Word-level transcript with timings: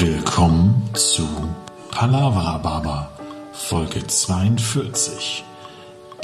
Willkommen 0.00 0.88
zu 0.94 1.26
Palavra 1.90 2.58
Baba, 2.58 3.10
Folge 3.52 4.06
42. 4.06 5.42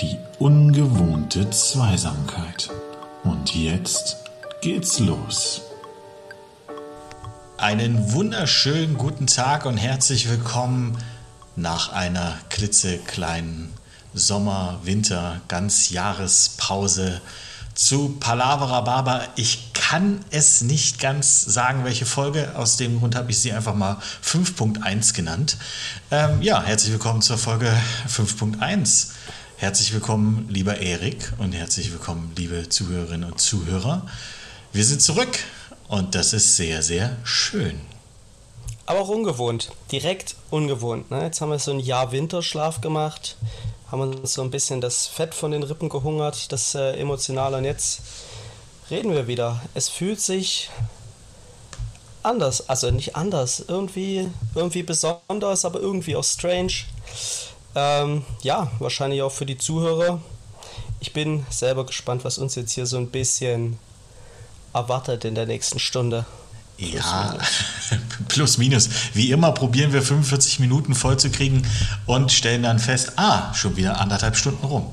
Die 0.01 0.17
ungewohnte 0.39 1.51
Zweisamkeit. 1.51 2.71
Und 3.25 3.53
jetzt 3.53 4.19
geht's 4.61 5.01
los. 5.01 5.63
Einen 7.59 8.13
wunderschönen 8.13 8.97
guten 8.97 9.27
Tag 9.27 9.67
und 9.67 9.77
herzlich 9.77 10.31
willkommen 10.31 10.97
nach 11.57 11.91
einer 11.93 12.39
klitzekleinen 12.51 13.73
Sommer-, 14.15 14.79
Winter-, 14.85 15.41
Ganzjahrespause 15.49 17.21
zu 17.75 18.11
Palavra 18.21 18.83
Baba. 18.83 19.23
Ich 19.35 19.74
kann 19.91 20.25
es 20.31 20.63
nicht 20.63 20.99
ganz 20.99 21.43
sagen, 21.43 21.85
welche 21.85 22.07
Folge. 22.07 22.53
Aus 22.57 22.79
dem 22.79 23.01
Grund 23.01 23.15
habe 23.17 23.31
ich 23.31 23.39
sie 23.39 23.53
einfach 23.53 23.75
mal 23.75 23.99
5.1 24.25 25.15
genannt. 25.15 25.59
Ähm, 26.11 26.41
ja, 26.41 26.63
herzlich 26.63 26.93
willkommen 26.93 27.21
zur 27.21 27.37
Folge 27.37 27.71
5.1. 28.09 29.11
Herzlich 29.59 29.93
willkommen, 29.93 30.47
lieber 30.49 30.79
Erik, 30.79 31.35
und 31.37 31.53
herzlich 31.53 31.93
willkommen, 31.93 32.33
liebe 32.37 32.67
Zuhörerinnen 32.67 33.31
und 33.31 33.39
Zuhörer. 33.39 34.07
Wir 34.73 34.85
sind 34.87 35.03
zurück 35.03 35.39
und 35.89 36.15
das 36.15 36.33
ist 36.33 36.57
sehr, 36.57 36.83
sehr 36.83 37.19
schön. 37.23 37.79
Aber 38.87 39.01
auch 39.01 39.09
ungewohnt, 39.11 39.71
direkt 39.93 40.35
ungewohnt. 40.49 41.11
Ne? 41.11 41.25
Jetzt 41.25 41.43
haben 41.43 41.51
wir 41.51 41.59
so 41.59 41.73
ein 41.73 41.81
Jahr 41.81 42.11
Winterschlaf 42.11 42.81
gemacht, 42.81 43.37
haben 43.93 44.01
uns 44.01 44.33
so 44.33 44.41
ein 44.41 44.51
bisschen 44.51 44.81
das 44.81 45.07
Fett 45.07 45.35
von 45.35 45.51
den 45.51 45.63
Rippen 45.63 45.91
gehungert, 45.91 46.53
das 46.53 46.75
äh, 46.75 46.93
emotionale. 46.93 47.59
Und 47.59 47.65
jetzt 47.65 48.01
reden 48.91 49.13
wir 49.13 49.27
wieder. 49.27 49.61
Es 49.75 49.89
fühlt 49.89 50.21
sich 50.21 50.71
anders, 52.23 52.69
also 52.69 52.91
nicht 52.91 53.17
anders, 53.17 53.65
irgendwie, 53.67 54.29
irgendwie 54.55 54.83
besonders, 54.83 55.65
aber 55.65 55.81
irgendwie 55.81 56.17
auch 56.17 56.25
strange. 56.25 56.73
Ähm, 57.75 58.25
ja, 58.43 58.71
wahrscheinlich 58.79 59.23
auch 59.23 59.33
für 59.33 59.47
die 59.47 59.59
Zuhörer. 59.59 60.21
Ich 61.01 61.13
bin 61.13 61.45
selber 61.51 61.85
gespannt, 61.85 62.25
was 62.25 62.39
uns 62.39 62.55
jetzt 62.55 62.73
hier 62.73 62.87
so 62.87 62.97
ein 62.97 63.11
bisschen 63.11 63.79
erwartet 64.73 65.25
in 65.25 65.35
der 65.35 65.47
nächsten 65.47 65.79
Stunde. 65.79 66.25
Ja, 66.77 67.37
plus 68.29 68.59
minus. 68.59 68.89
Wie 69.15 69.31
immer 69.31 69.53
probieren 69.53 69.93
wir 69.93 70.03
45 70.03 70.59
Minuten 70.61 70.95
voll 70.95 71.19
zu 71.19 71.31
kriegen 71.31 71.67
und 72.07 72.33
stellen 72.33 72.65
dann 72.65 72.79
fest, 72.79 73.13
ah, 73.17 73.55
schon 73.55 73.77
wieder 73.77 74.01
anderthalb 74.01 74.37
Stunden 74.37 74.65
rum. 74.65 74.93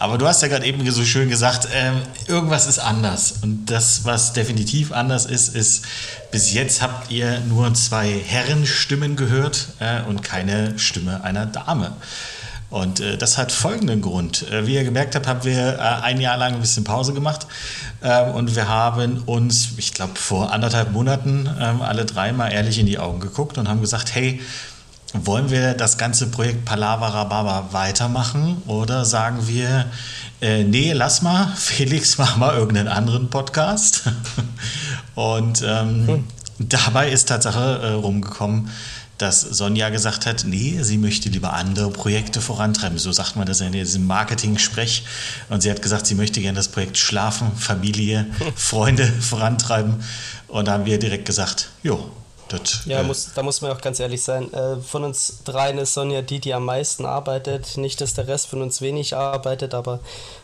Aber 0.00 0.16
du 0.16 0.28
hast 0.28 0.42
ja 0.42 0.48
gerade 0.48 0.64
eben 0.64 0.88
so 0.92 1.04
schön 1.04 1.28
gesagt, 1.28 1.64
äh, 1.64 1.90
irgendwas 2.30 2.68
ist 2.68 2.78
anders. 2.78 3.34
Und 3.42 3.66
das, 3.66 4.04
was 4.04 4.32
definitiv 4.32 4.92
anders 4.92 5.26
ist, 5.26 5.56
ist, 5.56 5.84
bis 6.30 6.52
jetzt 6.52 6.82
habt 6.82 7.10
ihr 7.10 7.40
nur 7.40 7.74
zwei 7.74 8.12
Herrenstimmen 8.24 9.16
gehört 9.16 9.66
äh, 9.80 10.02
und 10.02 10.22
keine 10.22 10.78
Stimme 10.78 11.24
einer 11.24 11.46
Dame. 11.46 11.96
Und 12.70 13.00
äh, 13.00 13.18
das 13.18 13.38
hat 13.38 13.50
folgenden 13.50 14.00
Grund. 14.00 14.48
Äh, 14.52 14.68
wie 14.68 14.76
ihr 14.76 14.84
gemerkt 14.84 15.16
habt, 15.16 15.26
haben 15.26 15.42
wir 15.42 15.74
äh, 15.74 16.04
ein 16.04 16.20
Jahr 16.20 16.36
lang 16.36 16.54
ein 16.54 16.60
bisschen 16.60 16.84
Pause 16.84 17.12
gemacht. 17.12 17.48
Ähm, 18.00 18.30
und 18.36 18.54
wir 18.54 18.68
haben 18.68 19.24
uns, 19.26 19.70
ich 19.78 19.94
glaube, 19.94 20.14
vor 20.14 20.52
anderthalb 20.52 20.92
Monaten 20.92 21.50
ähm, 21.60 21.82
alle 21.82 22.04
dreimal 22.04 22.52
ehrlich 22.52 22.78
in 22.78 22.86
die 22.86 23.00
Augen 23.00 23.18
geguckt 23.18 23.58
und 23.58 23.68
haben 23.68 23.80
gesagt, 23.80 24.14
hey, 24.14 24.40
wollen 25.14 25.50
wir 25.50 25.74
das 25.74 25.96
ganze 25.96 26.26
Projekt 26.26 26.64
Palavra 26.64 27.24
Baba 27.24 27.68
weitermachen 27.72 28.62
oder 28.66 29.04
sagen 29.04 29.48
wir, 29.48 29.86
äh, 30.40 30.64
nee, 30.64 30.92
lass 30.92 31.22
mal, 31.22 31.52
Felix, 31.56 32.18
mach 32.18 32.36
mal 32.36 32.54
irgendeinen 32.54 32.88
anderen 32.88 33.30
Podcast. 33.30 34.04
und 35.14 35.62
ähm, 35.66 36.06
hm. 36.06 36.24
dabei 36.58 37.10
ist 37.10 37.26
Tatsache 37.28 37.80
äh, 37.82 37.92
rumgekommen, 37.92 38.70
dass 39.16 39.40
Sonja 39.40 39.88
gesagt 39.88 40.26
hat, 40.26 40.44
nee, 40.46 40.78
sie 40.82 40.96
möchte 40.96 41.28
lieber 41.28 41.52
andere 41.52 41.90
Projekte 41.90 42.40
vorantreiben. 42.40 42.98
So 42.98 43.10
sagt 43.10 43.34
man 43.34 43.46
das 43.46 43.60
in 43.60 43.72
diesem 43.72 44.06
Marketing-Sprech. 44.06 45.04
Und 45.48 45.62
sie 45.62 45.70
hat 45.70 45.82
gesagt, 45.82 46.06
sie 46.06 46.14
möchte 46.14 46.40
gerne 46.40 46.56
das 46.56 46.68
Projekt 46.68 46.98
Schlafen, 46.98 47.50
Familie, 47.56 48.26
Freunde 48.54 49.06
vorantreiben. 49.06 49.96
Und 50.46 50.68
da 50.68 50.72
haben 50.72 50.86
wir 50.86 51.00
direkt 51.00 51.24
gesagt, 51.24 51.70
jo, 51.82 52.12
das, 52.48 52.84
ja, 52.86 53.00
äh, 53.00 53.02
muss, 53.02 53.32
da 53.34 53.42
muss 53.42 53.60
man 53.60 53.72
auch 53.72 53.80
ganz 53.80 54.00
ehrlich 54.00 54.22
sein. 54.22 54.52
Äh, 54.52 54.76
von 54.76 55.04
uns 55.04 55.42
dreien 55.44 55.78
ist 55.78 55.94
Sonja 55.94 56.22
die, 56.22 56.40
die 56.40 56.54
am 56.54 56.64
meisten 56.64 57.04
arbeitet. 57.04 57.76
Nicht, 57.76 58.00
dass 58.00 58.14
der 58.14 58.26
Rest 58.26 58.46
von 58.46 58.62
uns 58.62 58.80
wenig 58.80 59.16
arbeitet, 59.16 59.74
aber 59.74 60.00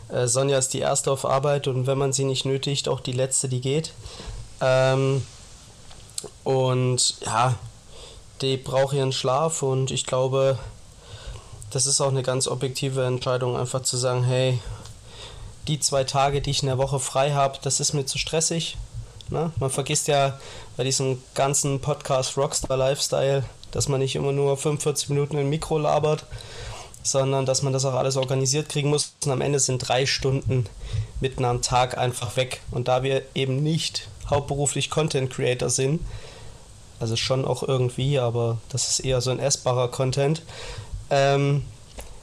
äh, 0.09 0.27
Sonja 0.27 0.57
ist 0.57 0.73
die 0.73 0.79
erste 0.79 1.11
auf 1.11 1.25
Arbeit 1.25 1.67
und 1.67 1.87
wenn 1.87 1.97
man 1.97 2.13
sie 2.13 2.25
nicht 2.25 2.45
nötigt, 2.45 2.87
auch 2.87 2.99
die 2.99 3.11
letzte, 3.11 3.49
die 3.49 3.61
geht. 3.61 3.93
Ähm, 4.61 5.25
und 6.43 7.15
ja, 7.25 7.55
die 8.41 8.57
braucht 8.57 8.93
ihren 8.93 9.11
Schlaf 9.11 9.63
und 9.63 9.91
ich 9.91 10.05
glaube, 10.05 10.57
das 11.71 11.85
ist 11.85 12.01
auch 12.01 12.09
eine 12.09 12.23
ganz 12.23 12.47
objektive 12.47 13.05
Entscheidung, 13.05 13.57
einfach 13.57 13.81
zu 13.81 13.97
sagen, 13.97 14.23
hey, 14.23 14.59
die 15.67 15.79
zwei 15.79 16.03
Tage, 16.03 16.41
die 16.41 16.51
ich 16.51 16.61
in 16.61 16.67
der 16.67 16.77
Woche 16.77 16.99
frei 16.99 17.31
habe, 17.31 17.57
das 17.63 17.79
ist 17.79 17.93
mir 17.93 18.05
zu 18.05 18.17
stressig. 18.17 18.77
Ne? 19.29 19.51
Man 19.59 19.69
vergisst 19.69 20.07
ja 20.07 20.39
bei 20.77 20.83
diesem 20.83 21.21
ganzen 21.33 21.79
Podcast 21.79 22.37
Rockstar 22.37 22.77
Lifestyle, 22.77 23.43
dass 23.71 23.87
man 23.87 23.99
nicht 23.99 24.15
immer 24.15 24.31
nur 24.31 24.57
45 24.57 25.09
Minuten 25.09 25.37
im 25.37 25.49
Mikro 25.49 25.77
labert, 25.77 26.25
sondern 27.03 27.45
dass 27.45 27.61
man 27.61 27.71
das 27.71 27.85
auch 27.85 27.93
alles 27.93 28.17
organisiert 28.17 28.69
kriegen 28.69 28.89
muss. 28.89 29.13
Und 29.23 29.31
am 29.31 29.41
Ende 29.41 29.59
sind 29.59 29.79
drei 29.79 30.05
Stunden 30.05 30.65
mitten 31.21 31.45
am 31.45 31.61
Tag 31.61 31.97
einfach 31.97 32.35
weg. 32.35 32.61
Und 32.71 32.87
da 32.87 33.03
wir 33.03 33.21
eben 33.35 33.61
nicht 33.63 34.07
hauptberuflich 34.29 34.89
Content 34.89 35.29
Creator 35.29 35.69
sind, 35.69 36.01
also 36.99 37.15
schon 37.15 37.45
auch 37.45 37.63
irgendwie, 37.63 38.19
aber 38.19 38.57
das 38.69 38.89
ist 38.89 38.99
eher 38.99 39.21
so 39.21 39.31
ein 39.31 39.39
essbarer 39.39 39.89
Content, 39.89 40.41
ähm, 41.09 41.63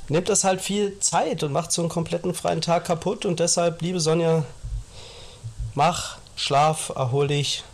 nimmt 0.09 0.29
das 0.29 0.45
halt 0.45 0.61
viel 0.61 0.99
Zeit 0.99 1.43
und 1.43 1.53
macht 1.53 1.73
so 1.73 1.83
einen 1.83 1.89
kompletten 1.89 2.35
freien 2.35 2.61
Tag 2.61 2.85
kaputt. 2.85 3.25
Und 3.25 3.41
deshalb, 3.41 3.81
liebe 3.83 4.01
Sonja, 4.01 4.45
mach, 5.75 6.19
schlaf, 6.37 6.93
erhol 6.95 7.29
dich. 7.29 7.65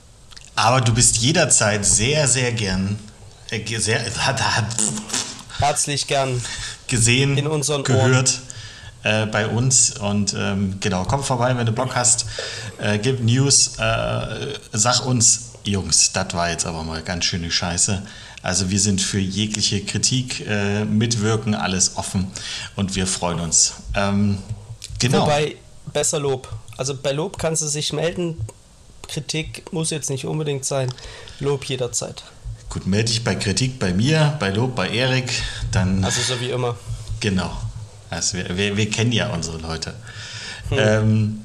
Aber 0.58 0.80
du 0.80 0.92
bist 0.92 1.18
jederzeit 1.18 1.86
sehr, 1.86 2.26
sehr 2.26 2.50
gern, 2.50 2.98
äh, 3.50 3.78
sehr, 3.78 4.04
hat, 4.26 4.42
hat, 4.42 4.64
herzlich 5.60 6.08
gern 6.08 6.42
gesehen, 6.88 7.38
in 7.38 7.46
unseren 7.46 7.84
gehört. 7.84 8.40
Äh, 9.04 9.26
bei 9.26 9.46
uns 9.46 9.96
und 9.96 10.34
ähm, 10.36 10.80
genau, 10.80 11.04
komm 11.04 11.22
vorbei, 11.22 11.56
wenn 11.56 11.64
du 11.64 11.70
Bock 11.70 11.94
hast, 11.94 12.26
äh, 12.78 12.98
gib 12.98 13.20
News, 13.20 13.76
äh, 13.78 14.58
sag 14.72 15.06
uns, 15.06 15.52
Jungs, 15.62 16.10
das 16.10 16.34
war 16.34 16.50
jetzt 16.50 16.66
aber 16.66 16.82
mal 16.82 17.02
ganz 17.02 17.26
schöne 17.26 17.52
Scheiße. 17.52 18.02
Also 18.42 18.68
wir 18.68 18.80
sind 18.80 19.00
für 19.00 19.20
jegliche 19.20 19.84
Kritik, 19.84 20.44
äh, 20.44 20.84
Mitwirken, 20.84 21.54
alles 21.54 21.96
offen 21.96 22.32
und 22.74 22.96
wir 22.96 23.06
freuen 23.06 23.38
uns. 23.38 23.74
Ähm, 23.94 24.38
genau. 24.98 25.22
Wobei, 25.22 25.54
besser 25.92 26.18
Lob. 26.18 26.48
Also 26.76 26.96
bei 26.96 27.12
Lob 27.12 27.38
kannst 27.38 27.62
du 27.62 27.68
sich 27.68 27.92
melden. 27.92 28.36
Kritik 29.08 29.72
muss 29.72 29.90
jetzt 29.90 30.10
nicht 30.10 30.26
unbedingt 30.26 30.64
sein. 30.64 30.92
Lob 31.40 31.64
jederzeit. 31.64 32.22
Gut, 32.68 32.86
melde 32.86 33.08
dich 33.08 33.24
bei 33.24 33.34
Kritik 33.34 33.78
bei 33.78 33.92
mir, 33.92 34.36
bei 34.38 34.50
Lob 34.50 34.74
bei 34.74 34.90
Erik, 34.90 35.30
dann. 35.72 36.04
Also 36.04 36.20
so 36.20 36.40
wie 36.40 36.50
immer. 36.50 36.76
Genau. 37.20 37.50
Also 38.10 38.38
wir, 38.38 38.56
wir, 38.56 38.76
wir 38.76 38.90
kennen 38.90 39.12
ja 39.12 39.30
unsere 39.30 39.58
Leute. 39.58 39.94
Hm. 40.68 40.78
Ähm, 40.78 41.40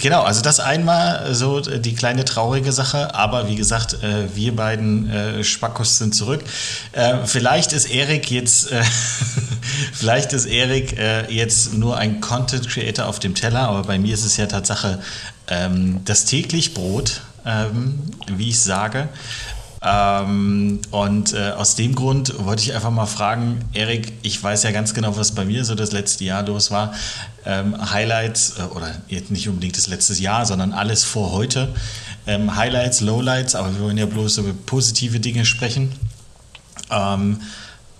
Genau, 0.00 0.22
also 0.22 0.42
das 0.42 0.58
einmal 0.58 1.36
so 1.36 1.60
die 1.60 1.94
kleine 1.94 2.24
traurige 2.24 2.72
Sache, 2.72 3.14
aber 3.14 3.48
wie 3.48 3.54
gesagt, 3.54 4.02
äh, 4.02 4.34
wir 4.34 4.56
beiden 4.56 5.08
äh, 5.08 5.44
Spackos 5.44 5.98
sind 5.98 6.16
zurück. 6.16 6.42
Äh, 6.90 7.18
vielleicht 7.26 7.72
ist 7.72 7.84
Erik 7.84 8.28
jetzt, 8.28 8.70
vielleicht 9.92 10.32
ist 10.32 10.46
Erik 10.46 10.96
jetzt 11.28 11.74
nur 11.74 11.96
ein 11.96 12.20
Content 12.20 12.68
Creator 12.68 13.06
auf 13.06 13.20
dem 13.20 13.36
Teller, 13.36 13.68
aber 13.68 13.84
bei 13.84 13.98
mir 13.98 14.14
ist 14.14 14.24
es 14.24 14.36
ja 14.36 14.46
Tatsache 14.46 14.98
ähm, 15.48 16.00
das 16.04 16.24
täglich 16.24 16.74
Brot, 16.74 17.22
ähm, 17.44 18.00
wie 18.28 18.50
ich 18.50 18.60
sage. 18.60 19.08
Ähm, 19.86 20.80
und 20.90 21.34
äh, 21.34 21.50
aus 21.50 21.74
dem 21.74 21.94
Grund 21.94 22.32
wollte 22.42 22.62
ich 22.62 22.72
einfach 22.74 22.90
mal 22.90 23.04
fragen, 23.04 23.60
Erik, 23.74 24.14
ich 24.22 24.42
weiß 24.42 24.62
ja 24.62 24.70
ganz 24.70 24.94
genau, 24.94 25.16
was 25.18 25.32
bei 25.32 25.44
mir 25.44 25.64
so 25.66 25.74
das 25.74 25.92
letzte 25.92 26.24
Jahr 26.24 26.42
los 26.42 26.70
war. 26.70 26.94
Ähm, 27.44 27.90
Highlights, 27.92 28.54
äh, 28.58 28.62
oder 28.62 28.90
jetzt 29.08 29.30
nicht 29.30 29.46
unbedingt 29.46 29.76
das 29.76 29.86
letzte 29.86 30.14
Jahr, 30.14 30.46
sondern 30.46 30.72
alles 30.72 31.04
vor 31.04 31.32
heute. 31.32 31.74
Ähm, 32.26 32.56
Highlights, 32.56 33.02
Lowlights, 33.02 33.54
aber 33.54 33.74
wir 33.74 33.80
wollen 33.80 33.98
ja 33.98 34.06
bloß 34.06 34.38
über 34.38 34.54
positive 34.64 35.20
Dinge 35.20 35.44
sprechen. 35.44 35.92
Ähm, 36.90 37.42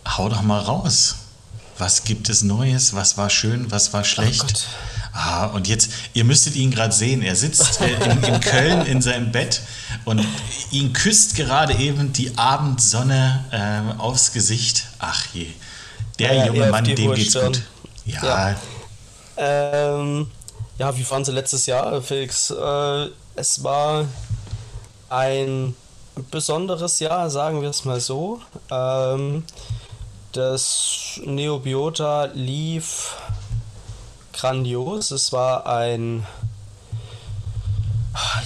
hau 0.06 0.30
doch 0.30 0.40
mal 0.40 0.60
raus. 0.60 1.16
Was 1.76 2.04
gibt 2.04 2.30
es 2.30 2.42
Neues? 2.42 2.94
Was 2.94 3.18
war 3.18 3.28
schön? 3.28 3.70
Was 3.70 3.92
war 3.92 4.04
schlecht? 4.04 4.66
Oh 4.70 4.93
Ah, 5.16 5.46
und 5.46 5.68
jetzt, 5.68 5.92
ihr 6.12 6.24
müsstet 6.24 6.56
ihn 6.56 6.72
gerade 6.72 6.92
sehen. 6.92 7.22
Er 7.22 7.36
sitzt 7.36 7.80
äh, 7.80 7.94
in, 8.04 8.22
in, 8.24 8.40
Köln 8.40 8.84
in 8.84 9.00
seinem 9.00 9.30
Bett 9.30 9.62
und 10.04 10.26
ihn 10.72 10.92
küsst 10.92 11.36
gerade 11.36 11.74
eben 11.74 12.12
die 12.12 12.36
Abendsonne 12.36 13.44
äh, 13.52 14.00
aufs 14.00 14.32
Gesicht. 14.32 14.88
Ach 14.98 15.24
je, 15.32 15.46
der 16.18 16.34
ja, 16.34 16.46
junge 16.46 16.66
Mann, 16.66 16.84
dem 16.84 17.14
geht's 17.14 17.34
gut. 17.34 17.62
Ja. 18.04 18.24
Ja. 18.24 18.56
Ähm, 19.36 20.30
ja, 20.78 20.96
wie 20.96 21.08
waren 21.08 21.24
sie 21.24 21.30
letztes 21.30 21.66
Jahr, 21.66 22.02
Felix? 22.02 22.50
Äh, 22.50 23.08
es 23.36 23.62
war 23.62 24.06
ein 25.08 25.76
besonderes 26.32 26.98
Jahr, 26.98 27.30
sagen 27.30 27.62
wir 27.62 27.70
es 27.70 27.84
mal 27.84 28.00
so. 28.00 28.40
Ähm, 28.68 29.44
das 30.32 31.20
Neobiota 31.24 32.24
lief 32.34 33.16
grandios. 34.34 35.10
Es 35.10 35.32
war 35.32 35.66
ein 35.66 36.26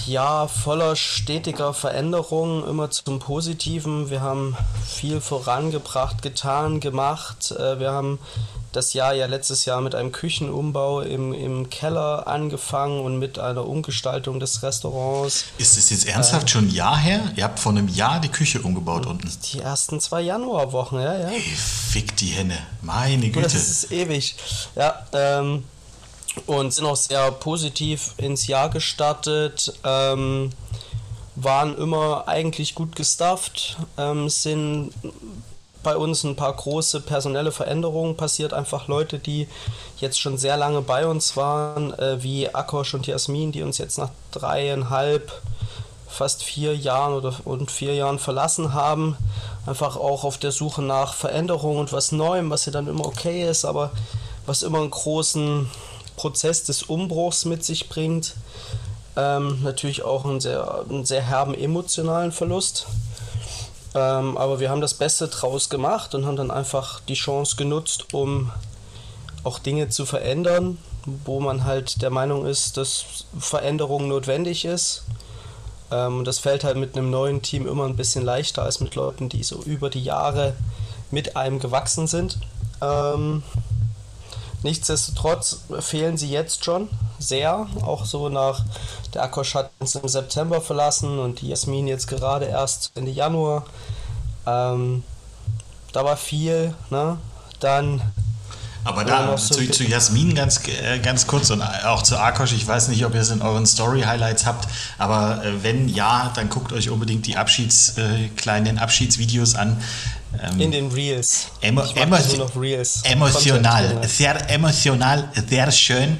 Jahr 0.05 0.47
voller 0.47 0.95
stetiger 0.95 1.73
Veränderungen, 1.73 2.67
immer 2.67 2.89
zum 2.89 3.19
Positiven. 3.19 4.09
Wir 4.09 4.21
haben 4.21 4.55
viel 4.85 5.21
vorangebracht, 5.21 6.21
getan, 6.21 6.79
gemacht. 6.79 7.51
Äh, 7.51 7.79
wir 7.79 7.91
haben 7.91 8.19
das 8.71 8.93
Jahr 8.93 9.13
ja 9.13 9.25
letztes 9.25 9.65
Jahr 9.65 9.81
mit 9.81 9.95
einem 9.95 10.11
Küchenumbau 10.11 11.01
im, 11.01 11.33
im 11.33 11.69
Keller 11.69 12.27
angefangen 12.27 13.01
und 13.01 13.17
mit 13.17 13.39
einer 13.39 13.65
Umgestaltung 13.65 14.39
des 14.39 14.61
Restaurants. 14.61 15.45
Ist 15.57 15.77
es 15.77 15.89
jetzt 15.89 16.07
ernsthaft 16.07 16.47
äh, 16.47 16.51
schon 16.51 16.67
ein 16.67 16.71
Jahr 16.71 16.97
her? 16.97 17.31
Ihr 17.35 17.43
habt 17.43 17.59
vor 17.59 17.71
einem 17.71 17.87
Jahr 17.87 18.19
die 18.19 18.29
Küche 18.29 18.61
umgebaut 18.61 19.05
unten. 19.05 19.29
Die 19.53 19.59
ersten 19.59 19.99
zwei 19.99 20.21
Januarwochen, 20.21 20.99
ja, 20.99 21.17
ja. 21.17 21.29
Ey, 21.29 21.41
fick 21.41 22.15
die 22.17 22.27
Henne. 22.27 22.57
Meine 22.81 23.29
Güte. 23.29 23.41
Das 23.41 23.53
ist 23.55 23.91
ewig. 23.91 24.35
Ja, 24.75 25.05
ähm, 25.13 25.63
und 26.47 26.73
sind 26.73 26.85
auch 26.85 26.95
sehr 26.95 27.31
positiv 27.31 28.13
ins 28.17 28.47
Jahr 28.47 28.69
gestartet. 28.69 29.73
Ähm, 29.83 30.51
waren 31.35 31.77
immer 31.77 32.27
eigentlich 32.27 32.75
gut 32.75 32.95
gestafft, 32.95 33.77
ähm, 33.97 34.29
sind 34.29 34.91
bei 35.81 35.95
uns 35.95 36.23
ein 36.23 36.35
paar 36.35 36.53
große 36.53 37.01
personelle 37.01 37.51
Veränderungen 37.51 38.17
passiert. 38.17 38.53
Einfach 38.53 38.87
Leute, 38.87 39.19
die 39.19 39.47
jetzt 39.99 40.19
schon 40.19 40.37
sehr 40.37 40.57
lange 40.57 40.81
bei 40.81 41.07
uns 41.07 41.37
waren, 41.37 41.97
äh, 41.97 42.21
wie 42.21 42.53
Akosh 42.53 42.93
und 42.93 43.07
Jasmin, 43.07 43.51
die 43.51 43.63
uns 43.63 43.77
jetzt 43.77 43.97
nach 43.97 44.09
dreieinhalb, 44.31 45.31
fast 46.07 46.43
vier 46.43 46.75
Jahren 46.75 47.13
oder 47.13 47.33
und 47.45 47.71
vier 47.71 47.95
Jahren 47.95 48.19
verlassen 48.19 48.73
haben. 48.73 49.15
Einfach 49.65 49.95
auch 49.95 50.25
auf 50.25 50.37
der 50.37 50.51
Suche 50.51 50.81
nach 50.81 51.13
Veränderungen 51.13 51.79
und 51.79 51.93
was 51.93 52.11
Neuem, 52.11 52.49
was 52.49 52.65
ja 52.65 52.73
dann 52.73 52.87
immer 52.87 53.05
okay 53.05 53.49
ist, 53.49 53.63
aber 53.63 53.91
was 54.45 54.63
immer 54.63 54.79
einen 54.79 54.89
großen 54.89 55.69
Prozess 56.19 56.65
des 56.65 56.83
Umbruchs 56.83 57.45
mit 57.45 57.63
sich 57.63 57.87
bringt. 57.87 58.35
Ähm, 59.15 59.63
natürlich 59.63 60.03
auch 60.03 60.25
einen 60.25 60.41
sehr, 60.41 60.83
einen 60.89 61.05
sehr 61.05 61.21
herben 61.21 61.53
emotionalen 61.53 62.33
Verlust. 62.33 62.87
Ähm, 63.95 64.37
aber 64.37 64.59
wir 64.59 64.69
haben 64.69 64.81
das 64.81 64.95
Beste 64.95 65.29
draus 65.29 65.69
gemacht 65.69 66.13
und 66.13 66.25
haben 66.25 66.35
dann 66.35 66.51
einfach 66.51 66.99
die 67.07 67.13
Chance 67.13 67.55
genutzt, 67.55 68.13
um 68.13 68.51
auch 69.45 69.59
Dinge 69.59 69.87
zu 69.87 70.05
verändern, 70.05 70.77
wo 71.23 71.39
man 71.39 71.63
halt 71.63 72.01
der 72.01 72.09
Meinung 72.09 72.45
ist, 72.45 72.75
dass 72.75 73.05
Veränderung 73.39 74.09
notwendig 74.09 74.65
ist. 74.65 75.05
Ähm, 75.89 76.25
das 76.25 76.39
fällt 76.39 76.65
halt 76.65 76.75
mit 76.75 76.97
einem 76.97 77.09
neuen 77.09 77.41
Team 77.41 77.65
immer 77.65 77.85
ein 77.85 77.95
bisschen 77.95 78.25
leichter 78.25 78.63
als 78.63 78.81
mit 78.81 78.93
Leuten, 78.95 79.29
die 79.29 79.43
so 79.43 79.63
über 79.63 79.89
die 79.89 80.03
Jahre 80.03 80.53
mit 81.11 81.37
einem 81.37 81.59
gewachsen 81.59 82.07
sind. 82.07 82.39
Ähm, 82.81 83.41
nichtsdestotrotz 84.63 85.61
fehlen 85.79 86.17
sie 86.17 86.29
jetzt 86.29 86.63
schon 86.65 86.89
sehr, 87.19 87.67
auch 87.81 88.05
so 88.05 88.29
nach 88.29 88.63
der 89.13 89.23
Akkosch 89.23 89.55
hat 89.55 89.71
uns 89.79 89.95
im 89.95 90.07
September 90.07 90.61
verlassen 90.61 91.19
und 91.19 91.41
die 91.41 91.49
Jasmin 91.49 91.87
jetzt 91.87 92.07
gerade 92.07 92.45
erst 92.45 92.91
Ende 92.95 93.11
Januar. 93.11 93.65
Ähm, 94.45 95.03
da 95.91 96.05
war 96.05 96.17
viel, 96.17 96.73
ne? 96.89 97.17
Dann. 97.59 98.01
Aber 98.85 99.03
da 99.03 99.37
so 99.37 99.55
zu, 99.55 99.69
zu, 99.69 99.83
Jasmin 99.83 100.35
ganz, 100.35 100.61
äh, 100.67 100.99
ganz 100.99 101.27
kurz 101.27 101.49
und 101.49 101.61
auch 101.61 102.01
zu 102.01 102.17
Akosch, 102.17 102.53
ich 102.53 102.65
weiß 102.65 102.87
nicht, 102.87 103.05
ob 103.05 103.13
ihr 103.13 103.21
es 103.21 103.29
in 103.29 103.41
euren 103.41 103.65
Story-Highlights 103.65 104.45
habt, 104.45 104.69
aber 104.97 105.43
äh, 105.43 105.63
wenn 105.63 105.89
ja, 105.89 106.31
dann 106.33 106.47
guckt 106.47 106.71
euch 106.71 106.89
unbedingt 106.89 107.27
die 107.27 107.35
Abschieds, 107.35 107.97
äh, 107.97 108.29
kleinen 108.37 108.79
Abschiedsvideos 108.79 109.55
an. 109.55 109.81
Ähm, 110.41 110.61
in 110.61 110.71
den 110.71 110.91
Reels. 110.91 111.47
Emo 111.61 111.81
Reels. 112.55 113.01
Emotional, 113.03 114.07
sehr 114.07 114.49
emotional, 114.49 115.29
sehr 115.47 115.71
schön. 115.71 116.17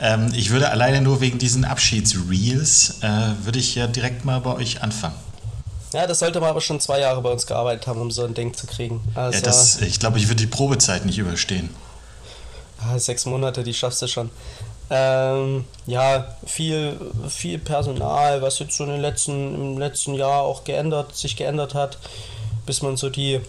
Ähm, 0.00 0.30
ich 0.32 0.50
würde 0.50 0.70
alleine 0.70 1.00
nur 1.00 1.20
wegen 1.20 1.38
diesen 1.38 1.64
Abschiedsreels, 1.64 2.98
äh, 3.02 3.32
würde 3.42 3.58
ich 3.58 3.74
ja 3.74 3.88
direkt 3.88 4.24
mal 4.24 4.40
bei 4.40 4.54
euch 4.54 4.82
anfangen. 4.82 5.16
Ja, 5.92 6.06
das 6.06 6.20
sollte 6.20 6.38
man 6.40 6.50
aber 6.50 6.60
schon 6.60 6.80
zwei 6.80 7.00
Jahre 7.00 7.20
bei 7.22 7.30
uns 7.30 7.46
gearbeitet 7.46 7.86
haben, 7.86 8.00
um 8.00 8.10
so 8.10 8.24
ein 8.24 8.34
Ding 8.34 8.54
zu 8.54 8.66
kriegen. 8.66 9.00
Also, 9.14 9.38
ja, 9.38 9.44
das, 9.44 9.80
ich 9.80 9.98
glaube, 9.98 10.18
ich 10.18 10.28
würde 10.28 10.42
die 10.42 10.46
Probezeit 10.46 11.04
nicht 11.04 11.18
überstehen. 11.18 11.70
Sechs 12.96 13.26
Monate, 13.26 13.64
die 13.64 13.74
schaffst 13.74 14.02
du 14.02 14.06
schon. 14.06 14.30
Ähm, 14.90 15.64
ja, 15.86 16.36
viel, 16.46 16.98
viel 17.28 17.58
Personal, 17.58 18.40
was 18.40 18.58
jetzt 18.58 18.76
so 18.76 18.84
in 18.84 18.90
den 18.90 19.00
letzten, 19.00 19.54
im 19.54 19.78
letzten 19.78 20.14
Jahr 20.14 20.42
auch 20.42 20.64
geändert, 20.64 21.16
sich 21.16 21.36
geändert 21.36 21.74
hat, 21.74 21.98
bis 22.68 22.82
man 22.82 22.98
so 22.98 23.08
die, 23.08 23.40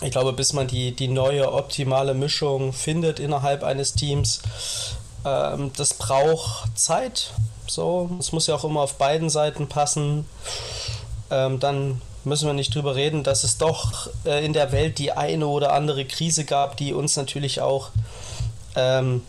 ich 0.00 0.12
glaube, 0.12 0.32
bis 0.32 0.52
man 0.52 0.68
die, 0.68 0.92
die 0.92 1.08
neue 1.08 1.52
optimale 1.52 2.14
Mischung 2.14 2.72
findet 2.72 3.18
innerhalb 3.18 3.64
eines 3.64 3.94
Teams. 3.94 4.42
Ähm, 5.24 5.72
das 5.76 5.94
braucht 5.94 6.78
Zeit. 6.78 7.32
So, 7.66 8.08
es 8.20 8.30
muss 8.30 8.46
ja 8.46 8.54
auch 8.54 8.62
immer 8.62 8.82
auf 8.82 8.94
beiden 8.94 9.28
Seiten 9.28 9.66
passen. 9.66 10.24
Ähm, 11.32 11.58
dann 11.58 12.00
müssen 12.22 12.46
wir 12.46 12.52
nicht 12.52 12.72
drüber 12.72 12.94
reden, 12.94 13.24
dass 13.24 13.42
es 13.42 13.58
doch 13.58 14.08
äh, 14.24 14.44
in 14.44 14.52
der 14.52 14.70
Welt 14.70 14.98
die 14.98 15.10
eine 15.10 15.48
oder 15.48 15.72
andere 15.72 16.04
Krise 16.04 16.44
gab, 16.44 16.76
die 16.76 16.92
uns 16.92 17.16
natürlich 17.16 17.60
auch 17.60 17.90
ähm, 18.76 19.22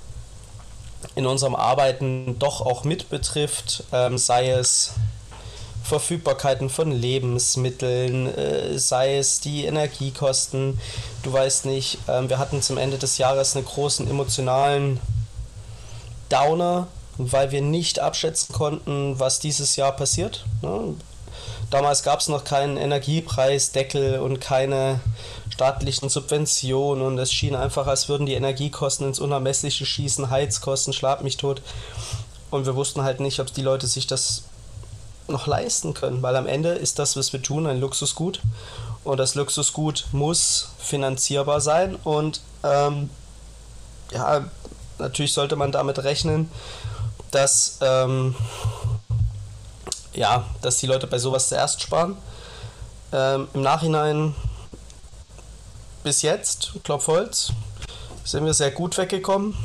in 1.15 1.25
unserem 1.25 1.55
Arbeiten 1.55 2.37
doch 2.37 2.61
auch 2.61 2.83
mit 2.83 3.09
betrifft, 3.09 3.85
ähm, 3.91 4.19
sei 4.19 4.51
es 4.51 4.93
Verfügbarkeiten 5.83 6.69
von 6.69 6.91
Lebensmitteln, 6.91 8.33
äh, 8.33 8.79
sei 8.79 9.17
es 9.17 9.41
die 9.41 9.65
Energiekosten. 9.65 10.79
Du 11.23 11.33
weißt 11.33 11.65
nicht, 11.65 11.97
äh, 12.07 12.27
wir 12.29 12.39
hatten 12.39 12.61
zum 12.61 12.77
Ende 12.77 12.97
des 12.97 13.17
Jahres 13.17 13.55
einen 13.55 13.65
großen 13.65 14.09
emotionalen 14.09 14.99
Downer, 16.29 16.87
weil 17.17 17.51
wir 17.51 17.61
nicht 17.61 17.99
abschätzen 17.99 18.55
konnten, 18.55 19.19
was 19.19 19.39
dieses 19.39 19.75
Jahr 19.75 19.91
passiert. 19.91 20.45
Ne? 20.61 20.95
Damals 21.69 22.03
gab 22.03 22.21
es 22.21 22.29
noch 22.29 22.43
keinen 22.43 22.77
Energiepreisdeckel 22.77 24.19
und 24.19 24.39
keine 24.39 24.99
staatlichen 25.49 26.07
Subventionen 26.09 27.05
und 27.05 27.17
es 27.17 27.31
schien 27.31 27.55
einfach, 27.55 27.87
als 27.87 28.09
würden 28.09 28.25
die 28.25 28.33
Energiekosten 28.33 29.07
ins 29.07 29.19
Unermessliche 29.19 29.85
schießen, 29.85 30.29
Heizkosten, 30.29 30.93
schlag 30.93 31.23
mich 31.23 31.37
tot. 31.37 31.61
Und 32.51 32.65
wir 32.65 32.75
wussten 32.75 33.03
halt 33.03 33.19
nicht, 33.19 33.39
ob 33.39 33.53
die 33.53 33.63
Leute 33.63 33.87
sich 33.87 34.07
das 34.07 34.43
noch 35.27 35.47
leisten 35.47 35.93
können, 35.93 36.21
weil 36.21 36.35
am 36.35 36.47
Ende 36.47 36.69
ist 36.69 36.99
das, 36.99 37.15
was 37.15 37.33
wir 37.33 37.41
tun, 37.41 37.67
ein 37.67 37.79
Luxusgut 37.79 38.41
und 39.03 39.17
das 39.17 39.35
Luxusgut 39.35 40.05
muss 40.11 40.69
finanzierbar 40.79 41.61
sein 41.61 41.95
und 42.03 42.41
ähm, 42.63 43.09
ja, 44.11 44.45
natürlich 44.99 45.33
sollte 45.33 45.55
man 45.55 45.71
damit 45.71 46.03
rechnen, 46.03 46.49
dass, 47.31 47.79
ähm, 47.81 48.35
ja, 50.13 50.45
dass 50.61 50.77
die 50.77 50.87
Leute 50.87 51.07
bei 51.07 51.17
sowas 51.17 51.49
zuerst 51.49 51.81
sparen. 51.81 52.17
Ähm, 53.11 53.47
Im 53.53 53.61
Nachhinein 53.61 54.35
bis 56.03 56.21
jetzt, 56.21 56.73
Klopfholz, 56.83 57.51
sind 58.23 58.45
wir 58.45 58.53
sehr 58.53 58.71
gut 58.71 58.97
weggekommen. 58.97 59.55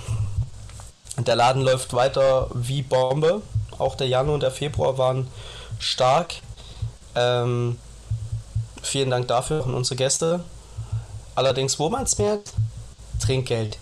Der 1.16 1.36
Laden 1.36 1.62
läuft 1.62 1.94
weiter 1.94 2.48
wie 2.54 2.82
Bombe. 2.82 3.42
Auch 3.78 3.94
der 3.94 4.08
Januar 4.08 4.34
und 4.34 4.42
der 4.42 4.50
Februar 4.50 4.98
waren 4.98 5.28
stark. 5.78 6.34
Ähm, 7.14 7.78
vielen 8.82 9.10
Dank 9.10 9.28
dafür 9.28 9.64
an 9.64 9.74
unsere 9.74 9.96
Gäste. 9.96 10.44
Allerdings, 11.34 11.78
wo 11.78 11.88
man 11.88 12.02
es 12.02 12.18
merkt, 12.18 12.52
Trinkgeld. 13.20 13.78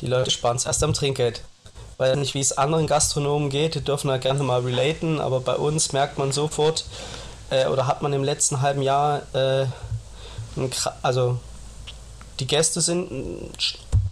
Die 0.00 0.06
Leute 0.06 0.30
sparen 0.30 0.56
es 0.56 0.66
erst 0.66 0.82
am 0.82 0.92
Trinkgeld. 0.92 1.42
Weil 1.98 2.16
nicht, 2.16 2.34
wie 2.34 2.40
es 2.40 2.58
anderen 2.58 2.86
Gastronomen 2.86 3.50
geht, 3.50 3.86
dürfen 3.86 4.08
da 4.08 4.18
gerne 4.18 4.42
mal 4.42 4.60
relaten, 4.62 5.20
aber 5.20 5.40
bei 5.40 5.54
uns 5.54 5.92
merkt 5.92 6.18
man 6.18 6.32
sofort, 6.32 6.84
äh, 7.50 7.66
oder 7.66 7.86
hat 7.86 8.02
man 8.02 8.12
im 8.12 8.24
letzten 8.24 8.60
halben 8.62 8.82
Jahr, 8.82 9.22
äh, 9.34 9.66
also 11.02 11.38
die 12.40 12.46
Gäste 12.46 12.80
sind 12.80 13.54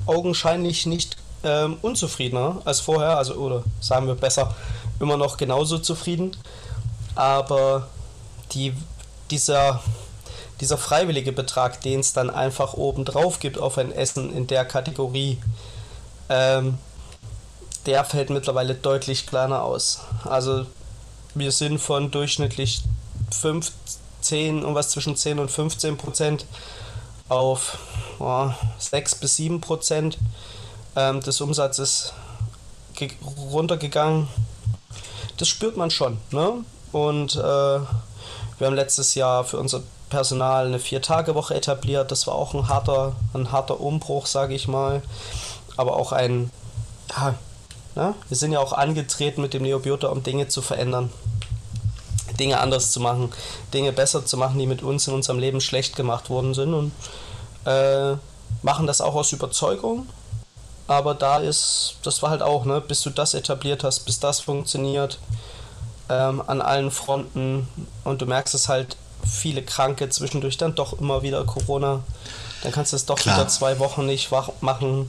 augenscheinlich 0.07 0.87
nicht 0.87 1.17
ähm, 1.43 1.79
unzufriedener 1.83 2.63
als 2.65 2.81
vorher, 2.81 3.17
also 3.17 3.35
oder 3.35 3.65
sagen 3.81 4.07
wir 4.07 4.15
besser, 4.15 4.55
immer 5.01 5.17
noch 5.17 5.37
genauso 5.37 5.79
zufrieden. 5.79 6.37
Aber 7.15 7.89
die, 8.53 8.75
dieser, 9.31 9.83
dieser 10.61 10.79
freiwillige 10.79 11.33
Betrag, 11.33 11.81
den 11.81 12.01
es 12.01 12.13
dann 12.13 12.31
einfach 12.31 12.75
oben 12.75 13.05
drauf 13.05 13.41
gibt 13.41 13.59
auf 13.59 13.79
ein 13.79 13.93
Essen 13.93 14.35
in 14.35 14.47
der 14.47 14.65
Kategorie, 14.65 15.39
ähm, 16.29 16.79
der 17.87 18.05
fällt 18.05 18.31
mittlerweile 18.31 18.75
deutlich 18.75 19.27
kleiner 19.27 19.63
aus. 19.63 20.01
Also 20.25 20.67
wir 21.35 21.53
sind 21.53 21.79
von 21.79 22.11
durchschnittlich 22.11 22.83
15 23.31 24.65
und 24.65 24.75
was 24.75 24.91
zwischen 24.91 25.17
10 25.17 25.39
und 25.39 25.51
15 25.51 25.97
Prozent 25.97 26.45
auf 27.29 27.79
oh, 28.19 28.51
6 28.79 29.15
bis 29.17 29.37
7 29.37 29.61
Prozent 29.61 30.19
ähm, 30.97 31.21
des 31.21 31.41
Umsatzes 31.41 32.13
runtergegangen. 33.51 34.29
Das 35.41 35.49
spürt 35.49 35.79
man 35.79 35.91
schon. 35.91 36.19
Ne? 36.33 36.53
Und 36.93 37.35
äh, 37.35 37.39
Wir 37.39 38.67
haben 38.67 38.75
letztes 38.75 39.15
Jahr 39.15 39.43
für 39.45 39.59
unser 39.59 39.83
Personal 40.11 40.67
eine 40.67 40.79
Vier-Tage-Woche 40.79 41.55
etabliert. 41.55 42.11
Das 42.11 42.27
war 42.27 42.35
auch 42.35 42.53
ein 42.53 42.69
harter, 42.69 43.17
ein 43.33 43.51
harter 43.51 43.81
Umbruch, 43.81 44.27
sage 44.27 44.55
ich 44.55 44.69
mal. 44.69 45.03
Aber 45.79 45.97
auch 45.97 46.13
ein, 46.13 46.51
ja, 47.17 47.35
ne? 47.95 48.15
wir 48.29 48.37
sind 48.37 48.53
ja 48.53 48.61
auch 48.61 48.75
angetreten 48.75 49.41
mit 49.41 49.55
dem 49.55 49.63
Neobiota, 49.63 50.09
um 50.09 50.23
Dinge 50.23 50.49
zu 50.49 50.61
verändern. 50.61 51.11
Dinge 52.39 52.61
anders 52.61 52.93
zu 52.93 53.01
machen, 53.01 53.33
Dinge 53.73 53.93
besser 53.93 54.27
zu 54.27 54.37
machen, 54.37 54.59
die 54.59 54.67
mit 54.67 54.83
uns 54.83 55.09
in 55.09 55.15
unserem 55.15 55.39
Leben 55.39 55.63
schlecht 55.63 55.97
gemacht 55.97 56.29
worden 56.29 56.53
sind 56.53 56.75
und 56.75 56.93
äh, 57.65 58.17
machen 58.61 58.87
das 58.87 59.01
auch 59.01 59.15
aus 59.15 59.33
Überzeugung. 59.33 60.07
Aber 60.91 61.15
da 61.15 61.39
ist, 61.39 61.99
das 62.03 62.21
war 62.21 62.31
halt 62.31 62.43
auch, 62.43 62.65
ne, 62.65 62.81
bis 62.81 63.03
du 63.03 63.11
das 63.11 63.35
etabliert 63.35 63.85
hast, 63.85 64.01
bis 64.01 64.19
das 64.19 64.41
funktioniert 64.41 65.21
ähm, 66.09 66.43
an 66.45 66.61
allen 66.61 66.91
Fronten 66.91 67.69
und 68.03 68.21
du 68.21 68.27
merkst 68.27 68.55
es 68.57 68.69
halt, 68.69 68.97
viele 69.25 69.63
Kranke, 69.63 70.09
zwischendurch 70.09 70.57
dann 70.57 70.75
doch 70.75 70.99
immer 70.99 71.23
wieder 71.23 71.45
Corona, 71.45 72.01
dann 72.65 72.73
kannst 72.73 72.93
du 72.93 72.97
es 72.97 73.07
doch 73.07 73.21
Klar. 73.21 73.37
wieder 73.37 73.47
zwei 73.47 73.79
Wochen 73.79 74.05
nicht 74.05 74.33
wach 74.33 74.51
machen. 74.63 75.09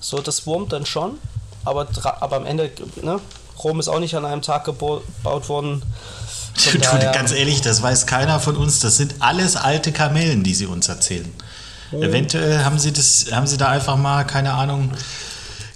So, 0.00 0.22
das 0.22 0.46
wurmt 0.46 0.72
dann 0.72 0.86
schon, 0.86 1.18
aber, 1.66 1.88
aber 2.20 2.36
am 2.36 2.46
Ende, 2.46 2.70
ne, 3.02 3.20
Rom 3.62 3.78
ist 3.78 3.88
auch 3.88 4.00
nicht 4.00 4.16
an 4.16 4.24
einem 4.24 4.40
Tag 4.40 4.64
gebaut 4.64 5.02
worden. 5.22 5.82
Du, 6.72 6.78
ganz 6.78 7.32
ehrlich, 7.32 7.60
das 7.60 7.82
weiß 7.82 8.06
keiner 8.06 8.40
von 8.40 8.56
uns. 8.56 8.80
Das 8.80 8.96
sind 8.96 9.16
alles 9.18 9.56
alte 9.56 9.92
Kamellen, 9.92 10.42
die 10.42 10.54
sie 10.54 10.64
uns 10.64 10.88
erzählen. 10.88 11.30
Oh. 11.92 12.02
Eventuell 12.02 12.64
haben 12.64 12.78
sie 12.78 12.92
das, 12.92 13.26
haben 13.32 13.46
sie 13.46 13.56
da 13.56 13.68
einfach 13.68 13.96
mal, 13.96 14.24
keine 14.24 14.52
Ahnung, 14.54 14.92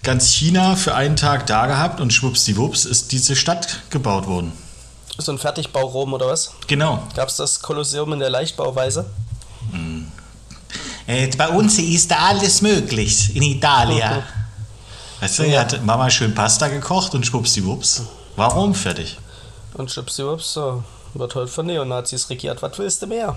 ganz 0.03 0.29
China 0.33 0.77
für 0.77 0.95
einen 0.95 1.17
Tag 1.17 1.47
da 1.47 1.67
gehabt 1.67 2.01
und 2.01 2.13
schwuppsdiwupps 2.13 2.85
ist 2.85 3.13
diese 3.13 3.37
Stadt 3.37 3.81
gebaut 3.91 4.27
worden. 4.27 4.53
So 5.19 5.33
ein 5.33 5.39
Fertigbau 5.39 5.87
Rom 5.87 6.15
oder 6.15 6.27
was? 6.29 6.53
Genau. 6.67 7.03
Gab 7.15 7.29
es 7.29 7.37
das 7.37 7.61
Kolosseum 7.61 8.13
in 8.15 8.21
der 8.21 8.31
Leichtbauweise? 8.31 9.07
Hm. 9.71 10.11
Äh, 11.07 11.29
bei 11.37 11.49
uns 11.49 11.79
ist 11.79 12.11
da 12.11 12.17
alles 12.29 12.63
möglich 12.63 13.35
in 13.35 13.43
Italien. 13.43 14.23
Weißt 15.21 15.41
du, 15.41 15.43
ja. 15.45 15.61
hat 15.61 15.85
Mama 15.85 16.09
schön 16.09 16.35
Pasta 16.35 16.69
gekocht 16.69 17.15
und 17.15 17.27
schwuppsdiwupps. 17.27 18.03
Warum 18.37 18.75
fertig? 18.75 19.19
Und 19.75 19.91
schwuppsdiwupps, 19.91 20.55
so, 20.55 20.83
wird 21.15 21.35
heute 21.35 21.49
von 21.49 21.67
Neonazis 21.67 22.31
regiert. 22.31 22.63
Was 22.63 22.79
willst 22.79 23.03
du 23.03 23.07
mehr? 23.07 23.37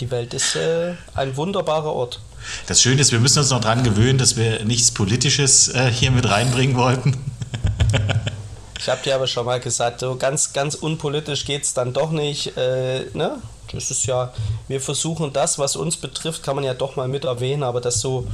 Die 0.00 0.10
Welt 0.10 0.32
ist 0.32 0.54
äh, 0.54 0.94
ein 1.14 1.36
wunderbarer 1.36 1.92
Ort. 1.92 2.20
Das 2.66 2.80
Schöne 2.80 3.00
ist, 3.00 3.10
wir 3.10 3.18
müssen 3.18 3.40
uns 3.40 3.50
noch 3.50 3.60
daran 3.60 3.82
gewöhnen, 3.82 4.18
dass 4.18 4.36
wir 4.36 4.64
nichts 4.64 4.92
Politisches 4.92 5.68
äh, 5.68 5.90
hier 5.90 6.10
mit 6.12 6.28
reinbringen 6.28 6.76
wollten. 6.76 7.18
ich 8.78 8.88
habe 8.88 9.02
dir 9.02 9.16
aber 9.16 9.26
schon 9.26 9.44
mal 9.44 9.58
gesagt, 9.58 10.00
so 10.00 10.16
ganz, 10.16 10.52
ganz 10.52 10.76
unpolitisch 10.76 11.44
geht 11.44 11.64
es 11.64 11.74
dann 11.74 11.92
doch 11.92 12.12
nicht. 12.12 12.56
Äh, 12.56 13.06
ne? 13.12 13.42
Das 13.72 13.90
ist 13.90 14.06
ja, 14.06 14.32
wir 14.68 14.80
versuchen 14.80 15.32
das, 15.32 15.58
was 15.58 15.74
uns 15.74 15.96
betrifft, 15.96 16.42
kann 16.42 16.54
man 16.54 16.64
ja 16.64 16.74
doch 16.74 16.96
mal 16.96 17.08
mit 17.08 17.24
erwähnen, 17.24 17.64
aber 17.64 17.80
das 17.80 18.00
so 18.00 18.26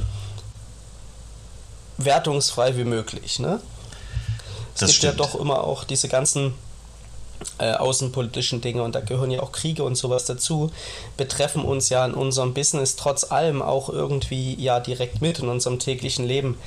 wertungsfrei 1.97 2.77
wie 2.77 2.83
möglich. 2.83 3.39
Ne? 3.39 3.59
Es 4.75 4.81
das 4.81 4.89
gibt 4.89 4.97
stimmt. 4.97 5.19
ja 5.19 5.25
doch 5.25 5.35
immer 5.35 5.63
auch 5.63 5.83
diese 5.83 6.09
ganzen 6.09 6.53
äh, 7.57 7.71
außenpolitischen 7.71 8.61
Dinge 8.61 8.83
und 8.83 8.95
da 8.95 8.99
gehören 8.99 9.31
ja 9.31 9.41
auch 9.41 9.51
Kriege 9.51 9.83
und 9.83 9.95
sowas 9.95 10.25
dazu, 10.25 10.71
betreffen 11.17 11.63
uns 11.63 11.89
ja 11.89 12.05
in 12.05 12.13
unserem 12.13 12.53
Business 12.53 12.95
trotz 12.95 13.31
allem 13.31 13.61
auch 13.61 13.89
irgendwie 13.89 14.55
ja 14.55 14.79
direkt 14.79 15.21
mit 15.21 15.39
in 15.39 15.49
unserem 15.49 15.79
täglichen 15.79 16.25
Leben 16.25 16.57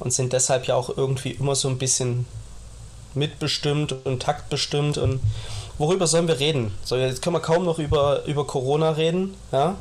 und 0.00 0.12
sind 0.12 0.32
deshalb 0.32 0.66
ja 0.66 0.74
auch 0.74 0.96
irgendwie 0.96 1.30
immer 1.30 1.54
so 1.54 1.68
ein 1.68 1.78
bisschen 1.78 2.26
mitbestimmt 3.14 3.94
und 4.04 4.22
taktbestimmt 4.22 4.98
und 4.98 5.20
worüber 5.78 6.06
sollen 6.06 6.28
wir 6.28 6.40
reden? 6.40 6.74
So, 6.84 6.96
jetzt 6.96 7.22
können 7.22 7.36
wir 7.36 7.40
kaum 7.40 7.64
noch 7.64 7.78
über, 7.78 8.24
über 8.26 8.46
Corona 8.46 8.90
reden, 8.90 9.34
ja? 9.52 9.76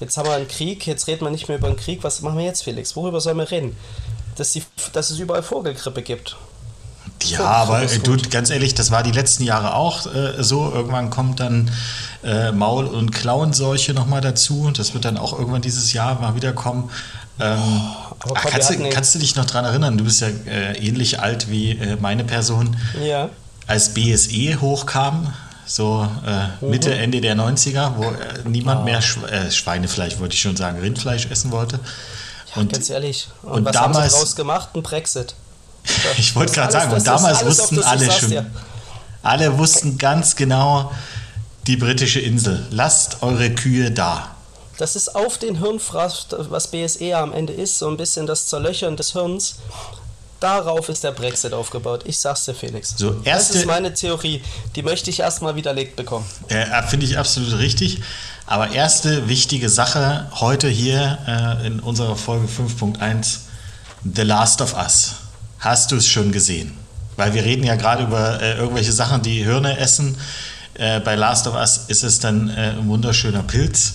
Jetzt 0.00 0.18
haben 0.18 0.28
wir 0.28 0.34
einen 0.34 0.48
Krieg, 0.48 0.86
jetzt 0.86 1.06
reden 1.06 1.24
wir 1.24 1.30
nicht 1.30 1.48
mehr 1.48 1.56
über 1.56 1.68
einen 1.68 1.76
Krieg. 1.76 2.04
Was 2.04 2.20
machen 2.20 2.36
wir 2.36 2.44
jetzt, 2.44 2.64
Felix? 2.64 2.96
Worüber 2.96 3.20
sollen 3.20 3.38
wir 3.38 3.50
reden? 3.50 3.76
Dass, 4.36 4.52
die, 4.52 4.62
dass 4.92 5.10
es 5.10 5.18
überall 5.18 5.42
Vogelgrippe 5.42 6.02
gibt. 6.02 6.36
Ja, 7.24 7.40
aber 7.40 7.82
äh, 7.82 7.98
du, 7.98 8.16
ganz 8.30 8.50
ehrlich, 8.50 8.74
das 8.74 8.90
war 8.90 9.02
die 9.02 9.12
letzten 9.12 9.44
Jahre 9.44 9.74
auch 9.74 10.06
äh, 10.06 10.42
so. 10.42 10.70
Irgendwann 10.72 11.10
kommt 11.10 11.40
dann 11.40 11.70
äh, 12.22 12.52
Maul- 12.52 12.86
und 12.86 13.12
Klauenseuche 13.12 13.94
nochmal 13.94 14.20
dazu. 14.20 14.62
Und 14.62 14.78
das 14.78 14.94
wird 14.94 15.04
dann 15.04 15.16
auch 15.16 15.38
irgendwann 15.38 15.62
dieses 15.62 15.92
Jahr 15.92 16.20
mal 16.20 16.34
wieder 16.34 16.52
kommen. 16.52 16.90
Ähm, 17.38 17.58
oh, 18.28 18.32
ach, 18.34 18.44
kannst, 18.46 18.70
du, 18.70 18.90
kannst, 18.90 19.14
du, 19.14 19.18
dich 19.18 19.36
noch 19.36 19.44
daran 19.44 19.64
erinnern? 19.64 19.98
Du 19.98 20.04
bist 20.04 20.20
ja 20.20 20.28
äh, 20.28 20.78
ähnlich 20.78 21.20
alt 21.20 21.50
wie 21.50 21.72
äh, 21.72 21.96
meine 22.00 22.24
Person. 22.24 22.76
Ja. 23.04 23.28
Als 23.66 23.92
BSE 23.92 24.60
hochkam, 24.60 25.32
so 25.66 26.08
äh, 26.24 26.64
mhm. 26.64 26.70
Mitte, 26.70 26.94
Ende 26.94 27.20
der 27.20 27.36
90er, 27.36 27.96
wo 27.96 28.12
niemand 28.48 28.82
oh. 28.82 28.84
mehr 28.84 29.02
Sch 29.02 29.18
Schweinefleisch, 29.50 30.18
wollte 30.18 30.34
ich 30.34 30.40
schon 30.40 30.56
sagen, 30.56 30.78
Rindfleisch 30.80 31.26
essen 31.26 31.50
wollte. 31.50 31.80
Ja, 32.54 32.62
und, 32.62 32.72
ganz 32.72 32.88
ehrlich. 32.88 33.28
Und, 33.42 33.52
und 33.52 33.64
was 33.64 33.72
damals, 33.72 33.96
haben 33.96 34.08
sie 34.08 34.14
daraus 34.14 34.36
gemacht? 34.36 34.68
Ein 34.74 34.82
Brexit. 34.82 35.34
ich 36.18 36.34
wollte 36.34 36.52
gerade 36.52 36.72
sagen, 36.72 36.92
und 36.92 37.06
damals 37.06 37.44
wussten 37.44 37.82
alle 37.82 38.10
schon, 38.10 38.32
ja. 38.32 38.46
alle 39.22 39.58
wussten 39.58 39.98
ganz 39.98 40.36
genau, 40.36 40.92
die 41.66 41.76
britische 41.76 42.20
Insel, 42.20 42.66
lasst 42.70 43.22
eure 43.22 43.50
Kühe 43.50 43.90
da. 43.90 44.36
Das 44.78 44.94
ist 44.94 45.14
auf 45.14 45.38
den 45.38 45.58
Hirnfraß, 45.58 46.26
was 46.50 46.68
BSE 46.68 47.16
am 47.16 47.32
Ende 47.32 47.52
ist, 47.52 47.78
so 47.78 47.88
ein 47.88 47.96
bisschen 47.96 48.26
das 48.26 48.46
Zerlöchern 48.46 48.96
des 48.96 49.12
Hirns. 49.12 49.56
Darauf 50.38 50.90
ist 50.90 51.02
der 51.02 51.12
Brexit 51.12 51.54
aufgebaut. 51.54 52.02
Ich 52.04 52.18
sag's 52.18 52.44
dir, 52.44 52.54
Felix. 52.54 52.94
So, 52.96 53.16
erste, 53.24 53.52
das 53.54 53.62
ist 53.62 53.66
meine 53.66 53.94
Theorie. 53.94 54.42
Die 54.74 54.82
möchte 54.82 55.08
ich 55.08 55.20
erstmal 55.20 55.56
widerlegt 55.56 55.96
bekommen. 55.96 56.26
Äh, 56.48 56.66
Finde 56.82 57.06
ich 57.06 57.16
absolut 57.16 57.58
richtig. 57.58 58.02
Aber 58.46 58.70
erste 58.70 59.28
wichtige 59.28 59.70
Sache 59.70 60.30
heute 60.34 60.68
hier 60.68 61.18
äh, 61.26 61.66
in 61.66 61.80
unserer 61.80 62.16
Folge 62.16 62.46
5.1: 62.46 63.38
The 64.14 64.22
Last 64.22 64.60
of 64.60 64.76
Us. 64.76 65.14
Hast 65.58 65.92
du 65.92 65.96
es 65.96 66.08
schon 66.08 66.32
gesehen? 66.32 66.76
Weil 67.16 67.34
wir 67.34 67.44
reden 67.44 67.64
ja 67.64 67.76
gerade 67.76 68.04
über 68.04 68.40
äh, 68.42 68.56
irgendwelche 68.56 68.92
Sachen, 68.92 69.22
die 69.22 69.42
Hirne 69.42 69.78
essen. 69.78 70.16
Äh, 70.74 71.00
bei 71.00 71.14
Last 71.14 71.46
of 71.46 71.54
Us 71.54 71.84
ist 71.88 72.02
es 72.02 72.20
dann 72.20 72.50
äh, 72.50 72.74
ein 72.78 72.88
wunderschöner 72.88 73.42
Pilz. 73.42 73.94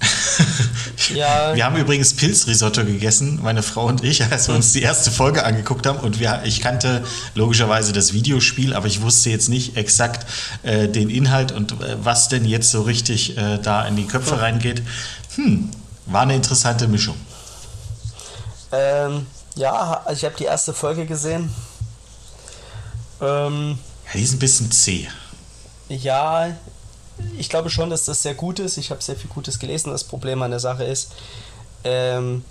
ja. 1.14 1.54
Wir 1.54 1.64
haben 1.64 1.76
übrigens 1.76 2.14
Pilzrisotto 2.14 2.84
gegessen, 2.84 3.40
meine 3.42 3.62
Frau 3.62 3.86
und 3.86 4.04
ich, 4.04 4.24
als 4.24 4.48
wir 4.48 4.54
uns 4.54 4.72
die 4.72 4.82
erste 4.82 5.10
Folge 5.10 5.44
angeguckt 5.44 5.86
haben. 5.86 5.98
Und 6.00 6.20
wir, 6.20 6.42
ich 6.44 6.60
kannte 6.60 7.02
logischerweise 7.34 7.92
das 7.92 8.12
Videospiel, 8.12 8.74
aber 8.74 8.86
ich 8.86 9.00
wusste 9.00 9.30
jetzt 9.30 9.48
nicht 9.48 9.76
exakt 9.76 10.26
äh, 10.62 10.88
den 10.88 11.08
Inhalt 11.08 11.52
und 11.52 11.72
äh, 11.72 11.96
was 12.02 12.28
denn 12.28 12.44
jetzt 12.44 12.70
so 12.70 12.82
richtig 12.82 13.38
äh, 13.38 13.58
da 13.58 13.86
in 13.86 13.96
die 13.96 14.06
Köpfe 14.06 14.40
reingeht. 14.40 14.82
Hm, 15.36 15.70
war 16.06 16.22
eine 16.22 16.34
interessante 16.34 16.88
Mischung. 16.88 17.16
Ähm, 18.72 19.26
ja, 19.56 20.04
ich 20.12 20.24
habe 20.24 20.36
die 20.36 20.44
erste 20.44 20.72
Folge 20.72 21.06
gesehen. 21.06 21.52
Ähm, 23.20 23.78
ja, 24.06 24.12
die 24.14 24.22
ist 24.22 24.34
ein 24.34 24.38
bisschen 24.38 24.70
zäh. 24.70 25.08
Ja, 25.88 26.54
ich 27.38 27.48
glaube 27.48 27.70
schon, 27.70 27.90
dass 27.90 28.04
das 28.04 28.22
sehr 28.22 28.34
gut 28.34 28.58
ist. 28.58 28.76
Ich 28.76 28.90
habe 28.90 29.02
sehr 29.02 29.16
viel 29.16 29.30
Gutes 29.30 29.58
gelesen. 29.58 29.90
Das 29.90 30.04
Problem 30.04 30.42
an 30.42 30.50
der 30.50 30.60
Sache 30.60 30.84
ist, 30.84 31.12
ähm, 31.84 32.44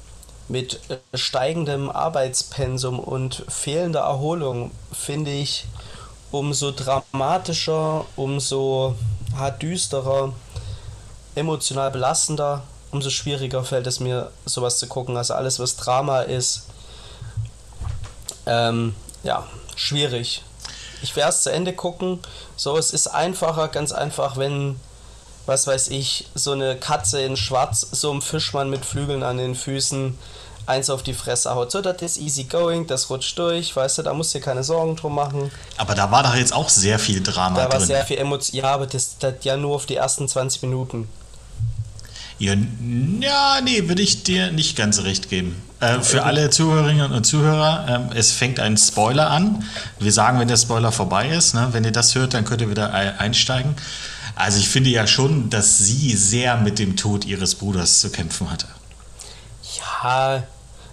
mit 0.48 0.80
steigendem 1.14 1.90
Arbeitspensum 1.90 3.00
und 3.00 3.46
fehlender 3.48 4.02
Erholung 4.02 4.72
finde 4.92 5.32
ich 5.32 5.66
umso 6.32 6.72
dramatischer, 6.72 8.06
umso 8.16 8.96
hart 9.36 9.62
düsterer, 9.62 10.34
emotional 11.36 11.92
belastender, 11.92 12.64
umso 12.92 13.10
schwieriger 13.10 13.64
fällt 13.64 13.88
es 13.88 14.00
mir, 14.00 14.32
sowas 14.46 14.78
zu 14.80 14.88
gucken. 14.88 15.18
Also 15.18 15.34
alles, 15.34 15.60
was 15.60 15.76
Drama 15.76 16.22
ist, 16.22 16.68
ähm, 18.46 18.96
ja, 19.24 19.46
schwierig. 19.76 20.44
Ich 21.02 21.16
werde 21.16 21.30
es 21.30 21.44
zu 21.44 21.52
Ende 21.52 21.74
gucken. 21.74 22.20
So, 22.56 22.78
es 22.78 22.92
ist 22.92 23.08
einfacher, 23.08 23.68
ganz 23.68 23.92
einfach, 23.92 24.38
wenn, 24.38 24.80
was 25.46 25.68
weiß 25.68 25.90
ich, 25.90 26.28
so 26.34 26.54
eine 26.54 26.76
Katze 26.78 27.22
in 27.22 27.38
Schwarz, 27.38 27.88
so 27.92 28.12
ein 28.12 28.22
Fischmann 28.22 28.70
mit 28.70 28.86
Flügeln 28.86 29.24
an 29.24 29.38
den 29.38 29.56
Füßen, 29.56 30.18
eins 30.66 30.90
auf 30.90 31.04
die 31.04 31.14
Fresse 31.14 31.54
haut. 31.54 31.72
So, 31.72 31.82
das 31.82 32.02
ist 32.02 32.18
easy 32.18 32.46
going, 32.46 32.88
das 32.88 33.10
rutscht 33.10 33.38
durch, 33.38 33.76
weißt 33.76 34.00
du, 34.00 34.02
da 34.04 34.14
musst 34.14 34.34
du 34.34 34.40
dir 34.40 34.46
keine 34.46 34.64
Sorgen 34.64 34.96
drum 34.96 35.16
machen. 35.16 35.52
Aber 35.78 35.96
da 35.96 36.10
war 36.12 36.24
doch 36.24 36.36
jetzt 36.36 36.54
auch 36.54 36.70
sehr 36.70 36.98
viel 36.98 37.22
Drama 37.22 37.56
da 37.56 37.62
drin. 37.64 37.72
Da 37.72 37.80
war 37.80 37.86
sehr 37.86 38.06
viel 38.06 38.18
Emotion. 38.18 38.62
Ja, 38.62 38.74
aber 38.74 38.88
das, 38.88 39.18
das 39.20 39.36
ja 39.44 39.58
nur 39.58 39.76
auf 39.76 39.86
die 39.86 39.96
ersten 39.96 40.28
20 40.28 40.64
Minuten. 40.64 41.08
Ja, 42.38 42.56
nee, 43.64 43.88
würde 43.88 44.02
ich 44.02 44.24
dir 44.24 44.52
nicht 44.52 44.76
ganz 44.76 45.04
recht 45.04 45.30
geben. 45.30 45.62
Äh, 45.80 46.02
für 46.02 46.24
alle 46.24 46.50
Zuhörerinnen 46.50 47.12
und 47.12 47.26
Zuhörer, 47.26 48.10
äh, 48.12 48.18
es 48.18 48.32
fängt 48.32 48.60
ein 48.60 48.78
Spoiler 48.78 49.30
an. 49.30 49.64
Wir 50.00 50.12
sagen, 50.12 50.40
wenn 50.40 50.48
der 50.48 50.58
Spoiler 50.58 50.92
vorbei 50.92 51.30
ist. 51.30 51.54
Ne? 51.54 51.70
Wenn 51.72 51.84
ihr 51.84 51.92
das 51.92 52.16
hört, 52.16 52.34
dann 52.34 52.46
könnt 52.46 52.62
ihr 52.62 52.70
wieder 52.70 52.94
einsteigen. 52.94 53.76
Also 54.36 54.60
ich 54.60 54.68
finde 54.68 54.90
ja 54.90 55.08
schon, 55.08 55.50
dass 55.50 55.78
sie 55.78 56.12
sehr 56.16 56.58
mit 56.58 56.78
dem 56.80 56.98
Tod 56.98 57.26
ihres 57.26 57.56
Bruders 57.56 58.02
zu 58.02 58.10
kämpfen 58.10 58.52
hatte. 58.52 58.68
Ja, 60.04 60.44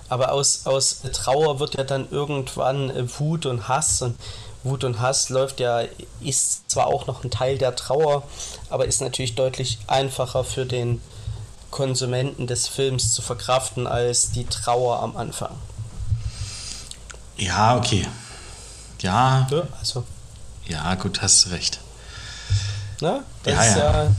aber 0.09 0.33
aus, 0.33 0.67
aus 0.67 1.01
Trauer 1.13 1.59
wird 1.59 1.75
ja 1.75 1.85
dann 1.85 2.07
irgendwann 2.11 2.93
Wut 3.19 3.47
und 3.47 3.67
Hass 3.67 4.03
und 4.03 4.17
Wut 4.63 4.85
und 4.85 5.01
Hass 5.01 5.29
läuft 5.29 5.59
ja, 5.59 5.83
ist 6.21 6.71
zwar 6.71 6.87
auch 6.87 7.07
noch 7.07 7.25
ein 7.25 7.31
Teil 7.31 7.59
der 7.59 7.75
Trauer, 7.75 8.23
aber 8.71 8.87
ist 8.87 9.01
natürlich 9.01 9.35
deutlich 9.35 9.79
einfacher 9.89 10.45
für 10.45 10.67
den 10.67 11.01
Konsumenten 11.73 12.47
des 12.47 12.69
Films 12.69 13.13
zu 13.13 13.23
verkraften 13.23 13.89
als 13.89 14.31
die 14.31 14.45
Trauer 14.45 15.01
am 15.01 15.17
Anfang. 15.17 15.57
Ja, 17.37 17.77
okay. 17.77 18.07
Ja. 19.01 19.49
Ja, 19.51 19.67
also. 19.81 20.05
Ja, 20.67 20.95
gut, 20.95 21.21
hast 21.21 21.51
recht. 21.51 21.81
Ne? 23.01 23.25
Das 23.43 23.55
Ja, 23.55 23.63
ist 23.65 23.77
ja. 23.77 24.05
ja. 24.05 24.11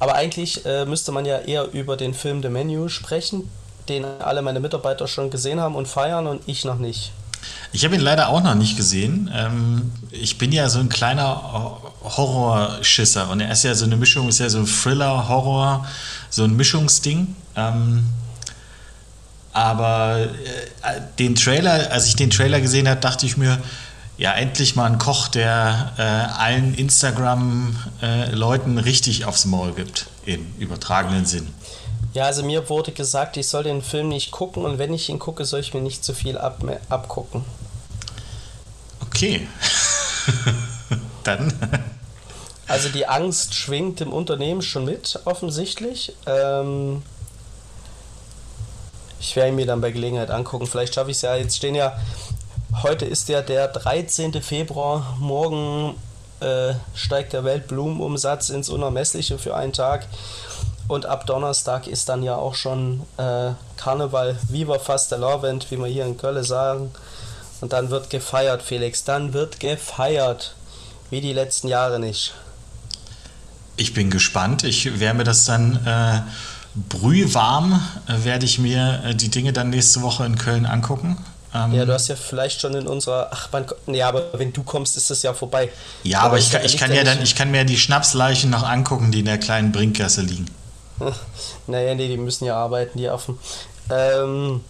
Aber 0.00 0.14
eigentlich 0.16 0.66
äh, 0.66 0.84
müsste 0.84 1.12
man 1.12 1.24
ja 1.24 1.38
eher 1.38 1.72
über 1.72 1.96
den 1.96 2.12
Film 2.14 2.42
The 2.42 2.48
Menu 2.48 2.88
sprechen, 2.88 3.48
den 3.88 4.04
alle 4.04 4.42
meine 4.42 4.58
Mitarbeiter 4.58 5.06
schon 5.06 5.30
gesehen 5.30 5.60
haben 5.60 5.76
und 5.76 5.86
feiern 5.86 6.26
und 6.26 6.42
ich 6.46 6.64
noch 6.64 6.78
nicht. 6.78 7.12
Ich 7.72 7.84
habe 7.84 7.94
ihn 7.94 8.00
leider 8.00 8.28
auch 8.28 8.42
noch 8.42 8.54
nicht 8.54 8.76
gesehen. 8.76 9.30
Ähm, 9.34 9.92
ich 10.10 10.38
bin 10.38 10.52
ja 10.52 10.68
so 10.68 10.78
ein 10.78 10.88
kleiner 10.88 11.80
Horrorschisser 12.02 13.28
und 13.30 13.40
er 13.40 13.52
ist 13.52 13.64
ja 13.64 13.74
so 13.74 13.84
eine 13.84 13.96
Mischung, 13.96 14.28
ist 14.28 14.38
ja 14.38 14.48
so 14.48 14.64
Thriller, 14.64 15.28
Horror, 15.28 15.86
so 16.30 16.44
ein 16.44 16.56
Mischungsding. 16.56 17.34
Ähm, 17.56 18.04
aber 19.52 20.20
äh, 20.20 21.00
den 21.18 21.34
Trailer, 21.34 21.90
als 21.90 22.06
ich 22.06 22.16
den 22.16 22.30
Trailer 22.30 22.60
gesehen 22.60 22.88
habe, 22.88 23.00
dachte 23.00 23.26
ich 23.26 23.36
mir, 23.36 23.58
ja, 24.18 24.32
endlich 24.32 24.76
mal 24.76 24.86
ein 24.86 24.98
Koch, 24.98 25.28
der 25.28 25.92
äh, 25.98 26.02
allen 26.02 26.74
Instagram-Leuten 26.74 28.78
richtig 28.78 29.26
aufs 29.26 29.44
Maul 29.44 29.74
gibt, 29.74 30.06
im 30.24 30.46
übertragenen 30.58 31.26
Sinn. 31.26 31.48
Ja, 32.16 32.24
also 32.24 32.42
mir 32.42 32.70
wurde 32.70 32.92
gesagt, 32.92 33.36
ich 33.36 33.46
soll 33.46 33.64
den 33.64 33.82
Film 33.82 34.08
nicht 34.08 34.30
gucken 34.30 34.64
und 34.64 34.78
wenn 34.78 34.94
ich 34.94 35.10
ihn 35.10 35.18
gucke, 35.18 35.44
soll 35.44 35.60
ich 35.60 35.74
mir 35.74 35.82
nicht 35.82 36.02
zu 36.02 36.14
viel 36.14 36.38
ab 36.38 36.64
abgucken. 36.88 37.44
Okay. 39.02 39.46
Dann. 41.24 41.52
Also 42.66 42.88
die 42.88 43.06
Angst 43.06 43.54
schwingt 43.54 44.00
im 44.00 44.14
Unternehmen 44.14 44.62
schon 44.62 44.86
mit, 44.86 45.20
offensichtlich. 45.26 46.16
Ähm 46.24 47.02
ich 49.20 49.36
werde 49.36 49.50
ihn 49.50 49.56
mir 49.56 49.66
dann 49.66 49.82
bei 49.82 49.90
Gelegenheit 49.90 50.30
angucken. 50.30 50.66
Vielleicht 50.66 50.94
schaffe 50.94 51.10
ich 51.10 51.18
es 51.18 51.22
ja. 51.22 51.36
Jetzt 51.36 51.58
stehen 51.58 51.74
ja, 51.74 51.98
heute 52.82 53.04
ist 53.04 53.28
ja 53.28 53.42
der 53.42 53.68
13. 53.68 54.40
Februar. 54.40 55.18
Morgen 55.20 55.94
äh, 56.40 56.72
steigt 56.94 57.34
der 57.34 57.44
Weltblumenumsatz 57.44 58.48
ins 58.48 58.70
Unermessliche 58.70 59.36
für 59.36 59.54
einen 59.54 59.74
Tag. 59.74 60.06
Und 60.88 61.06
ab 61.06 61.26
Donnerstag 61.26 61.86
ist 61.88 62.08
dann 62.08 62.22
ja 62.22 62.36
auch 62.36 62.54
schon 62.54 63.00
äh, 63.16 63.50
Karneval, 63.76 64.38
Viva 64.48 64.78
Fastelavend, 64.78 65.70
wie 65.70 65.78
wir 65.78 65.86
hier 65.86 66.06
in 66.06 66.16
Köln 66.16 66.44
sagen. 66.44 66.90
Und 67.60 67.72
dann 67.72 67.90
wird 67.90 68.10
gefeiert, 68.10 68.62
Felix. 68.62 69.02
Dann 69.04 69.32
wird 69.32 69.58
gefeiert. 69.60 70.54
Wie 71.10 71.20
die 71.20 71.32
letzten 71.32 71.68
Jahre 71.68 71.98
nicht. 71.98 72.34
Ich 73.76 73.94
bin 73.94 74.10
gespannt. 74.10 74.62
Ich 74.64 75.00
werde 75.00 75.18
mir 75.18 75.24
das 75.24 75.44
dann 75.44 75.76
äh, 75.86 76.20
brühwarm, 76.88 77.80
äh, 78.08 78.24
werde 78.24 78.44
ich 78.44 78.58
mir 78.58 79.02
äh, 79.04 79.14
die 79.14 79.28
Dinge 79.30 79.52
dann 79.52 79.70
nächste 79.70 80.02
Woche 80.02 80.24
in 80.24 80.36
Köln 80.38 80.66
angucken. 80.66 81.16
Ähm, 81.54 81.72
Ja, 81.72 81.84
du 81.84 81.92
hast 81.92 82.08
ja 82.08 82.16
vielleicht 82.16 82.60
schon 82.60 82.74
in 82.74 82.86
unserer. 82.86 83.28
Ach, 83.32 83.50
man, 83.52 83.66
nee, 83.86 84.02
aber 84.02 84.24
wenn 84.38 84.52
du 84.52 84.62
kommst, 84.62 84.96
ist 84.96 85.10
das 85.10 85.22
ja 85.22 85.32
vorbei. 85.34 85.70
ja, 86.04 86.20
aber 86.20 86.38
ich, 86.38 86.50
kann- 86.50 86.64
ich 86.64 86.76
kann 86.76 86.92
ja 86.92 87.04
dann, 87.04 87.22
ich 87.22 87.34
kann 87.34 87.50
mir 87.50 87.64
die 87.64 87.78
Schnapsleichen 87.78 88.50
noch 88.50 88.62
angucken, 88.62 89.10
die 89.12 89.20
in 89.20 89.26
der 89.26 89.38
kleinen 89.38 89.72
Brinkgasse 89.72 90.22
liegen. 90.22 90.46
Naja, 91.66 91.94
nee, 91.94 92.08
die 92.08 92.16
müssen 92.16 92.44
ja 92.44 92.56
arbeiten, 92.56 92.98
die 92.98 93.08
Affen. 93.08 93.38
Ähm, 93.90 94.62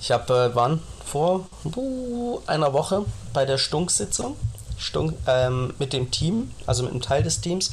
ich 0.00 0.10
habe, 0.10 0.50
äh, 0.52 0.54
wann? 0.54 0.82
Vor 1.04 1.46
uh, 1.76 2.40
einer 2.46 2.72
Woche 2.72 3.04
bei 3.32 3.44
der 3.44 3.58
Stunksitzung 3.58 4.36
Stunk, 4.78 5.14
ähm, 5.26 5.74
mit 5.78 5.92
dem 5.92 6.10
Team, 6.10 6.52
also 6.66 6.82
mit 6.82 6.92
einem 6.92 7.00
Teil 7.00 7.22
des 7.22 7.40
Teams. 7.40 7.72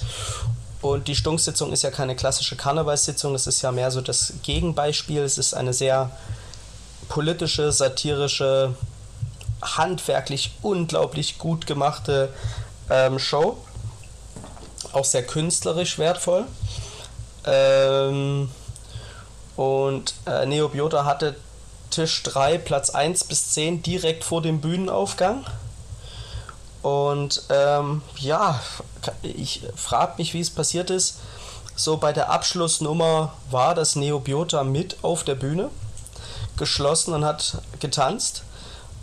Und 0.82 1.08
die 1.08 1.16
Stunksitzung 1.16 1.72
ist 1.72 1.84
ja 1.84 1.92
keine 1.92 2.16
klassische 2.16 2.56
Karnevalssitzung, 2.56 3.34
das 3.34 3.48
ist 3.48 3.62
ja 3.62 3.72
mehr 3.72 3.92
so 3.92 4.02
das 4.02 4.34
Gegenbeispiel. 4.44 5.22
Es 5.22 5.38
ist 5.38 5.54
eine 5.54 5.74
sehr 5.74 6.12
politische, 7.10 7.72
satirische, 7.72 8.76
handwerklich 9.62 10.56
unglaublich 10.62 11.38
gut 11.38 11.68
gemachte 11.68 12.34
ähm, 12.90 13.20
Show. 13.20 13.58
Auch 14.92 15.06
sehr 15.06 15.26
künstlerisch 15.26 15.98
wertvoll. 15.98 16.46
Ähm, 17.46 18.50
und 19.56 20.14
äh, 20.26 20.46
Neobiota 20.46 21.06
hatte 21.06 21.36
Tisch 21.90 22.24
3, 22.24 22.58
Platz 22.58 22.90
1 22.90 23.26
bis 23.26 23.52
10 23.52 23.84
direkt 23.84 24.24
vor 24.24 24.42
dem 24.42 24.62
Bühnenaufgang. 24.62 25.46
Und 26.82 27.44
ähm, 27.50 28.02
ja, 28.18 28.60
ich 29.22 29.62
frage 29.76 30.16
mich, 30.18 30.34
wie 30.34 30.42
es 30.42 30.50
passiert 30.50 30.90
ist. 30.90 31.20
So 31.76 31.98
bei 31.98 32.14
der 32.14 32.30
Abschlussnummer 32.30 33.34
war 33.50 33.74
das 33.74 33.96
Neobiota 33.96 34.64
mit 34.64 34.98
auf 35.04 35.24
der 35.24 35.36
Bühne, 35.36 35.70
geschlossen 36.58 37.14
und 37.14 37.26
hat 37.26 37.58
getanzt. 37.80 38.44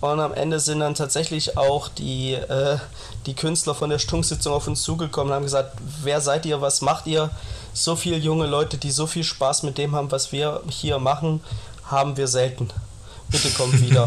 Und 0.01 0.21
am 0.21 0.33
Ende 0.33 0.61
sind 0.61 0.81
dann 0.81 0.95
tatsächlich 0.95 1.59
auch 1.59 1.89
die, 1.89 2.33
äh, 2.33 2.79
die 3.27 3.35
Künstler 3.35 3.75
von 3.75 3.91
der 3.91 3.99
Stunksitzung 3.99 4.55
auf 4.55 4.67
uns 4.67 4.83
zugekommen 4.83 5.31
und 5.31 5.37
haben 5.37 5.45
gesagt, 5.45 5.77
wer 6.03 6.21
seid 6.21 6.47
ihr, 6.47 6.61
was 6.61 6.81
macht 6.81 7.07
ihr? 7.07 7.31
So 7.73 7.97
viele 7.97 8.17
junge 8.17 8.47
Leute, 8.47 8.77
die 8.79 8.91
so 8.91 9.07
viel 9.07 9.25
Spaß 9.25 9.63
mit 9.63 9.79
dem 9.79 9.95
haben, 9.95 10.11
was 10.11 10.33
wir 10.33 10.63
hier 10.69 10.99
machen, 10.99 11.41
haben 11.87 12.17
wir 12.17 12.29
selten. 12.29 12.69
Bitte 13.29 13.51
kommt 13.51 13.81
wieder. 13.81 14.07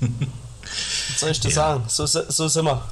was 0.00 1.20
soll 1.20 1.30
ich 1.30 1.40
dir 1.40 1.48
Ja. 1.50 1.54
sagen? 1.54 1.84
So, 1.88 2.06
so 2.06 2.48
sind 2.48 2.64
wir. 2.64 2.82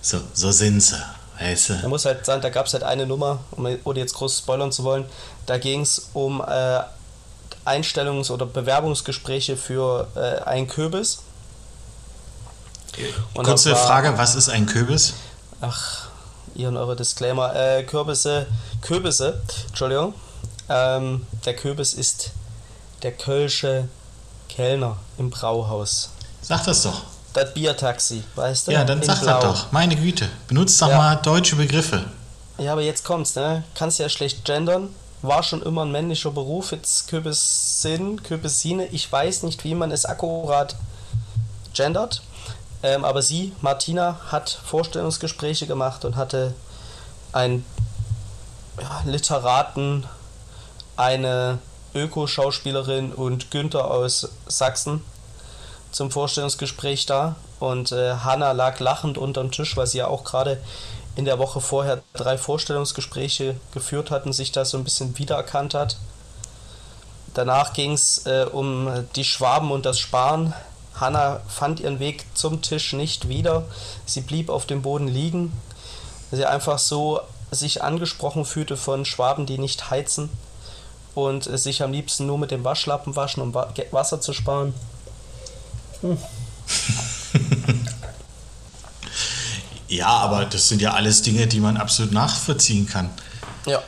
So, 0.00 0.20
so 0.34 0.50
sind 0.50 0.80
sie. 0.80 0.96
Weißt 1.38 1.70
Da 1.82 1.88
muss 1.88 2.04
halt 2.04 2.24
sein, 2.26 2.40
da 2.40 2.50
gab 2.50 2.66
es 2.66 2.72
halt 2.74 2.82
eine 2.84 3.06
Nummer, 3.06 3.38
um, 3.52 3.66
ohne 3.84 3.98
jetzt 3.98 4.14
groß 4.14 4.38
spoilern 4.38 4.70
zu 4.70 4.84
wollen, 4.84 5.04
da 5.46 5.58
ging 5.58 5.80
es 5.80 6.10
um 6.12 6.40
äh, 6.40 6.80
Einstellungs- 7.64 8.30
oder 8.30 8.44
Bewerbungsgespräche 8.46 9.56
für 9.56 10.08
äh, 10.14 10.42
einen 10.48 10.68
Kürbis. 10.68 11.20
Und 13.34 13.44
Kurze 13.46 13.72
war- 13.72 13.78
Frage, 13.86 14.18
was 14.18 14.34
ist 14.34 14.48
ein 14.50 14.66
Kürbis? 14.66 15.14
Ach, 15.60 16.08
ihr 16.54 16.68
und 16.68 16.76
eure 16.76 16.96
Disclaimer. 16.96 17.54
Äh, 17.54 17.82
Kürbisse, 17.84 18.46
Kürbisse, 18.80 19.40
Entschuldigung. 19.68 20.14
Ähm, 20.68 21.26
der 21.44 21.54
Kürbis 21.56 21.94
ist 21.94 22.30
der 23.02 23.12
kölsche 23.12 23.88
Kellner 24.48 24.96
im 25.18 25.30
Brauhaus. 25.30 26.10
Sag 26.40 26.64
das 26.64 26.82
doch. 26.82 27.02
Das 27.32 27.54
Biertaxi, 27.54 28.22
weißt 28.34 28.68
du? 28.68 28.72
Ja, 28.72 28.84
dann 28.84 28.98
In 29.00 29.04
sag 29.06 29.20
Blau. 29.22 29.40
das 29.40 29.44
doch. 29.62 29.72
Meine 29.72 29.96
Güte. 29.96 30.28
Benutzt 30.48 30.80
doch 30.82 30.88
Ja. 30.88 30.98
mal 30.98 31.16
deutsche 31.16 31.56
Begriffe. 31.56 32.04
Ja, 32.58 32.72
aber 32.72 32.82
jetzt 32.82 33.04
kommt's, 33.04 33.34
ne? 33.34 33.64
Kannst 33.74 33.98
ja 33.98 34.08
schlecht 34.08 34.44
gendern. 34.44 34.94
War 35.22 35.42
schon 35.42 35.62
immer 35.62 35.84
ein 35.84 35.92
männlicher 35.92 36.30
Beruf. 36.30 36.72
Jetzt 36.72 37.08
Kürbissin, 37.08 38.22
Kürbissine. 38.22 38.86
Ich 38.86 39.10
weiß 39.10 39.44
nicht, 39.44 39.64
wie 39.64 39.74
man 39.74 39.90
es 39.92 40.04
akkurat 40.04 40.76
gendert. 41.74 42.22
Ähm, 42.82 43.04
aber 43.04 43.22
sie, 43.22 43.52
Martina, 43.60 44.18
hat 44.28 44.50
Vorstellungsgespräche 44.50 45.66
gemacht 45.66 46.04
und 46.04 46.16
hatte 46.16 46.54
einen 47.32 47.64
ja, 48.80 49.02
Literaten, 49.04 50.06
eine 50.96 51.58
Öko-Schauspielerin 51.94 53.12
und 53.12 53.50
Günther 53.50 53.90
aus 53.90 54.30
Sachsen 54.46 55.02
zum 55.90 56.10
Vorstellungsgespräch 56.10 57.06
da. 57.06 57.36
Und 57.60 57.92
äh, 57.92 58.14
Hanna 58.14 58.52
lag 58.52 58.80
lachend 58.80 59.18
unterm 59.18 59.52
Tisch, 59.52 59.76
weil 59.76 59.86
sie 59.86 59.98
ja 59.98 60.08
auch 60.08 60.24
gerade 60.24 60.60
in 61.14 61.24
der 61.24 61.38
Woche 61.38 61.60
vorher 61.60 62.02
drei 62.14 62.38
Vorstellungsgespräche 62.38 63.56
geführt 63.72 64.10
hat 64.10 64.26
und 64.26 64.32
sich 64.32 64.50
da 64.50 64.64
so 64.64 64.78
ein 64.78 64.84
bisschen 64.84 65.16
wiedererkannt 65.18 65.74
hat. 65.74 65.96
Danach 67.34 67.72
ging 67.72 67.92
es 67.92 68.26
äh, 68.26 68.46
um 68.50 69.06
die 69.14 69.24
Schwaben 69.24 69.70
und 69.70 69.86
das 69.86 69.98
Sparen. 69.98 70.54
Hanna 70.94 71.40
fand 71.48 71.80
ihren 71.80 71.98
Weg 72.00 72.24
zum 72.34 72.62
Tisch 72.62 72.92
nicht 72.92 73.28
wieder. 73.28 73.64
Sie 74.06 74.20
blieb 74.20 74.48
auf 74.48 74.66
dem 74.66 74.82
Boden 74.82 75.08
liegen. 75.08 75.52
Sie 76.30 76.46
einfach 76.46 76.78
so 76.78 77.20
sich 77.50 77.82
angesprochen 77.82 78.44
fühlte 78.44 78.76
von 78.76 79.04
Schwaben, 79.04 79.46
die 79.46 79.58
nicht 79.58 79.90
heizen 79.90 80.30
und 81.14 81.44
sich 81.44 81.82
am 81.82 81.92
liebsten 81.92 82.26
nur 82.26 82.38
mit 82.38 82.50
dem 82.50 82.64
Waschlappen 82.64 83.16
waschen, 83.16 83.42
um 83.42 83.54
Wasser 83.54 84.20
zu 84.20 84.32
sparen. 84.32 84.74
Ja, 89.92 90.06
aber 90.06 90.46
das 90.46 90.68
sind 90.68 90.80
ja 90.80 90.94
alles 90.94 91.20
Dinge, 91.20 91.46
die 91.46 91.60
man 91.60 91.76
absolut 91.76 92.12
nachvollziehen 92.12 92.86
kann. 92.86 93.10
Ja. 93.66 93.82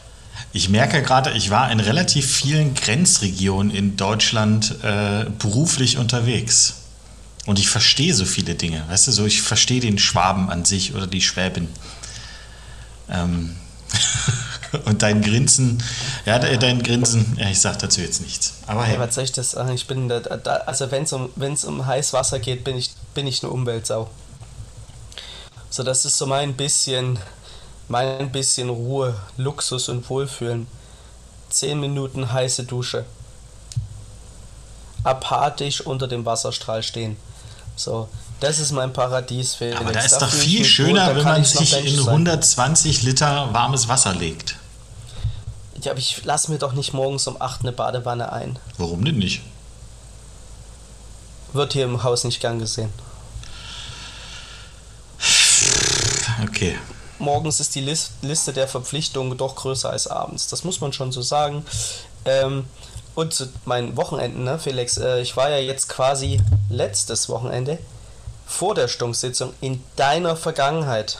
Ich 0.53 0.69
merke 0.69 1.03
gerade, 1.03 1.31
ich 1.31 1.49
war 1.49 1.73
in 1.73 1.81
relativ 1.81 2.31
vielen 2.31 2.75
Grenzregionen 2.75 3.75
in 3.75 3.97
Deutschland 3.97 4.77
äh, 4.83 5.25
beruflich 5.39 5.97
unterwegs. 5.97 6.84
Und 7.47 7.59
ich 7.59 7.69
verstehe 7.69 8.15
so 8.15 8.25
viele 8.25 8.55
Dinge. 8.55 8.85
Weißt 8.89 9.07
du, 9.07 9.13
so 9.13 9.27
ich 9.27 9.43
verstehe 9.43 9.81
den 9.81 9.99
Schwaben 9.99 10.51
an 10.51 10.65
sich 10.65 10.95
oder 10.95 11.07
die 11.07 11.21
Schwäbin. 11.21 11.69
Ähm, 13.09 13.57
Und 14.85 15.03
dein 15.03 15.23
Grinsen, 15.23 15.83
ja, 16.27 16.39
dein 16.39 16.83
Grinsen, 16.83 17.37
ja, 17.39 17.49
ich 17.49 17.61
sag 17.61 17.79
dazu 17.79 18.01
jetzt 18.01 18.23
nichts. 18.23 18.55
Aber 18.67 18.85
hey. 18.85 18.95
Ja, 18.95 19.01
was 19.01 19.15
soll 19.15 19.25
ich 19.25 19.33
das 19.33 19.53
sagen? 19.53 19.73
Ich 19.73 19.87
bin 19.87 20.09
da, 20.09 20.21
da 20.21 20.57
also 20.67 20.91
wenn 20.91 21.05
es 21.05 21.13
um, 21.13 21.31
wenn's 21.37 21.65
um 21.65 21.87
Heißwasser 21.87 22.39
geht, 22.41 22.65
bin 22.65 22.77
ich, 22.77 22.91
bin 23.15 23.27
ich 23.27 23.43
eine 23.43 23.53
Umweltsau. 23.53 24.11
So, 25.71 25.83
das 25.83 26.05
ist 26.05 26.19
so 26.19 26.27
mein 26.27 26.55
bisschen, 26.55 27.19
mein 27.89 28.33
bisschen 28.33 28.69
Ruhe, 28.69 29.17
Luxus 29.37 29.89
und 29.89 30.09
Wohlfühlen. 30.09 30.67
Zehn 31.51 31.79
Minuten 31.79 32.33
heiße 32.33 32.65
Dusche. 32.65 33.05
Apathisch 35.05 35.81
unter 35.81 36.09
dem 36.09 36.25
Wasserstrahl 36.25 36.83
stehen. 36.83 37.17
So, 37.77 38.09
das 38.41 38.59
ist 38.59 38.73
mein 38.73 38.93
Paradies, 38.93 39.55
Felix. 39.55 39.81
Aber 39.81 39.93
da 39.93 40.01
ist 40.01 40.19
doch 40.19 40.31
viel 40.31 40.65
schöner, 40.65 41.09
gut, 41.09 41.17
wenn 41.17 41.25
man 41.25 41.45
sich 41.45 41.73
in 41.85 41.99
120 41.99 42.99
sein. 42.99 43.07
Liter 43.07 43.53
warmes 43.53 43.89
Wasser 43.89 44.15
legt. 44.15 44.57
Ja, 45.83 45.91
aber 45.91 46.01
ich 46.01 46.25
lasse 46.25 46.51
mir 46.51 46.59
doch 46.59 46.73
nicht 46.73 46.93
morgens 46.93 47.27
um 47.27 47.41
8 47.41 47.63
eine 47.63 47.73
Badewanne 47.73 48.33
ein. 48.33 48.59
Warum 48.79 49.05
denn 49.05 49.19
nicht? 49.19 49.43
Wird 51.53 51.73
hier 51.73 51.85
im 51.85 52.03
Haus 52.03 52.25
nicht 52.25 52.41
gern 52.41 52.59
gesehen. 52.59 52.91
Okay. 56.43 56.77
Morgens 57.19 57.61
ist 57.61 57.75
die 57.75 57.81
Liste 58.23 58.53
der 58.53 58.67
Verpflichtungen 58.67 59.37
doch 59.39 59.55
größer 59.55 59.91
als 59.91 60.07
abends. 60.07 60.49
Das 60.49 60.65
muss 60.65 60.81
man 60.81 60.93
schon 60.93 61.13
so 61.13 61.23
sagen. 61.23 61.65
Ähm, 62.25 62.65
und 63.15 63.33
zu 63.33 63.49
meinen 63.65 63.97
Wochenenden, 63.97 64.45
ne, 64.45 64.59
Felix? 64.59 64.97
Äh, 64.97 65.21
ich 65.21 65.37
war 65.37 65.51
ja 65.51 65.59
jetzt 65.59 65.89
quasi 65.89 66.41
letztes 66.69 67.29
Wochenende 67.29 67.79
vor 68.47 68.75
der 68.75 68.89
Stunksitzung 68.89 69.53
in 69.61 69.81
deiner 69.97 70.37
Vergangenheit. 70.37 71.19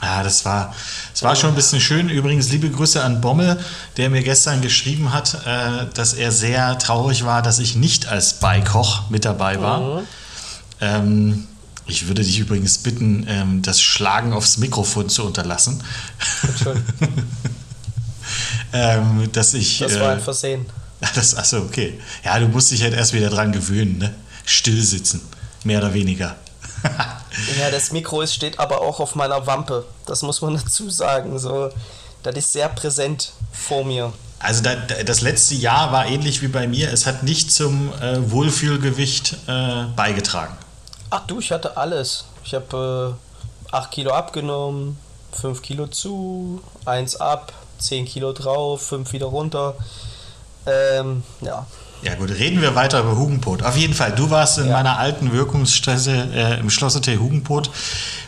Ja, 0.00 0.24
das 0.24 0.44
war, 0.44 0.74
das 1.12 1.22
war 1.22 1.36
schon 1.36 1.50
ein 1.50 1.54
bisschen 1.54 1.80
schön. 1.80 2.08
Übrigens, 2.08 2.50
liebe 2.50 2.68
Grüße 2.68 3.02
an 3.02 3.20
Bommel, 3.20 3.56
der 3.96 4.10
mir 4.10 4.22
gestern 4.22 4.60
geschrieben 4.60 5.12
hat, 5.12 5.46
äh, 5.46 5.86
dass 5.94 6.14
er 6.14 6.32
sehr 6.32 6.76
traurig 6.78 7.24
war, 7.24 7.40
dass 7.40 7.60
ich 7.60 7.76
nicht 7.76 8.08
als 8.08 8.34
Beikoch 8.34 9.08
mit 9.10 9.24
dabei 9.24 9.60
war. 9.60 9.80
Mhm. 9.80 10.06
Ähm, 10.80 11.48
ich 11.86 12.08
würde 12.08 12.24
dich 12.24 12.38
übrigens 12.40 12.78
bitten, 12.78 13.26
ähm, 13.28 13.62
das 13.62 13.80
Schlagen 13.80 14.32
aufs 14.32 14.58
Mikrofon 14.58 15.08
zu 15.08 15.24
unterlassen. 15.24 15.84
ähm, 18.72 19.30
dass 19.32 19.54
ich, 19.54 19.78
das 19.78 20.00
war 20.00 20.10
ein 20.10 20.18
äh, 20.18 20.22
Versehen. 20.22 20.66
Das, 21.14 21.34
achso, 21.34 21.58
okay. 21.58 22.00
Ja, 22.24 22.38
du 22.38 22.46
musst 22.48 22.70
dich 22.70 22.82
halt 22.82 22.94
erst 22.94 23.12
wieder 23.12 23.28
dran 23.28 23.52
gewöhnen, 23.52 23.98
ne? 23.98 24.14
Still 24.44 24.82
sitzen, 24.82 25.20
mehr 25.64 25.78
oder 25.78 25.92
weniger. 25.94 26.36
ja, 27.60 27.70
das 27.70 27.92
Mikro 27.92 28.22
ist, 28.22 28.34
steht 28.34 28.58
aber 28.58 28.80
auch 28.80 29.00
auf 29.00 29.14
meiner 29.14 29.46
Wampe. 29.46 29.84
Das 30.06 30.22
muss 30.22 30.40
man 30.40 30.54
dazu 30.64 30.90
sagen. 30.90 31.38
So, 31.38 31.70
das 32.22 32.36
ist 32.36 32.52
sehr 32.52 32.68
präsent 32.68 33.32
vor 33.52 33.84
mir. 33.84 34.12
Also 34.38 34.62
das 35.04 35.20
letzte 35.20 35.54
Jahr 35.54 35.92
war 35.92 36.06
ähnlich 36.06 36.42
wie 36.42 36.48
bei 36.48 36.66
mir. 36.66 36.92
Es 36.92 37.06
hat 37.06 37.22
nicht 37.22 37.52
zum 37.52 37.92
äh, 38.00 38.30
Wohlfühlgewicht 38.30 39.36
äh, 39.46 39.84
beigetragen. 39.94 40.56
Ach 41.10 41.26
du, 41.26 41.38
ich 41.38 41.52
hatte 41.52 41.76
alles. 41.76 42.24
Ich 42.44 42.54
habe 42.54 43.16
äh, 43.70 43.74
8 43.74 43.90
Kilo 43.92 44.12
abgenommen, 44.12 44.98
5 45.40 45.62
Kilo 45.62 45.86
zu, 45.86 46.60
1 46.86 47.16
ab, 47.16 47.52
10 47.78 48.04
Kilo 48.04 48.32
drauf, 48.32 48.82
5 48.82 49.12
wieder 49.12 49.26
runter. 49.26 49.76
Ähm, 50.66 51.22
ja, 51.40 51.66
ja 52.02 52.16
gut, 52.16 52.30
reden 52.30 52.60
wir 52.60 52.74
weiter 52.74 53.00
über 53.00 53.16
Hugenpot. 53.16 53.62
Auf 53.62 53.76
jeden 53.76 53.94
Fall, 53.94 54.10
du 54.12 54.28
warst 54.28 54.58
in 54.58 54.66
ja. 54.66 54.72
meiner 54.72 54.98
alten 54.98 55.32
Wirkungsstätte 55.32 56.28
äh, 56.34 56.58
im 56.58 56.68
Schlosshotel 56.68 57.20
Hugenpot, 57.20 57.70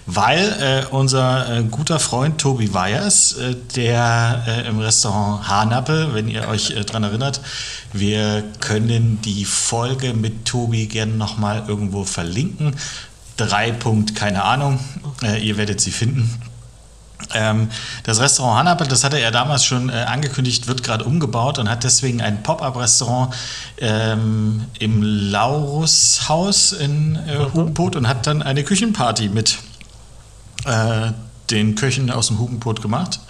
weil 0.06 0.38
äh, 0.60 0.94
unser 0.94 1.58
äh, 1.58 1.62
guter 1.64 1.98
Freund 1.98 2.40
Tobi 2.40 2.72
Weyers, 2.72 3.32
äh, 3.32 3.56
der 3.74 4.44
äh, 4.46 4.68
im 4.68 4.78
Restaurant 4.78 5.48
Hanappe, 5.48 6.10
wenn 6.12 6.28
ihr 6.28 6.46
euch 6.46 6.70
äh, 6.70 6.84
dran 6.84 7.02
erinnert, 7.02 7.40
wir 7.92 8.44
können 8.60 9.20
die 9.22 9.44
Folge 9.44 10.14
mit 10.14 10.44
Tobi 10.44 10.86
gerne 10.86 11.14
nochmal 11.14 11.64
irgendwo 11.66 12.04
verlinken. 12.04 12.76
Drei 13.36 13.72
Punkt, 13.72 14.14
keine 14.14 14.44
Ahnung, 14.44 14.78
ihr 15.40 15.56
werdet 15.56 15.80
sie 15.80 15.90
finden. 15.90 16.30
Ähm, 17.32 17.70
das 18.02 18.20
Restaurant 18.20 18.58
Hanappel, 18.58 18.86
das 18.86 19.04
hatte 19.04 19.18
er 19.18 19.30
damals 19.30 19.64
schon 19.64 19.88
äh, 19.88 19.92
angekündigt, 19.92 20.66
wird 20.66 20.82
gerade 20.82 21.04
umgebaut 21.04 21.58
und 21.58 21.70
hat 21.70 21.84
deswegen 21.84 22.20
ein 22.20 22.42
Pop-up-Restaurant 22.42 23.34
ähm, 23.78 24.66
im 24.78 25.02
Laurushaus 25.02 26.72
in 26.72 27.16
äh, 27.16 27.38
mhm. 27.38 27.54
Hugenpot 27.54 27.96
und 27.96 28.08
hat 28.08 28.26
dann 28.26 28.42
eine 28.42 28.64
Küchenparty 28.64 29.28
mit 29.28 29.58
äh, 30.64 31.12
den 31.50 31.74
Köchen 31.74 32.10
aus 32.10 32.28
dem 32.28 32.38
Hugenpot 32.38 32.82
gemacht. 32.82 33.20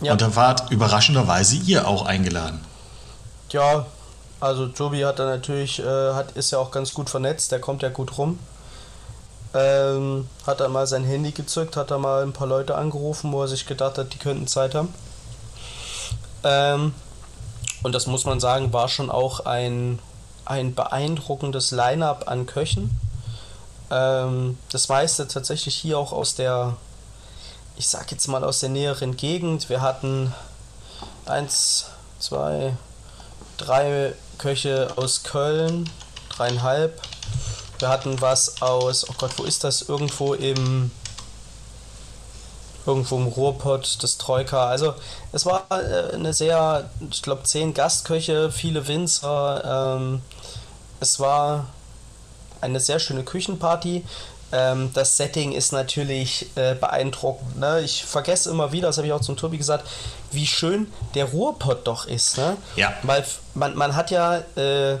Ja. 0.00 0.12
Und 0.12 0.22
da 0.22 0.34
wart 0.34 0.70
überraschenderweise 0.70 1.56
ihr 1.56 1.86
auch 1.86 2.06
eingeladen. 2.06 2.60
Ja, 3.50 3.86
also 4.40 4.68
Tobi 4.68 5.04
hat 5.04 5.18
da 5.18 5.26
natürlich, 5.26 5.80
äh, 5.80 6.14
hat, 6.14 6.32
ist 6.32 6.50
ja 6.50 6.58
auch 6.58 6.70
ganz 6.70 6.94
gut 6.94 7.10
vernetzt, 7.10 7.52
der 7.52 7.60
kommt 7.60 7.82
ja 7.82 7.90
gut 7.90 8.16
rum. 8.16 8.38
Ähm, 9.52 10.28
hat 10.46 10.60
er 10.60 10.68
mal 10.68 10.86
sein 10.86 11.04
Handy 11.04 11.32
gezückt, 11.32 11.76
hat 11.76 11.90
er 11.90 11.98
mal 11.98 12.22
ein 12.22 12.32
paar 12.32 12.46
Leute 12.46 12.76
angerufen, 12.76 13.32
wo 13.32 13.42
er 13.42 13.48
sich 13.48 13.66
gedacht 13.66 13.98
hat, 13.98 14.14
die 14.14 14.18
könnten 14.18 14.46
Zeit 14.46 14.74
haben. 14.74 14.94
Ähm, 16.44 16.94
und 17.82 17.94
das 17.94 18.06
muss 18.06 18.24
man 18.24 18.38
sagen, 18.38 18.72
war 18.72 18.88
schon 18.88 19.10
auch 19.10 19.40
ein, 19.40 19.98
ein 20.44 20.74
beeindruckendes 20.74 21.72
Line-up 21.72 22.28
an 22.28 22.46
Köchen. 22.46 22.96
Ähm, 23.90 24.56
das 24.70 24.88
meiste 24.88 25.26
tatsächlich 25.26 25.74
hier 25.74 25.98
auch 25.98 26.12
aus 26.12 26.36
der, 26.36 26.76
ich 27.76 27.88
sag 27.88 28.12
jetzt 28.12 28.28
mal 28.28 28.44
aus 28.44 28.60
der 28.60 28.68
näheren 28.68 29.16
Gegend. 29.16 29.68
Wir 29.68 29.80
hatten 29.80 30.32
eins, 31.26 31.86
zwei, 32.20 32.76
drei 33.56 34.14
Köche 34.38 34.92
aus 34.96 35.24
Köln, 35.24 35.90
dreieinhalb 36.28 37.00
wir 37.80 37.88
hatten 37.88 38.20
was 38.20 38.62
aus, 38.62 39.08
oh 39.08 39.14
Gott, 39.18 39.32
wo 39.36 39.44
ist 39.44 39.64
das? 39.64 39.82
Irgendwo 39.82 40.34
im 40.34 40.90
irgendwo 42.86 43.16
im 43.16 43.26
Ruhrpott, 43.26 43.98
das 44.02 44.18
Troika. 44.18 44.66
Also 44.66 44.94
es 45.32 45.44
war 45.46 45.66
äh, 45.70 46.14
eine 46.14 46.32
sehr, 46.32 46.90
ich 47.10 47.22
glaube, 47.22 47.42
zehn 47.44 47.74
Gastköche, 47.74 48.50
viele 48.50 48.88
Winzer. 48.88 49.98
Ähm, 49.98 50.22
es 50.98 51.20
war 51.20 51.66
eine 52.60 52.80
sehr 52.80 52.98
schöne 52.98 53.22
Küchenparty. 53.22 54.04
Ähm, 54.52 54.90
das 54.94 55.16
Setting 55.16 55.52
ist 55.52 55.72
natürlich 55.72 56.50
äh, 56.56 56.74
beeindruckend. 56.74 57.58
Ne? 57.58 57.80
Ich 57.82 58.04
vergesse 58.04 58.50
immer 58.50 58.72
wieder, 58.72 58.88
das 58.88 58.96
habe 58.96 59.06
ich 59.06 59.12
auch 59.12 59.20
zum 59.20 59.36
Tobi 59.36 59.58
gesagt, 59.58 59.86
wie 60.32 60.46
schön 60.46 60.90
der 61.14 61.26
Ruhrpott 61.26 61.86
doch 61.86 62.06
ist. 62.06 62.38
Ne? 62.38 62.56
Ja. 62.76 62.92
Weil 63.02 63.24
man, 63.54 63.76
man 63.76 63.94
hat 63.94 64.10
ja, 64.10 64.38
äh, 64.56 64.98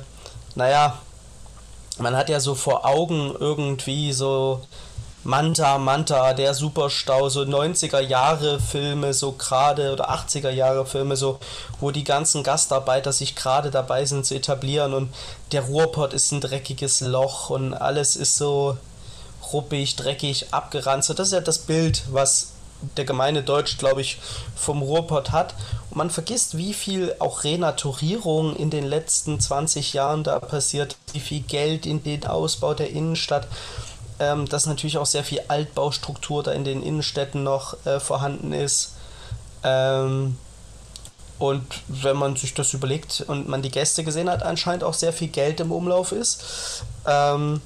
naja, 0.54 0.98
man 2.00 2.16
hat 2.16 2.28
ja 2.28 2.40
so 2.40 2.54
vor 2.54 2.84
Augen 2.86 3.34
irgendwie 3.38 4.12
so 4.12 4.62
Manta, 5.22 5.76
Manta, 5.76 6.32
der 6.32 6.54
Superstau, 6.54 7.28
so 7.28 7.42
90er 7.42 8.00
Jahre 8.00 8.58
Filme, 8.58 9.12
so 9.12 9.32
gerade 9.32 9.92
oder 9.92 10.10
80er 10.10 10.48
Jahre 10.48 10.86
Filme, 10.86 11.14
so 11.14 11.38
wo 11.78 11.90
die 11.90 12.04
ganzen 12.04 12.42
Gastarbeiter 12.42 13.12
sich 13.12 13.36
gerade 13.36 13.70
dabei 13.70 14.06
sind 14.06 14.24
zu 14.24 14.34
etablieren 14.34 14.94
und 14.94 15.12
der 15.52 15.62
Ruhrpott 15.62 16.14
ist 16.14 16.32
ein 16.32 16.40
dreckiges 16.40 17.02
Loch 17.02 17.50
und 17.50 17.74
alles 17.74 18.16
ist 18.16 18.38
so 18.38 18.78
ruppig, 19.52 19.96
dreckig, 19.96 20.46
abgeranzt. 20.52 21.10
Das 21.10 21.28
ist 21.28 21.32
ja 21.34 21.40
das 21.40 21.58
Bild, 21.58 22.04
was 22.10 22.52
der 22.96 23.04
gemeine 23.04 23.42
Deutsch, 23.42 23.76
glaube 23.76 24.00
ich, 24.00 24.18
vom 24.56 24.80
Ruhrpott 24.80 25.32
hat. 25.32 25.54
Und 25.90 25.96
man 25.96 26.10
vergisst, 26.10 26.56
wie 26.56 26.72
viel 26.72 27.14
auch 27.18 27.44
Renaturierung 27.44 28.56
in 28.56 28.70
den 28.70 28.84
letzten 28.84 29.40
20 29.40 29.92
Jahren 29.92 30.24
da 30.24 30.38
passiert, 30.38 30.96
wie 31.12 31.20
viel 31.20 31.40
Geld 31.40 31.84
in 31.86 32.02
den 32.02 32.26
Ausbau 32.26 32.74
der 32.74 32.90
Innenstadt, 32.90 33.48
ähm, 34.20 34.48
dass 34.48 34.66
natürlich 34.66 34.98
auch 34.98 35.06
sehr 35.06 35.24
viel 35.24 35.40
Altbaustruktur 35.48 36.42
da 36.42 36.52
in 36.52 36.64
den 36.64 36.82
Innenstädten 36.82 37.42
noch 37.42 37.74
äh, 37.86 37.98
vorhanden 37.98 38.52
ist. 38.52 38.92
Ähm, 39.64 40.36
und 41.40 41.64
wenn 41.88 42.16
man 42.16 42.36
sich 42.36 42.52
das 42.52 42.74
überlegt 42.74 43.24
und 43.26 43.48
man 43.48 43.62
die 43.62 43.70
Gäste 43.70 44.04
gesehen 44.04 44.28
hat, 44.28 44.42
anscheinend 44.42 44.84
auch 44.84 44.94
sehr 44.94 45.12
viel 45.12 45.28
Geld 45.28 45.58
im 45.60 45.72
Umlauf 45.72 46.12
ist. 46.12 46.84
Ähm, 47.06 47.62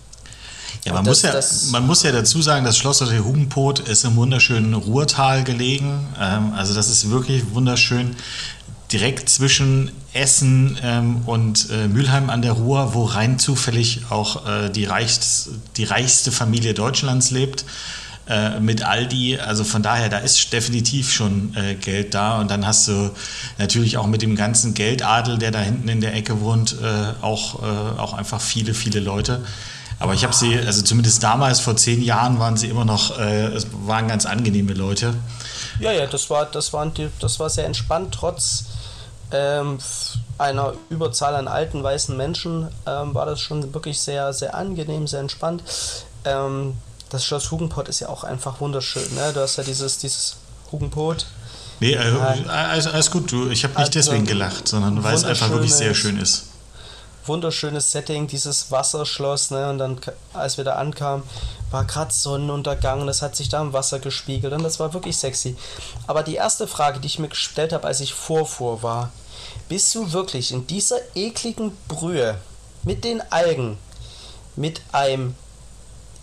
ja, 0.84 0.92
man, 0.92 1.04
das, 1.04 1.22
muss 1.22 1.64
ja 1.64 1.72
man 1.72 1.86
muss 1.86 2.02
ja 2.02 2.12
dazu 2.12 2.42
sagen, 2.42 2.64
das 2.64 2.76
Schloss 2.76 2.98
der 2.98 3.24
Hugenpot 3.24 3.80
ist 3.80 4.04
im 4.04 4.16
wunderschönen 4.16 4.74
Ruhrtal 4.74 5.44
gelegen. 5.44 6.06
Ähm, 6.20 6.52
also 6.54 6.74
das 6.74 6.88
ist 6.88 7.10
wirklich 7.10 7.54
wunderschön. 7.54 8.16
Direkt 8.92 9.28
zwischen 9.28 9.90
Essen 10.12 10.78
ähm, 10.82 11.22
und 11.26 11.68
äh, 11.70 11.88
Mülheim 11.88 12.30
an 12.30 12.42
der 12.42 12.52
Ruhr, 12.52 12.94
wo 12.94 13.04
rein 13.04 13.38
zufällig 13.38 14.02
auch 14.10 14.46
äh, 14.46 14.70
die, 14.70 14.84
reichst, 14.84 15.50
die 15.76 15.84
reichste 15.84 16.30
Familie 16.30 16.74
Deutschlands 16.74 17.30
lebt 17.30 17.64
äh, 18.28 18.60
mit 18.60 18.82
Aldi. 18.82 19.38
Also 19.38 19.64
von 19.64 19.82
daher, 19.82 20.08
da 20.08 20.18
ist 20.18 20.52
definitiv 20.52 21.12
schon 21.12 21.54
äh, 21.56 21.74
Geld 21.74 22.14
da. 22.14 22.40
Und 22.40 22.50
dann 22.50 22.66
hast 22.66 22.88
du 22.88 23.10
natürlich 23.58 23.98
auch 23.98 24.06
mit 24.06 24.22
dem 24.22 24.36
ganzen 24.36 24.74
Geldadel, 24.74 25.38
der 25.38 25.50
da 25.50 25.60
hinten 25.60 25.88
in 25.88 26.00
der 26.00 26.14
Ecke 26.14 26.40
wohnt, 26.40 26.76
äh, 26.80 27.22
auch, 27.22 27.62
äh, 27.62 27.66
auch 28.00 28.14
einfach 28.14 28.40
viele, 28.40 28.72
viele 28.74 29.00
Leute. 29.00 29.42
Aber 29.98 30.14
ich 30.14 30.24
habe 30.24 30.34
sie, 30.34 30.58
also 30.58 30.82
zumindest 30.82 31.22
damals 31.22 31.60
vor 31.60 31.76
zehn 31.76 32.02
Jahren 32.02 32.38
waren 32.38 32.56
sie 32.56 32.68
immer 32.68 32.84
noch, 32.84 33.18
äh, 33.18 33.46
es 33.46 33.66
waren 33.86 34.08
ganz 34.08 34.26
angenehme 34.26 34.72
Leute. 34.74 35.14
Ja, 35.80 35.92
ja, 35.92 36.06
das 36.06 36.30
war, 36.30 36.46
das 36.46 36.72
war, 36.72 36.90
das 37.20 37.40
war 37.40 37.50
sehr 37.50 37.66
entspannt, 37.66 38.14
trotz 38.14 38.64
ähm, 39.32 39.78
einer 40.38 40.74
Überzahl 40.90 41.34
an 41.34 41.48
alten 41.48 41.82
weißen 41.82 42.16
Menschen 42.16 42.68
ähm, 42.86 43.14
war 43.14 43.26
das 43.26 43.40
schon 43.40 43.74
wirklich 43.74 44.00
sehr, 44.00 44.32
sehr 44.32 44.54
angenehm, 44.54 45.06
sehr 45.06 45.20
entspannt. 45.20 45.62
Ähm, 46.24 46.74
das 47.10 47.24
Schloss 47.24 47.50
Hugenpott 47.50 47.88
ist 47.88 48.00
ja 48.00 48.08
auch 48.08 48.24
einfach 48.24 48.60
wunderschön. 48.60 49.14
Ne? 49.14 49.32
Du 49.32 49.40
hast 49.40 49.56
ja 49.56 49.64
dieses, 49.64 49.98
dieses 49.98 50.36
Hugenpott. 50.72 51.26
Nee, 51.80 51.94
äh, 51.94 51.98
alles, 52.48 52.86
alles, 52.86 53.10
gut. 53.10 53.30
Du, 53.30 53.48
ich 53.48 53.64
habe 53.64 53.74
nicht 53.74 53.96
also, 53.96 54.10
deswegen 54.10 54.26
gelacht, 54.26 54.68
sondern 54.68 55.02
weil 55.02 55.14
es 55.14 55.24
einfach 55.24 55.50
wirklich 55.50 55.74
sehr 55.74 55.94
schön 55.94 56.18
ist. 56.18 56.46
Wunderschönes 57.26 57.90
Setting, 57.92 58.26
dieses 58.26 58.70
Wasserschloss. 58.70 59.50
Ne? 59.50 59.70
Und 59.70 59.78
dann, 59.78 60.00
als 60.32 60.56
wir 60.56 60.64
da 60.64 60.74
ankamen, 60.76 61.24
war 61.70 61.84
gerade 61.84 62.12
Sonnenuntergang. 62.12 63.06
Das 63.06 63.22
hat 63.22 63.36
sich 63.36 63.48
da 63.48 63.60
im 63.60 63.72
Wasser 63.72 63.98
gespiegelt. 63.98 64.52
Und 64.52 64.62
das 64.62 64.80
war 64.80 64.92
wirklich 64.94 65.16
sexy. 65.16 65.56
Aber 66.06 66.22
die 66.22 66.34
erste 66.34 66.66
Frage, 66.66 67.00
die 67.00 67.06
ich 67.06 67.18
mir 67.18 67.28
gestellt 67.28 67.72
habe, 67.72 67.86
als 67.86 68.00
ich 68.00 68.14
vorfuhr, 68.14 68.82
war: 68.82 69.10
Bist 69.68 69.94
du 69.94 70.12
wirklich 70.12 70.52
in 70.52 70.66
dieser 70.66 70.98
ekligen 71.14 71.76
Brühe 71.88 72.38
mit 72.82 73.04
den 73.04 73.20
Algen, 73.32 73.78
mit 74.56 74.82
einem 74.92 75.34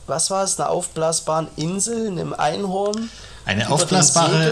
was 0.07 0.29
war 0.29 0.43
es, 0.43 0.59
eine 0.59 0.69
aufblasbaren 0.69 1.47
Insel, 1.55 2.07
einem 2.07 2.33
Einhorn. 2.33 3.09
Eine 3.43 3.69
aufblasbare, 3.69 4.51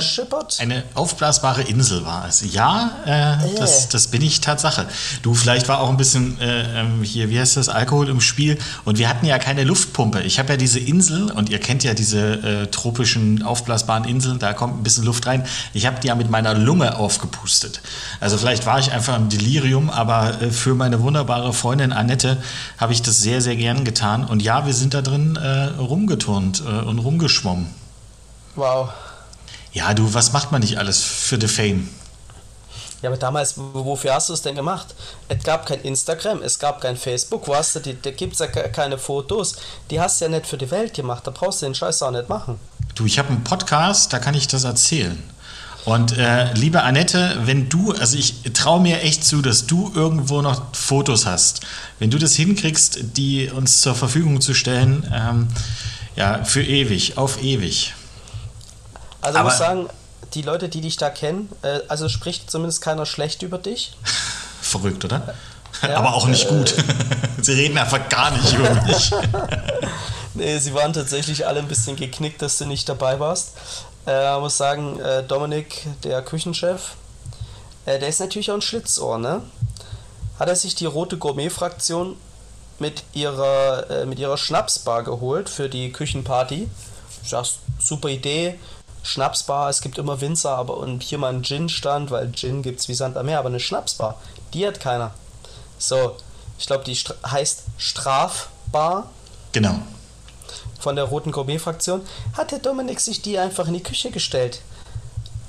eine 0.58 0.84
aufblasbare 0.95 1.62
Insel 1.62 2.06
war 2.06 2.28
es. 2.28 2.43
Ja, 2.54 2.91
äh, 3.06 3.34
äh. 3.34 3.56
Das, 3.58 3.88
das 3.88 4.08
bin 4.08 4.21
ich 4.23 4.41
Tatsache. 4.41 4.88
Du, 5.21 5.36
vielleicht 5.36 5.69
war 5.69 5.80
auch 5.82 5.89
ein 5.89 5.97
bisschen 5.97 6.41
äh, 6.41 6.82
ähm, 6.82 7.04
hier, 7.04 7.30
wie 7.30 7.39
heißt 7.39 7.58
das, 7.58 7.69
Alkohol 7.69 8.10
im 8.10 8.19
Spiel. 8.19 8.58
Und 8.86 8.97
wir 8.97 9.08
hatten 9.08 9.28
ja 9.28 9.38
keine 9.38 9.63
Luftpumpe. 9.63 10.21
Ich 10.21 10.39
habe 10.39 10.54
ja 10.54 10.58
diese 10.58 10.80
Insel 10.80 11.32
und 11.32 11.49
ihr 11.49 11.60
kennt 11.60 11.84
ja 11.84 11.93
diese 11.93 12.63
äh, 12.63 12.67
tropischen 12.67 13.43
aufblasbaren 13.43 14.06
Inseln, 14.06 14.39
da 14.39 14.54
kommt 14.54 14.80
ein 14.80 14.84
bisschen 14.84 15.06
Luft 15.06 15.28
rein. 15.28 15.45
Ich 15.73 15.86
habe 15.86 15.99
die 16.02 16.08
ja 16.08 16.15
mit 16.15 16.32
meiner 16.32 16.56
Lunge 16.56 16.97
aufgepustet. 16.97 17.82
Also 18.19 18.38
vielleicht 18.38 18.65
war 18.65 18.80
ich 18.80 18.91
einfach 18.91 19.15
im 19.17 19.30
Delirium, 19.30 19.91
aber 19.91 20.41
äh, 20.41 20.49
für 20.49 20.73
meine 20.73 21.02
wunderbare 21.02 21.54
Freundin 21.54 21.93
Annette 21.93 22.38
habe 22.80 22.93
ich 22.93 23.04
das 23.04 23.21
sehr, 23.21 23.41
sehr 23.41 23.56
gern 23.56 23.86
getan. 23.86 24.25
Und 24.25 24.41
ja, 24.41 24.65
wir 24.65 24.73
sind 24.73 24.95
da 24.95 25.04
drin 25.04 25.36
äh, 25.36 25.65
rumgeturnt 25.80 26.62
und 26.62 26.99
rumgeschwommen. 26.99 27.78
Wow. 28.55 28.89
Ja, 29.71 29.93
du, 29.93 30.13
was 30.13 30.33
macht 30.33 30.51
man 30.51 30.62
nicht 30.62 30.77
alles 30.77 31.01
für 31.03 31.39
the 31.39 31.47
Fame? 31.47 31.89
Ja, 33.01 33.09
aber 33.09 33.17
damals, 33.17 33.53
wofür 33.55 34.13
hast 34.13 34.29
du 34.29 34.33
es 34.33 34.41
denn 34.41 34.55
gemacht? 34.55 34.93
Es 35.29 35.43
gab 35.43 35.65
kein 35.65 35.81
Instagram, 35.81 36.41
es 36.41 36.59
gab 36.59 36.81
kein 36.81 36.97
Facebook, 36.97 37.47
wo 37.47 37.55
hast 37.55 37.75
du 37.75 37.79
die, 37.79 38.01
da 38.01 38.12
gibt 38.12 38.33
es 38.33 38.39
ja 38.39 38.47
keine 38.47 38.97
Fotos. 38.97 39.55
Die 39.89 40.01
hast 40.01 40.19
du 40.19 40.25
ja 40.25 40.31
nicht 40.31 40.47
für 40.47 40.57
die 40.57 40.69
Welt 40.69 40.93
gemacht, 40.93 41.25
da 41.25 41.31
brauchst 41.31 41.62
du 41.62 41.67
den 41.67 41.75
Scheiß 41.75 42.01
auch 42.03 42.12
nicht 42.12 42.27
machen. 42.27 42.59
Du, 42.95 43.05
ich 43.05 43.17
habe 43.17 43.29
einen 43.29 43.43
Podcast, 43.43 44.12
da 44.12 44.19
kann 44.19 44.33
ich 44.33 44.47
das 44.47 44.65
erzählen. 44.65 45.21
Und 45.85 46.17
äh, 46.17 46.51
liebe 46.53 46.83
Annette, 46.83 47.38
wenn 47.45 47.69
du, 47.69 47.93
also 47.93 48.17
ich 48.17 48.43
traue 48.53 48.81
mir 48.81 49.01
echt 49.01 49.23
zu, 49.23 49.41
dass 49.41 49.65
du 49.65 49.91
irgendwo 49.95 50.41
noch 50.41 50.75
Fotos 50.75 51.25
hast. 51.25 51.62
Wenn 51.99 52.12
du 52.12 52.17
das 52.17 52.35
hinkriegst, 52.35 52.99
die 53.15 53.49
uns 53.49 53.81
zur 53.81 53.95
Verfügung 53.95 54.41
zu 54.41 54.53
stellen, 54.53 55.09
ähm, 55.13 55.47
ja, 56.17 56.43
für 56.43 56.62
ewig, 56.62 57.17
auf 57.17 57.41
ewig. 57.41 57.93
Also 59.21 59.38
ich 59.39 59.43
muss 59.43 59.58
sagen, 59.58 59.89
die 60.34 60.41
Leute, 60.41 60.69
die 60.69 60.82
dich 60.82 60.97
da 60.97 61.10
kennen, 61.10 61.49
äh, 61.62 61.79
also 61.88 62.10
spricht 62.10 62.49
zumindest 62.49 62.82
keiner 62.82 63.05
schlecht 63.05 63.41
über 63.41 63.58
dich. 63.58 63.93
Verrückt, 64.62 65.05
oder? 65.05 65.34
Ja, 65.82 65.97
Aber 65.97 66.13
auch 66.13 66.27
nicht 66.27 66.45
äh, 66.45 66.49
gut. 66.49 66.75
sie 67.41 67.53
reden 67.53 67.77
einfach 67.77 68.08
gar 68.10 68.32
nicht 68.32 68.53
über 68.53 68.73
mich. 68.86 69.12
nee, 70.34 70.58
sie 70.60 70.73
waren 70.73 70.93
tatsächlich 70.93 71.47
alle 71.47 71.60
ein 71.60 71.67
bisschen 71.67 71.95
geknickt, 71.95 72.41
dass 72.41 72.58
du 72.58 72.65
nicht 72.65 72.88
dabei 72.88 73.19
warst. 73.19 73.53
Äh, 74.05 74.36
ich 74.36 74.39
muss 74.39 74.58
sagen, 74.58 74.99
äh, 74.99 75.23
Dominik, 75.23 75.88
der 76.03 76.21
Küchenchef, 76.21 76.95
äh, 77.86 77.99
der 77.99 78.10
ist 78.10 78.19
natürlich 78.19 78.51
auch 78.51 78.55
ein 78.55 78.62
Schlitzohr, 78.62 79.17
ne? 79.17 79.41
Hat 80.38 80.47
er 80.47 80.55
sich 80.55 80.75
die 80.75 80.86
rote 80.86 81.17
Gourmet-Fraktion 81.17 82.15
mit 82.79 83.03
ihrer, 83.13 83.89
äh, 83.89 84.05
mit 84.05 84.19
ihrer 84.19 84.38
Schnapsbar 84.38 85.03
geholt 85.03 85.49
für 85.49 85.67
die 85.67 85.91
Küchenparty. 85.91 86.69
Ich 87.23 87.29
sag, 87.29 87.45
super 87.79 88.10
Idee 88.10 88.58
Schnapsbar, 89.03 89.69
es 89.69 89.81
gibt 89.81 89.97
immer 89.97 90.21
Winzer, 90.21 90.51
aber 90.57 90.77
und 90.77 91.03
hier 91.03 91.17
mal 91.17 91.33
ein 91.33 91.43
Gin-Stand, 91.43 92.12
weil 92.12 92.31
Gin 92.31 92.62
gibt 92.62 92.79
es 92.79 92.88
wie 92.89 92.93
Sand 92.93 93.17
am 93.17 93.25
Meer, 93.25 93.39
aber 93.39 93.49
eine 93.49 93.59
Schnapsbar, 93.59 94.19
die 94.53 94.67
hat 94.67 94.79
keiner. 94.79 95.12
So, 95.77 96.17
ich 96.57 96.65
glaube, 96.67 96.83
die 96.83 96.95
Stra 96.95 97.15
heißt 97.25 97.63
Strafbar. 97.77 99.09
Genau. 99.53 99.75
Von 100.79 100.95
der 100.95 101.05
Roten 101.05 101.31
Gourmet-Fraktion 101.31 102.01
hat 102.38 102.51
der 102.51 102.59
Dominik 102.59 102.99
sich 102.99 103.21
die 103.21 103.39
einfach 103.39 103.67
in 103.67 103.73
die 103.73 103.83
Küche 103.83 104.12
gestellt. 104.12 104.62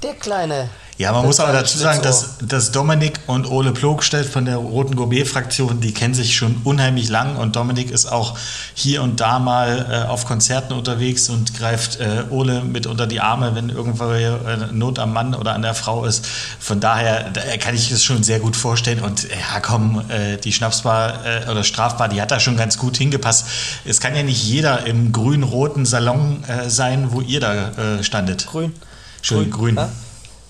Der 0.02 0.14
kleine 0.14 0.68
ja, 1.00 1.12
man 1.12 1.24
muss 1.24 1.40
aber 1.40 1.54
dazu 1.54 1.78
sagen, 1.78 2.02
dass, 2.02 2.36
dass 2.42 2.72
Dominik 2.72 3.20
und 3.26 3.50
Ole 3.50 3.72
Plogstedt 3.72 4.26
von 4.26 4.44
der 4.44 4.58
Roten 4.58 4.96
Gourmet-Fraktion, 4.96 5.80
die 5.80 5.94
kennen 5.94 6.12
sich 6.12 6.36
schon 6.36 6.60
unheimlich 6.64 7.08
lang 7.08 7.36
und 7.36 7.56
Dominik 7.56 7.90
ist 7.90 8.04
auch 8.04 8.36
hier 8.74 9.02
und 9.02 9.18
da 9.18 9.38
mal 9.38 9.86
äh, 9.90 10.08
auf 10.10 10.26
Konzerten 10.26 10.74
unterwegs 10.74 11.30
und 11.30 11.56
greift 11.56 12.00
äh, 12.00 12.24
Ole 12.28 12.60
mit 12.60 12.86
unter 12.86 13.06
die 13.06 13.22
Arme, 13.22 13.54
wenn 13.54 13.70
irgendwo 13.70 14.10
äh, 14.10 14.30
Not 14.72 14.98
am 14.98 15.14
Mann 15.14 15.34
oder 15.34 15.54
an 15.54 15.62
der 15.62 15.72
Frau 15.72 16.04
ist. 16.04 16.26
Von 16.58 16.80
daher 16.80 17.30
da 17.30 17.40
kann 17.56 17.74
ich 17.74 17.90
es 17.90 18.04
schon 18.04 18.22
sehr 18.22 18.38
gut 18.38 18.54
vorstellen 18.54 19.00
und 19.00 19.22
ja 19.22 19.60
komm, 19.60 20.04
äh, 20.10 20.36
die 20.36 20.52
Schnapsbar 20.52 21.24
äh, 21.24 21.50
oder 21.50 21.64
Strafbar, 21.64 22.10
die 22.10 22.20
hat 22.20 22.30
da 22.30 22.40
schon 22.40 22.58
ganz 22.58 22.76
gut 22.76 22.98
hingepasst. 22.98 23.46
Es 23.86 24.00
kann 24.00 24.14
ja 24.14 24.22
nicht 24.22 24.44
jeder 24.44 24.84
im 24.84 25.12
grün-roten 25.12 25.86
Salon 25.86 26.44
äh, 26.44 26.68
sein, 26.68 27.12
wo 27.12 27.22
ihr 27.22 27.40
da 27.40 28.02
standet. 28.02 28.46
Grün. 28.46 28.74
Schön 29.22 29.50
grün. 29.50 29.76
grün. 29.76 29.88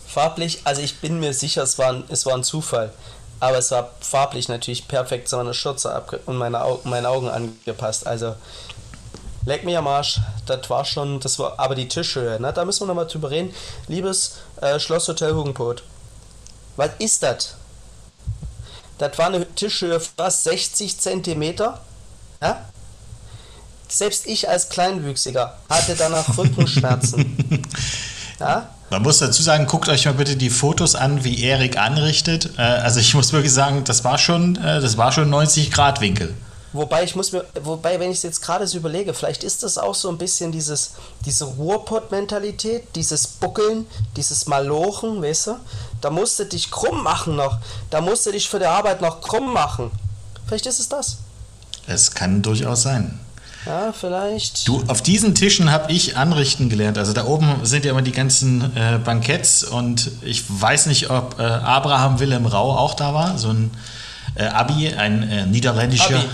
Farblich, 0.07 0.61
also 0.65 0.83
ich 0.83 1.01
bin 1.01 1.21
mir 1.21 1.35
sicher, 1.35 1.63
es 1.63 1.79
war 1.79 1.93
ein, 1.93 2.05
es 2.09 2.27
war 2.27 2.35
ein 2.35 2.45
Zufall. 2.45 2.93
Aber 3.39 3.57
es 3.57 3.71
war 3.71 3.91
farblich 4.01 4.49
natürlich 4.49 4.87
perfekt 4.87 5.29
zu 5.29 5.37
meiner 5.37 5.55
Schürze 5.55 6.03
und 6.27 6.37
meine, 6.37 6.63
Au 6.63 6.81
meine 6.85 7.09
Augen 7.09 7.29
angepasst. 7.29 8.07
Also, 8.07 8.35
leck 9.47 9.65
mir 9.65 9.79
am 9.79 9.87
Arsch. 9.87 10.21
Das 10.47 10.69
war 10.69 10.85
schon, 10.85 11.21
das 11.21 11.39
war, 11.39 11.59
aber 11.59 11.75
die 11.75 11.89
Tischhöhe, 11.89 12.39
ne? 12.41 12.53
Da 12.53 12.65
müssen 12.65 12.83
wir 12.83 12.89
nochmal 12.89 13.07
drüber 13.07 13.31
reden. 13.31 13.55
Liebes 13.89 14.37
äh, 14.61 14.79
Schlosshotel 14.79 15.35
Hugenpot. 15.35 15.83
Was 16.77 16.91
ist 16.99 17.23
das? 17.23 17.55
Das 18.99 19.17
war 19.17 19.27
eine 19.27 19.47
Tischhöhe 19.55 19.99
fast 20.01 20.45
60 20.45 20.99
Zentimeter. 20.99 21.81
Ja? 22.43 22.67
Selbst 23.89 24.27
ich 24.27 24.49
als 24.49 24.69
Kleinwüchsiger 24.69 25.57
hatte 25.69 25.97
danach 25.97 26.37
Rückenschmerzen. 26.37 27.65
Ja? 28.41 28.69
Man 28.91 29.03
muss 29.03 29.19
dazu 29.19 29.43
sagen, 29.43 29.67
guckt 29.67 29.89
euch 29.89 30.07
mal 30.07 30.15
bitte 30.15 30.37
die 30.37 30.51
Fotos 30.51 30.97
an, 30.97 31.23
wie 31.23 31.45
Erik 31.45 31.79
anrichtet. 31.79 32.51
Äh, 32.59 32.63
also 32.63 32.99
ich 32.99 33.15
muss 33.15 33.33
wirklich 33.33 33.53
sagen, 33.53 33.85
das 33.85 34.03
war 34.03 34.19
schon, 34.19 34.57
äh, 34.57 34.81
das 34.81 34.97
war 34.97 35.13
schon 35.13 35.31
90 35.31 35.71
Grad 35.71 36.01
Winkel. 36.01 36.35
Wobei 36.73 37.03
ich 37.03 37.17
muss 37.17 37.33
mir, 37.33 37.45
wobei, 37.63 37.99
wenn 37.99 38.11
ich 38.11 38.19
es 38.19 38.23
jetzt 38.23 38.43
gerade 38.43 38.67
so 38.67 38.79
überlege, 38.79 39.13
vielleicht 39.13 39.43
ist 39.43 39.65
das 39.65 39.77
auch 39.77 39.95
so 39.95 40.09
ein 40.09 40.19
bisschen 40.19 40.53
dieses, 40.53 40.93
diese 41.25 41.45
Ruhrpott-Mentalität, 41.45 42.95
dieses 42.95 43.27
Buckeln, 43.27 43.87
dieses 44.17 44.47
Malochen, 44.47 45.21
weißt 45.21 45.49
du? 45.49 45.57
Da 46.01 46.11
musst 46.11 46.39
du 46.39 46.45
dich 46.45 46.71
krumm 46.71 47.03
machen 47.03 47.35
noch. 47.35 47.59
Da 47.91 48.01
musst 48.01 48.25
du 48.27 48.31
dich 48.31 48.49
für 48.49 48.61
die 48.61 48.67
Arbeit 48.67 49.01
noch 49.01 49.21
krumm 49.21 49.53
machen. 49.53 49.91
Vielleicht 50.47 50.67
ist 50.67 50.79
es 50.79 50.89
das. 50.89 51.19
Es 51.87 52.13
kann 52.13 52.41
durchaus 52.41 52.83
sein. 52.83 53.19
Ja, 53.67 53.93
vielleicht. 53.93 54.67
Du, 54.67 54.83
auf 54.87 55.03
diesen 55.03 55.35
Tischen 55.35 55.71
habe 55.71 55.93
ich 55.93 56.17
anrichten 56.17 56.71
gelernt. 56.71 56.97
Also 56.97 57.13
da 57.13 57.27
oben 57.27 57.65
sind 57.65 57.85
ja 57.85 57.91
immer 57.91 58.03
die 58.03 58.13
ganzen 58.13 58.75
äh, 58.77 58.99
Banketts 59.05 59.65
und 59.65 60.11
ich 60.23 60.45
weiß 60.49 60.87
nicht, 60.87 61.11
ob 61.11 61.39
äh, 61.39 61.43
Abraham 61.43 62.21
Willem 62.21 62.47
Rau 62.47 62.77
auch 62.77 62.95
da 62.95 63.13
war, 63.13 63.37
so 63.37 63.51
ein 63.51 63.71
äh, 64.35 64.45
Abi, 64.45 64.89
ein 64.89 65.29
äh, 65.29 65.47
niederländischer. 65.47 66.17
Abi. 66.17 66.29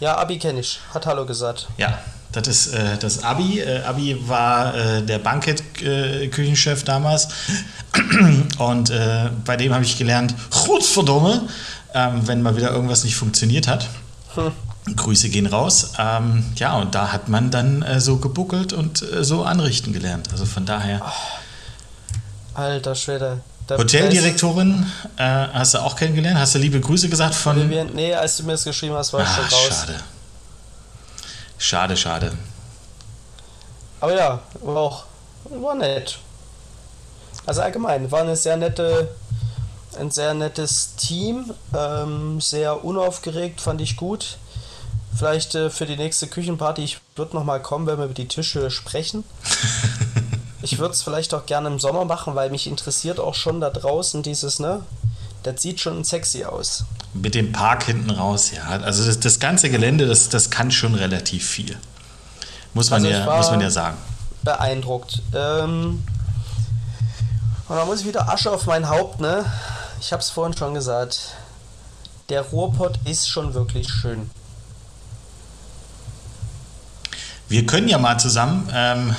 Ja, 0.00 0.16
Abi 0.18 0.38
kenne 0.38 0.60
ich. 0.60 0.80
Hat 0.92 1.06
Hallo 1.06 1.24
gesagt. 1.24 1.68
Ja, 1.76 1.98
das 2.32 2.48
ist 2.48 2.74
äh, 2.74 2.98
das 2.98 3.22
Abi. 3.22 3.60
Äh, 3.60 3.82
Abi 3.82 4.18
war 4.26 4.72
der 5.02 5.18
Bankett-Küchenchef 5.18 6.82
damals 6.82 7.28
und 8.58 8.92
bei 9.44 9.56
dem 9.56 9.72
habe 9.72 9.84
ich 9.84 9.96
gelernt, 9.96 10.34
Verdammt, 10.50 11.42
ähm, 11.94 12.26
wenn 12.26 12.42
mal 12.42 12.56
wieder 12.56 12.72
irgendwas 12.72 13.04
nicht 13.04 13.14
funktioniert 13.14 13.68
hat. 13.68 13.88
Hm. 14.34 14.50
Grüße 14.84 15.28
gehen 15.30 15.46
raus. 15.46 15.92
Ähm, 15.98 16.44
ja, 16.56 16.76
und 16.76 16.94
da 16.94 17.12
hat 17.12 17.28
man 17.28 17.50
dann 17.50 17.82
äh, 17.82 18.00
so 18.00 18.18
gebuckelt 18.18 18.72
und 18.72 19.02
äh, 19.02 19.24
so 19.24 19.44
anrichten 19.44 19.92
gelernt. 19.92 20.28
Also 20.32 20.44
von 20.44 20.66
daher. 20.66 21.00
Oh, 21.04 22.58
alter 22.58 22.94
Schwede. 22.94 23.40
Hoteldirektorin 23.70 24.86
äh, 25.16 25.22
hast 25.22 25.72
du 25.72 25.78
auch 25.78 25.96
kennengelernt? 25.96 26.38
Hast 26.38 26.54
du 26.54 26.58
liebe 26.58 26.80
Grüße 26.80 27.08
gesagt 27.08 27.34
von. 27.34 27.56
Vivian, 27.56 27.90
nee, 27.94 28.14
als 28.14 28.36
du 28.36 28.42
mir 28.42 28.52
das 28.52 28.64
geschrieben 28.64 28.94
hast, 28.94 29.12
war 29.14 29.22
ich 29.22 29.28
schon 29.28 29.44
raus. 29.44 29.68
Schade. 29.68 30.00
Schade, 31.56 31.96
schade. 31.96 32.32
Aber 34.00 34.14
ja, 34.14 34.40
war 34.60 34.76
auch 34.76 35.04
war 35.50 35.74
nett. 35.74 36.18
Also 37.46 37.62
allgemein, 37.62 38.10
war 38.10 38.20
eine 38.20 38.36
sehr 38.36 38.56
nette, 38.56 39.08
ein 39.98 40.10
sehr 40.10 40.34
nettes 40.34 40.96
Team, 40.96 41.52
ähm, 41.76 42.40
sehr 42.40 42.84
unaufgeregt, 42.84 43.60
fand 43.60 43.80
ich 43.80 43.96
gut. 43.96 44.38
Vielleicht 45.16 45.54
äh, 45.54 45.70
für 45.70 45.86
die 45.86 45.96
nächste 45.96 46.26
Küchenparty, 46.26 46.82
ich 46.82 46.98
würde 47.16 47.36
noch 47.36 47.44
mal 47.44 47.60
kommen, 47.60 47.86
wenn 47.86 47.98
wir 47.98 48.06
über 48.06 48.14
die 48.14 48.28
Tische 48.28 48.70
sprechen. 48.70 49.24
Ich 50.64 50.78
würde 50.78 50.94
es 50.94 51.02
vielleicht 51.02 51.34
auch 51.34 51.44
gerne 51.44 51.68
im 51.68 51.78
Sommer 51.78 52.06
machen, 52.06 52.34
weil 52.34 52.48
mich 52.48 52.66
interessiert 52.66 53.20
auch 53.20 53.34
schon 53.34 53.60
da 53.60 53.68
draußen 53.68 54.22
dieses, 54.22 54.60
ne? 54.60 54.80
Das 55.42 55.60
sieht 55.60 55.78
schon 55.78 56.04
sexy 56.04 56.44
aus. 56.44 56.84
Mit 57.12 57.34
dem 57.34 57.52
Park 57.52 57.84
hinten 57.84 58.08
raus, 58.08 58.50
ja. 58.50 58.62
Also 58.80 59.04
das, 59.04 59.20
das 59.20 59.38
ganze 59.38 59.68
Gelände, 59.68 60.06
das, 60.06 60.30
das 60.30 60.48
kann 60.48 60.70
schon 60.70 60.94
relativ 60.94 61.46
viel. 61.46 61.76
Muss 62.72 62.88
man, 62.88 63.04
Also 63.04 63.14
ja, 63.14 63.36
muss 63.36 63.50
man 63.50 63.60
ja 63.60 63.68
sagen. 63.68 63.98
Beeindruckt. 64.42 65.20
Ähm, 65.34 66.02
und 67.68 67.76
da 67.76 67.84
muss 67.84 68.00
ich 68.00 68.06
wieder 68.06 68.30
Asche 68.30 68.50
auf 68.50 68.64
mein 68.64 68.88
Haupt, 68.88 69.20
ne? 69.20 69.44
Ich 70.00 70.14
hab's 70.14 70.30
vorhin 70.30 70.56
schon 70.56 70.72
gesagt. 70.72 71.34
Der 72.30 72.40
Ruhrpott 72.40 72.98
ist 73.04 73.28
schon 73.28 73.52
wirklich 73.52 73.90
schön. 73.90 74.30
Wir 77.54 77.64
können 77.66 77.86
ja 77.86 77.98
mal 77.98 78.18
zusammen 78.18 78.68
ähm, 78.74 79.14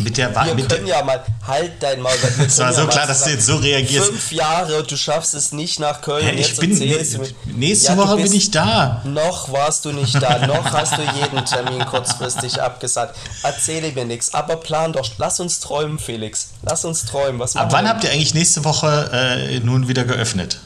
mit 0.00 0.16
der 0.16 0.34
Wa- 0.34 0.46
Wir 0.56 0.66
können 0.66 0.88
ja 0.88 1.00
mal, 1.04 1.22
halt 1.46 1.80
dein 1.80 2.00
Maul. 2.00 2.12
Es 2.44 2.58
war 2.58 2.72
so 2.72 2.80
ja 2.82 2.86
klar, 2.88 3.06
dass 3.06 3.22
du 3.22 3.30
jetzt 3.30 3.46
so 3.46 3.54
reagierst. 3.54 4.08
Fünf 4.08 4.32
Jahre 4.32 4.78
und 4.80 4.90
du 4.90 4.96
schaffst 4.96 5.32
es 5.34 5.52
nicht 5.52 5.78
nach 5.78 6.00
Köln. 6.00 6.26
Und 6.28 6.38
ich 6.38 6.48
jetzt 6.48 6.60
bin 6.60 6.72
erzählst 6.72 7.18
mir- 7.18 7.28
nächste 7.54 7.92
Ja, 7.92 7.96
Woche 7.98 8.16
bin 8.16 8.32
ich 8.32 8.50
da. 8.50 9.00
Noch 9.04 9.52
warst 9.52 9.84
du 9.84 9.92
nicht 9.92 10.20
da, 10.20 10.44
noch 10.44 10.64
hast 10.72 10.96
du 10.98 11.02
jeden 11.02 11.44
Termin 11.44 11.86
kurzfristig 11.86 12.60
abgesagt. 12.60 13.14
Erzähle 13.44 13.92
mir 13.92 14.06
nichts, 14.06 14.34
aber 14.34 14.56
plan 14.56 14.92
doch. 14.92 15.08
Lass 15.18 15.38
uns 15.38 15.60
träumen, 15.60 16.00
Felix. 16.00 16.48
Lass 16.62 16.84
uns 16.84 17.04
träumen. 17.04 17.38
Was 17.38 17.54
Ab 17.54 17.68
wann 17.70 17.88
habt 17.88 18.02
ihr 18.02 18.10
eigentlich 18.10 18.34
nächste 18.34 18.64
Woche 18.64 19.08
äh, 19.12 19.60
nun 19.60 19.86
wieder 19.86 20.02
geöffnet? 20.04 20.58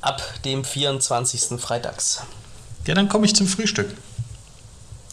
Ab 0.00 0.22
dem 0.46 0.64
24. 0.64 1.60
Freitags. 1.60 2.22
Ja, 2.86 2.94
dann 2.94 3.10
komme 3.10 3.26
ich 3.26 3.34
zum 3.36 3.46
Frühstück. 3.46 3.94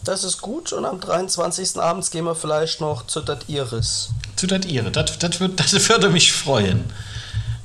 Das 0.03 0.23
ist 0.23 0.41
gut 0.41 0.73
und 0.73 0.85
am 0.85 0.99
23. 0.99 1.77
abends 1.77 2.09
gehen 2.09 2.25
wir 2.25 2.33
vielleicht 2.35 2.81
noch 2.81 3.05
zu 3.05 3.21
Dat 3.21 3.47
Iris. 3.49 4.09
Zu 4.35 4.47
dat 4.47 4.65
ihre. 4.65 4.89
Das, 4.91 5.19
das, 5.19 5.39
würd, 5.39 5.59
das 5.59 5.73
würde 5.89 6.09
mich 6.09 6.31
freuen. 6.33 6.85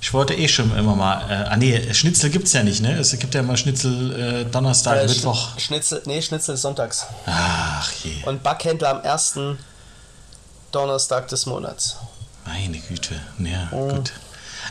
Ich 0.02 0.12
wollte 0.12 0.34
eh 0.34 0.46
schon 0.46 0.76
immer 0.76 0.94
mal. 0.94 1.22
Äh, 1.30 1.48
ah, 1.48 1.56
nee, 1.56 1.94
Schnitzel 1.94 2.28
gibt 2.28 2.46
es 2.46 2.52
ja 2.52 2.62
nicht, 2.62 2.82
ne? 2.82 2.92
Es 2.98 3.18
gibt 3.18 3.34
ja 3.34 3.40
immer 3.40 3.56
Schnitzel 3.56 4.12
äh, 4.12 4.44
Donnerstag, 4.44 4.98
Äh, 5.02 5.06
Mittwoch. 5.06 5.56
Sch- 5.56 5.60
Schnitzel, 5.60 6.02
nee, 6.04 6.20
Schnitzel 6.20 6.56
sonntags. 6.58 7.06
Ach 7.24 7.90
je, 8.04 8.22
Und 8.26 8.42
Backhändler 8.42 8.90
am 8.90 9.00
ersten 9.02 9.58
Donnerstag 10.72 11.28
des 11.28 11.46
Monats. 11.46 11.96
meine 12.44 12.78
Güte. 12.78 13.14
Ja, 13.38 13.68
Oh. 13.72 13.88
gut. 13.88 14.12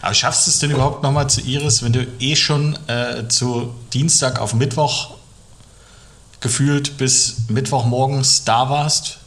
Aber 0.01 0.13
schaffst 0.13 0.45
du 0.45 0.51
es 0.51 0.59
denn 0.59 0.71
überhaupt 0.71 1.01
nochmal 1.03 1.27
zu 1.29 1.41
Iris, 1.41 1.81
wenn 1.81 1.93
du 1.93 2.05
eh 2.19 2.35
schon 2.35 2.77
äh, 2.87 3.27
zu 3.27 3.73
Dienstag 3.93 4.39
auf 4.39 4.53
Mittwoch 4.53 5.14
gefühlt 6.45 6.97
bis 6.99 7.37
Mittwochmorgens 7.49 8.43
da 8.43 8.69
warst? 8.69 9.17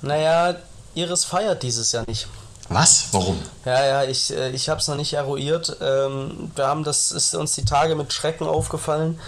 Naja, 0.00 0.54
Iris 0.94 1.24
feiert 1.24 1.64
dieses 1.64 1.90
Jahr 1.90 2.04
nicht. 2.06 2.28
Was? 2.68 3.08
Warum? 3.10 3.36
Ja, 3.64 3.84
ja, 3.84 4.04
ich, 4.04 4.32
äh, 4.32 4.50
ich 4.50 4.68
habe 4.68 4.78
es 4.78 4.86
noch 4.86 4.94
nicht 4.94 5.12
eruiert. 5.12 5.76
Ähm, 5.80 6.52
wir 6.54 6.68
haben 6.68 6.84
das 6.84 7.10
ist 7.10 7.34
uns 7.34 7.56
die 7.56 7.64
Tage 7.64 7.96
mit 7.96 8.12
Schrecken 8.12 8.46
aufgefallen, 8.46 9.18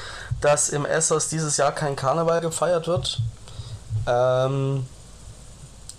dass 0.41 0.69
im 0.69 0.87
Essos 0.87 1.29
dieses 1.29 1.57
Jahr 1.57 1.73
kein 1.73 1.97
Karneval 1.97 2.41
gefeiert 2.41 2.87
wird. 2.87 3.21
Ähm, 4.07 4.87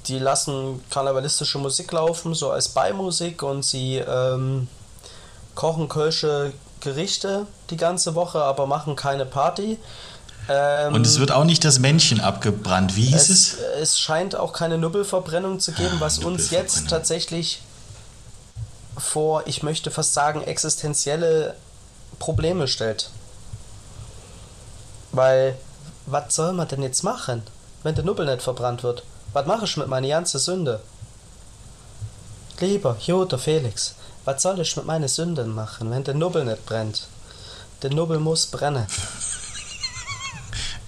die 0.07 0.19
lassen 0.19 0.81
karnevalistische 0.89 1.57
Musik 1.57 1.91
laufen, 1.91 2.33
so 2.33 2.49
als 2.51 2.69
Beimusik 2.69 3.43
und 3.43 3.65
sie 3.65 3.97
ähm, 3.97 4.69
kochen 5.53 5.89
kölsche 5.89 6.53
Gerichte 6.79 7.45
die 7.71 7.77
ganze 7.77 8.15
Woche, 8.15 8.41
aber 8.41 8.67
machen 8.67 8.95
keine 8.95 9.25
Party. 9.25 9.77
Ähm, 10.47 10.93
Und 10.93 11.07
es 11.07 11.19
wird 11.19 11.31
auch 11.31 11.43
nicht 11.43 11.63
das 11.65 11.79
Männchen 11.79 12.21
abgebrannt. 12.21 12.95
Wie 12.95 13.05
hieß 13.05 13.29
es, 13.29 13.53
es? 13.53 13.59
es 13.81 13.99
scheint 13.99 14.35
auch 14.35 14.53
keine 14.53 14.77
Nubbelverbrennung 14.77 15.59
zu 15.59 15.71
geben, 15.71 15.95
Ah, 15.97 16.01
was 16.01 16.19
uns 16.19 16.51
jetzt 16.51 16.87
tatsächlich 16.89 17.61
vor, 18.97 19.43
ich 19.47 19.63
möchte 19.63 19.91
fast 19.91 20.13
sagen, 20.13 20.41
existenzielle 20.41 21.55
Probleme 22.19 22.67
stellt. 22.67 23.09
Weil, 25.11 25.55
was 26.05 26.35
soll 26.35 26.53
man 26.53 26.67
denn 26.67 26.83
jetzt 26.83 27.03
machen, 27.03 27.43
wenn 27.83 27.95
der 27.95 28.03
Nubbel 28.05 28.25
nicht 28.25 28.41
verbrannt 28.41 28.83
wird? 28.83 29.03
Was 29.33 29.45
mache 29.47 29.65
ich 29.65 29.77
mit 29.77 29.87
meiner 29.87 30.07
ganzen 30.07 30.39
Sünde? 30.39 30.79
Lieber 32.59 32.95
Joder 33.05 33.37
Felix, 33.37 33.95
was 34.23 34.41
soll 34.41 34.59
ich 34.61 34.75
mit 34.77 34.85
meinen 34.85 35.07
Sünden 35.09 35.53
machen, 35.53 35.91
wenn 35.91 36.03
der 36.03 36.13
Nubbel 36.13 36.45
nicht 36.45 36.65
brennt? 36.65 37.07
Der 37.81 37.91
Nubbel 37.93 38.19
muss 38.19 38.45
brennen. 38.45 38.85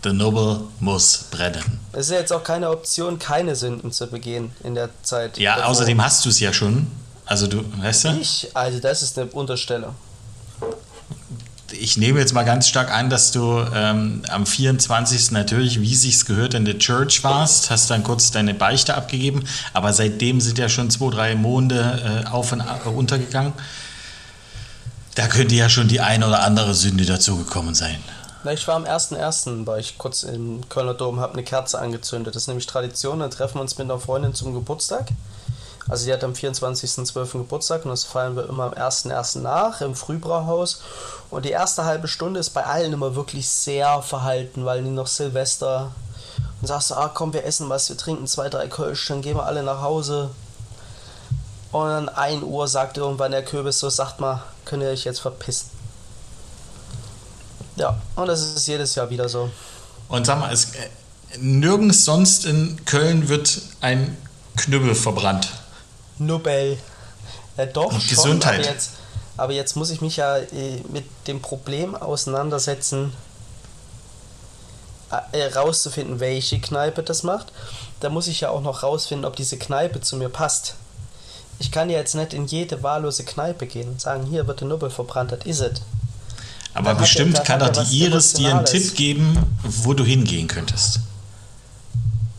Der 0.04 0.14
Nobel 0.14 0.62
muss 0.80 1.26
brennen. 1.32 1.80
Es 1.92 2.08
ist 2.08 2.12
ja 2.12 2.20
jetzt 2.20 2.32
auch 2.32 2.44
keine 2.44 2.70
Option, 2.70 3.18
keine 3.18 3.56
Sünden 3.56 3.92
zu 3.92 4.08
begehen 4.08 4.52
in 4.64 4.76
der 4.76 4.90
Zeit. 5.04 5.38
Ja, 5.38 5.56
davor. 5.56 5.72
außerdem 5.72 6.04
hast 6.04 6.24
du 6.26 6.30
es 6.30 6.40
ja 6.40 6.54
schon. 6.54 6.88
Also 7.26 7.48
du, 7.48 7.64
weißt 7.82 8.06
du? 8.06 8.10
Ich? 8.22 8.50
Also 8.54 8.80
das 8.80 9.02
ist 9.02 9.18
eine 9.18 9.30
Unterstellung. 9.32 9.96
Ich 11.74 11.98
nehme 11.98 12.20
jetzt 12.20 12.34
mal 12.34 12.44
ganz 12.44 12.68
stark 12.70 12.92
an, 12.92 13.10
dass 13.10 13.32
du 13.32 13.60
ähm, 13.76 14.22
am 14.30 14.46
24. 14.46 15.32
natürlich, 15.32 15.82
wie 15.82 15.96
sich's 15.96 16.26
gehört, 16.26 16.54
in 16.54 16.64
der 16.64 16.80
Church 16.80 17.24
warst, 17.26 17.70
hast 17.70 17.90
dann 17.90 18.04
kurz 18.04 18.32
deine 18.32 18.54
Beichte 18.54 18.96
abgegeben, 18.96 19.44
aber 19.74 19.92
seitdem 19.92 20.40
sind 20.40 20.58
ja 20.58 20.70
schon 20.70 20.90
zwei, 20.90 21.10
drei 21.10 21.36
Monde 21.36 22.24
äh, 22.26 22.30
auf 22.30 22.54
und 22.54 22.62
untergegangen. 22.62 23.52
Da 25.16 25.28
könnte 25.28 25.56
ja 25.56 25.68
schon 25.68 25.90
die 25.90 26.00
eine 26.00 26.28
oder 26.28 26.44
andere 26.44 26.74
Sünde 26.74 27.06
dazugekommen 27.06 27.76
sein. 27.76 27.98
Na, 28.48 28.54
ich 28.54 28.66
war 28.66 28.76
am 28.76 28.86
1.1. 28.86 29.68
war 29.68 29.78
ich 29.78 29.98
kurz 29.98 30.24
im 30.24 30.62
Kölner 30.70 30.94
Dom, 30.94 31.20
habe 31.20 31.34
eine 31.34 31.44
Kerze 31.44 31.80
angezündet. 31.80 32.34
Das 32.34 32.44
ist 32.44 32.48
nämlich 32.48 32.66
Tradition, 32.66 33.20
dann 33.20 33.30
treffen 33.30 33.56
wir 33.56 33.62
uns 33.62 33.78
mit 33.78 33.92
einer 33.92 34.00
Freundin 34.00 34.34
zum 34.34 34.54
Geburtstag. 34.54 35.10
Also 35.90 36.06
die 36.06 36.14
hat 36.14 36.24
am 36.24 36.32
24.12. 36.32 37.40
Geburtstag 37.40 37.84
und 37.84 37.92
das 37.92 38.06
feiern 38.06 38.38
wir 38.38 38.48
immer 38.48 38.64
am 38.64 38.72
1.1. 38.72 39.40
nach 39.40 39.82
im 39.82 39.96
Frühbrauhaus. 39.96 40.80
Und 41.30 41.44
die 41.44 41.50
erste 41.50 41.84
halbe 41.84 42.08
Stunde 42.08 42.40
ist 42.40 42.52
bei 42.52 42.66
allen 42.66 42.94
immer 42.94 43.18
wirklich 43.18 43.50
sehr 43.50 44.02
verhalten, 44.02 44.64
weil 44.64 44.82
die 44.82 44.92
noch 44.92 45.08
Silvester 45.08 45.92
und 46.62 46.68
sagst 46.70 46.92
du, 46.92 46.96
ah 46.96 47.12
komm, 47.14 47.34
wir 47.34 47.44
essen 47.44 47.68
was, 47.68 47.90
wir 47.90 47.98
trinken 47.98 48.28
zwei, 48.28 48.48
drei 48.48 48.70
Kölsch, 48.70 49.10
dann 49.10 49.22
gehen 49.22 49.36
wir 49.36 49.46
alle 49.46 49.62
nach 49.62 49.82
Hause. 49.82 50.30
Und 51.74 51.90
dann 51.90 52.08
1 52.08 52.44
Uhr 52.44 52.66
sagt 52.70 52.96
irgendwann 52.96 53.32
der 53.32 53.44
Kürbis 53.44 53.80
so, 53.80 53.90
sagt 53.90 54.22
mal, 54.22 54.42
könnt 54.64 54.84
ihr 54.84 54.90
euch 54.90 55.04
jetzt 55.04 55.20
verpissen. 55.20 55.77
Ja, 57.78 58.00
und 58.16 58.28
das 58.28 58.42
ist 58.42 58.68
jedes 58.68 58.96
Jahr 58.96 59.10
wieder 59.10 59.30
so. 59.30 59.50
Und 60.10 60.26
sag 60.26 60.40
mal, 60.40 60.52
es, 60.52 60.76
äh, 60.76 60.90
nirgends 61.38 62.06
sonst 62.06 62.46
in 62.46 62.84
Köln 62.86 63.30
wird 63.30 63.62
ein 63.82 64.18
Knüppel 64.56 64.96
verbrannt. 64.96 65.50
Nobel. 66.18 66.78
Äh, 67.58 67.68
doch, 67.68 67.94
Und 67.94 68.02
schon, 68.02 68.10
Gesundheit. 68.10 68.60
Aber 68.60 68.70
jetzt, 68.70 68.92
aber 69.38 69.54
jetzt 69.54 69.76
muss 69.76 69.92
ich 69.92 70.02
mich 70.02 70.18
ja 70.18 70.38
äh, 70.38 70.82
mit 70.90 71.06
dem 71.28 71.42
Problem 71.42 71.96
auseinandersetzen, 71.96 73.14
äh, 75.32 75.44
rauszufinden, 75.54 76.20
welche 76.20 76.60
Kneipe 76.60 77.04
das 77.04 77.24
macht. 77.24 77.52
Da 78.00 78.10
muss 78.10 78.28
ich 78.28 78.42
ja 78.42 78.50
auch 78.50 78.62
noch 78.62 78.84
rausfinden, 78.84 79.26
ob 79.26 79.36
diese 79.36 79.58
Kneipe 79.58 80.02
zu 80.02 80.18
mir 80.18 80.30
passt. 80.30 80.76
Ich 81.60 81.72
kann 81.72 81.90
ja 81.90 81.98
jetzt 81.98 82.16
nicht 82.16 82.34
in 82.34 82.46
jede 82.46 82.84
wahllose 82.84 83.24
Kneipe 83.24 83.66
gehen 83.68 83.90
und 83.90 84.02
sagen, 84.02 84.26
hier 84.26 84.48
wird 84.48 84.62
der 84.62 84.68
Nubbel 84.68 84.90
verbrannt, 84.90 85.32
das 85.32 85.46
is 85.46 85.62
it. 85.62 85.82
Aber 86.78 86.90
Dann 86.90 86.98
hat 86.98 87.02
bestimmt 87.02 87.38
dann 87.38 87.44
kann 87.44 87.62
hat 87.62 87.76
doch 87.76 87.84
er 87.84 87.90
die 87.90 88.04
Iris 88.04 88.34
dir 88.34 88.56
einen. 88.56 88.66
Tipp 88.66 88.96
geben, 88.96 89.36
wo 89.64 89.96
du 89.96 90.04
hingehen 90.04 90.48
könntest. 90.48 91.00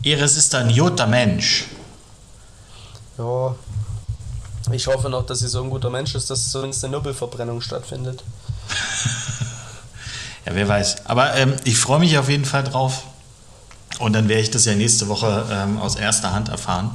Iris 0.01 0.37
ist 0.37 0.55
ein 0.55 0.73
guter 0.73 1.07
Mensch. 1.07 1.65
Ja. 3.17 3.53
Ich 4.71 4.87
hoffe 4.87 5.09
noch, 5.09 5.25
dass 5.25 5.39
sie 5.39 5.49
so 5.49 5.61
ein 5.61 5.69
guter 5.69 5.89
Mensch 5.89 6.15
ist, 6.15 6.29
dass 6.29 6.51
zumindest 6.51 6.85
eine 6.85 6.95
Nubbelverbrennung 6.95 7.61
stattfindet. 7.61 8.23
Ja, 10.45 10.55
wer 10.55 10.69
weiß. 10.69 11.05
Aber 11.05 11.35
ähm, 11.35 11.53
ich 11.65 11.77
freue 11.77 11.99
mich 11.99 12.17
auf 12.17 12.29
jeden 12.29 12.45
Fall 12.45 12.63
drauf. 12.63 13.03
Und 13.99 14.13
dann 14.13 14.29
werde 14.29 14.41
ich 14.41 14.49
das 14.49 14.63
ja 14.63 14.73
nächste 14.73 15.09
Woche 15.09 15.45
ähm, 15.51 15.77
aus 15.79 15.97
erster 15.97 16.31
Hand 16.31 16.47
erfahren. 16.47 16.91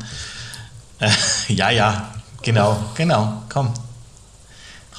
Äh, 0.98 1.10
ja, 1.52 1.68
ja, 1.68 2.08
genau, 2.40 2.82
genau, 2.94 3.42
komm. 3.50 3.74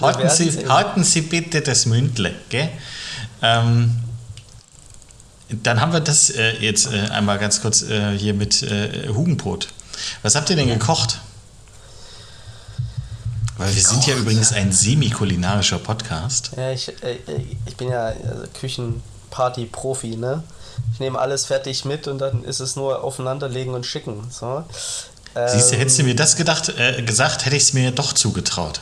Halten 0.02 0.30
Sie, 0.30 0.68
halten 0.68 1.04
Sie 1.04 1.22
bitte 1.22 1.62
das 1.62 1.86
Mündle, 1.86 2.34
gell? 2.50 2.70
Ähm, 3.42 3.96
dann 5.50 5.80
haben 5.80 5.94
wir 5.94 6.00
das 6.00 6.30
äh, 6.32 6.54
jetzt 6.60 6.92
äh, 6.92 7.10
einmal 7.10 7.38
ganz 7.38 7.62
kurz 7.62 7.84
äh, 7.84 8.18
hier 8.18 8.34
mit 8.34 8.64
äh, 8.64 9.10
Hugenbrot. 9.10 9.70
Was 10.22 10.36
habt 10.36 10.50
ihr 10.50 10.56
denn 10.56 10.68
gekocht? 10.68 11.20
Weil 13.58 13.74
wir 13.74 13.82
sind 13.82 14.06
ja 14.06 14.16
übrigens 14.16 14.52
ein 14.52 14.72
semi-kulinarischer 14.72 15.80
Podcast. 15.80 16.52
Ja, 16.58 16.72
ich, 16.72 16.90
äh, 17.04 17.20
ich 17.66 17.78
bin 17.78 17.90
ja 17.90 18.08
also 18.08 18.44
Küchenparty-Profi, 18.60 20.18
ne? 20.18 20.44
Ich 20.94 21.00
nehme 21.00 21.18
alles 21.20 21.46
fertig 21.46 21.86
mit 21.86 22.08
und 22.08 22.18
dann 22.18 22.44
ist 22.44 22.60
es 22.60 22.76
nur 22.76 23.02
aufeinanderlegen 23.04 23.74
und 23.74 23.86
schicken. 23.86 24.28
So. 24.30 24.66
Siehst 25.48 25.72
du, 25.72 25.76
Ähm, 25.76 25.80
hättest 25.80 26.00
du 26.00 26.04
mir 26.04 26.16
das 26.16 26.36
gedacht, 26.36 26.74
äh, 26.78 27.02
gesagt, 27.02 27.46
hätte 27.46 27.56
ich 27.56 27.64
es 27.64 27.74
mir 27.74 27.92
doch 27.92 28.12
zugetraut. 28.12 28.82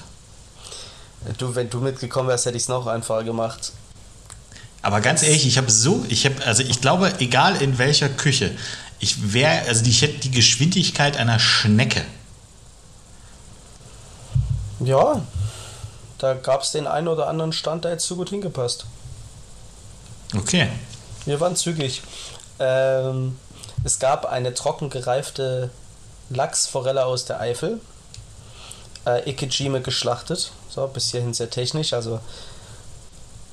Du, 1.38 1.55
wenn 1.55 1.69
du 1.69 1.80
mitgekommen 1.80 2.30
wärst, 2.30 2.45
hätte 2.45 2.57
ich 2.57 2.63
es 2.63 2.69
noch 2.69 2.88
einfacher 2.88 3.24
gemacht. 3.24 3.71
Aber 4.82 4.99
ganz 4.99 5.24
ehrlich, 5.24 5.47
ich 5.47 5.57
habe 5.57 5.71
so, 5.71 6.05
ich 6.09 6.26
habe, 6.26 6.43
also 6.45 6.61
ich 6.63 6.82
glaube, 6.82 7.13
egal 7.19 7.61
in 7.61 7.78
welcher 7.78 8.09
Küche, 8.09 8.51
ich 8.99 9.34
wäre, 9.34 9.67
also 9.67 9.86
ich 9.86 10.01
hätte 10.01 10.19
die 10.19 10.32
Geschwindigkeit 10.32 11.17
einer 11.17 11.39
Schnecke 11.39 12.03
Ja, 14.80 15.21
da 16.17 16.34
gab 16.34 16.63
es 16.63 16.71
den 16.71 16.88
einen 16.88 17.07
oder 17.07 17.28
anderen 17.28 17.53
Stand, 17.53 17.86
der 17.86 17.91
jetzt 17.91 18.05
so 18.05 18.15
gut 18.15 18.30
hingepasst. 18.30 18.86
Okay. 20.36 20.67
Wir 21.26 21.39
waren 21.39 21.55
zügig. 21.55 22.01
Ähm, 22.59 23.38
es 23.84 23.99
gab 23.99 24.26
eine 24.26 24.53
trocken 24.53 24.89
gereifte 24.89 25.69
Lachsforelle 26.30 27.05
aus 27.05 27.26
der 27.26 27.39
Eifel. 27.39 27.80
Äh, 29.05 29.29
Ikejime 29.29 29.81
geschlachtet. 29.81 30.51
So, 30.69 30.87
bis 30.87 31.11
hierhin 31.11 31.33
sehr 31.33 31.49
technisch. 31.49 31.93
Also 31.93 32.19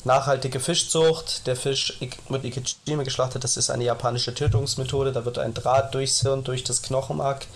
nachhaltige 0.04 0.60
Fischzucht. 0.60 1.46
Der 1.46 1.56
Fisch 1.56 1.98
wird 2.28 2.44
Ikejime 2.44 3.04
geschlachtet. 3.04 3.44
Das 3.44 3.56
ist 3.56 3.70
eine 3.70 3.84
japanische 3.84 4.34
Tötungsmethode. 4.34 5.12
Da 5.12 5.24
wird 5.24 5.38
ein 5.38 5.54
Draht 5.54 5.94
durchs 5.94 6.20
Hirn, 6.20 6.44
durch 6.44 6.64
das 6.64 6.82
Knochenmark 6.82 7.46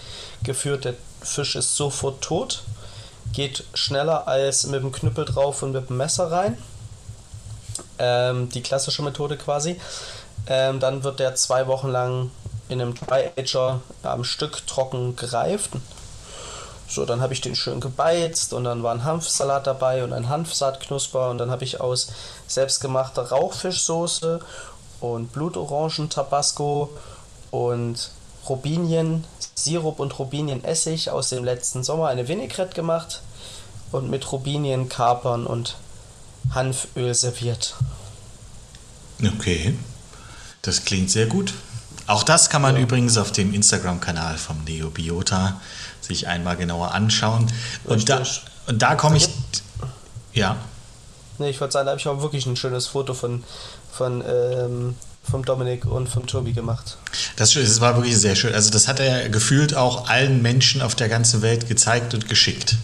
geführt. 0.43 0.85
Der 0.85 0.95
Fisch 1.23 1.57
ist 1.57 1.77
sofort 1.77 2.21
tot. 2.23 2.63
Geht 3.33 3.65
schneller 3.75 4.29
als 4.29 4.67
mit 4.67 4.83
dem 4.83 4.93
Knüppel 4.93 5.25
drauf 5.25 5.63
und 5.63 5.73
mit 5.73 5.89
dem 5.89 5.97
Messer 5.97 6.31
rein. 6.31 6.59
Ähm, 7.99 8.49
die 8.51 8.63
klassische 8.63 9.03
Methode 9.03 9.37
quasi. 9.37 9.81
Ähm, 10.47 10.81
dann 10.81 11.05
wird 11.05 11.21
der 11.21 11.35
zwei 11.37 11.67
Wochen 11.67 11.89
lang 11.89 12.31
in 12.69 12.81
einem 12.81 12.95
Dry-Ager 12.95 13.81
am 14.03 14.25
Stück 14.25 14.67
trocken 14.67 15.17
gereift. 15.17 15.71
So, 16.87 17.07
dann 17.07 17.21
habe 17.21 17.33
ich 17.33 17.41
den 17.41 17.57
schön 17.57 17.81
gebeizt 17.81 18.53
und 18.53 18.65
dann 18.65 18.83
war 18.83 18.95
ein 18.95 19.05
Hanfsalat 19.05 19.67
dabei 19.67 20.05
und 20.05 20.13
ein 20.13 20.29
Hanfsaatknusper 20.29 21.31
und 21.31 21.39
dann 21.39 21.51
habe 21.51 21.65
ich 21.65 21.81
aus 21.81 22.13
selbstgemachter 22.47 23.31
Rauchfischsoße 23.31 24.41
und 25.01 25.33
Blutorangen-Tabasco 25.33 26.91
und 27.51 28.11
Robinien, 28.49 29.25
Sirup 29.55 30.01
und 30.01 30.19
Robinienessig 30.19 31.11
aus 31.11 31.31
dem 31.31 31.45
letzten 31.45 31.83
Sommer 31.83 32.09
eine 32.09 32.29
Vinaigrette 32.29 32.75
gemacht 32.75 33.23
und 33.93 34.11
mit 34.11 34.31
Robinienkapern 34.31 35.47
und 35.47 35.77
Hanföl 36.51 37.15
serviert. 37.15 37.77
Okay, 39.23 39.75
das 40.63 40.85
klingt 40.85 41.11
sehr 41.11 41.27
gut. 41.27 41.55
Auch 42.07 42.23
das 42.23 42.51
kann 42.51 42.61
man 42.61 42.77
ja. 42.77 42.83
übrigens 42.83 43.17
auf 43.17 43.33
dem 43.33 43.55
Instagram-Kanal 43.55 44.37
vom 44.37 44.63
Neobiota 44.65 45.61
sich 46.05 46.27
einmal 46.29 46.57
genauer 46.57 46.93
anschauen. 46.93 47.51
Und 47.85 48.09
da, 48.09 48.23
und 48.67 48.83
da 48.83 48.95
komme 48.95 49.17
ich. 49.17 49.29
Ja. 50.33 50.57
Nee, 51.39 51.51
ich 51.51 51.61
wollte 51.61 51.73
sagen, 51.73 51.87
da 51.87 51.93
habe 51.93 52.01
ich 52.01 52.09
auch 52.09 52.21
wirklich 52.23 52.47
ein 52.47 52.57
schönes 52.57 52.87
Foto 52.89 53.15
von, 53.15 53.45
von 53.91 54.23
ähm, 54.27 54.95
vom 55.29 55.45
Dominik 55.45 55.87
und 55.87 56.09
vom 56.09 56.27
Tobi 56.27 56.53
gemacht. 56.53 56.99
Das, 57.37 57.55
das 57.55 57.81
war 57.81 57.97
wirklich 57.97 58.17
sehr 58.19 58.37
schön. 58.37 58.55
Also 58.55 58.71
das 58.71 58.89
hat 58.89 59.01
er 59.01 59.29
gefühlt 59.29 59.75
auch 59.75 60.09
allen 60.09 60.43
Menschen 60.43 60.83
auf 60.83 60.95
der 60.95 61.09
ganzen 61.09 61.43
Welt 61.43 61.69
gezeigt 61.69 62.15
und 62.15 62.29
geschickt. 62.29 62.77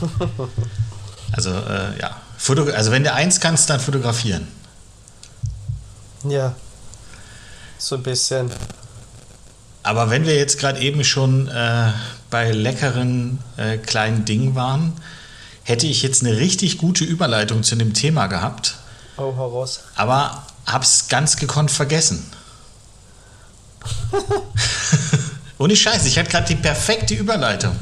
also 1.32 1.50
äh, 1.50 1.98
ja, 2.00 2.16
Foto, 2.38 2.64
also 2.64 2.90
wenn 2.90 3.04
du 3.04 3.12
eins 3.12 3.40
kannst, 3.40 3.70
dann 3.70 3.78
fotografieren. 3.78 4.48
Ja, 6.24 6.54
so 7.78 7.96
ein 7.96 8.02
bisschen. 8.02 8.50
Aber 9.82 10.10
wenn 10.10 10.24
wir 10.24 10.36
jetzt 10.36 10.58
gerade 10.58 10.80
eben 10.80 11.04
schon 11.04 11.48
äh, 11.48 11.92
bei 12.32 12.50
leckeren 12.50 13.38
äh, 13.58 13.76
kleinen 13.76 14.24
Dingen 14.24 14.54
waren, 14.54 14.94
hätte 15.64 15.86
ich 15.86 16.02
jetzt 16.02 16.24
eine 16.24 16.38
richtig 16.38 16.78
gute 16.78 17.04
Überleitung 17.04 17.62
zu 17.62 17.76
dem 17.76 17.92
Thema 17.92 18.26
gehabt. 18.26 18.76
Oh, 19.18 19.36
heraus. 19.36 19.80
Aber 19.96 20.46
hab's 20.66 21.08
ganz 21.08 21.36
gekonnt 21.36 21.70
vergessen. 21.70 22.26
Ohne 25.58 25.76
Scheiß, 25.76 26.06
ich 26.06 26.18
hatte 26.18 26.30
gerade 26.30 26.46
die 26.46 26.56
perfekte 26.56 27.14
Überleitung. 27.14 27.76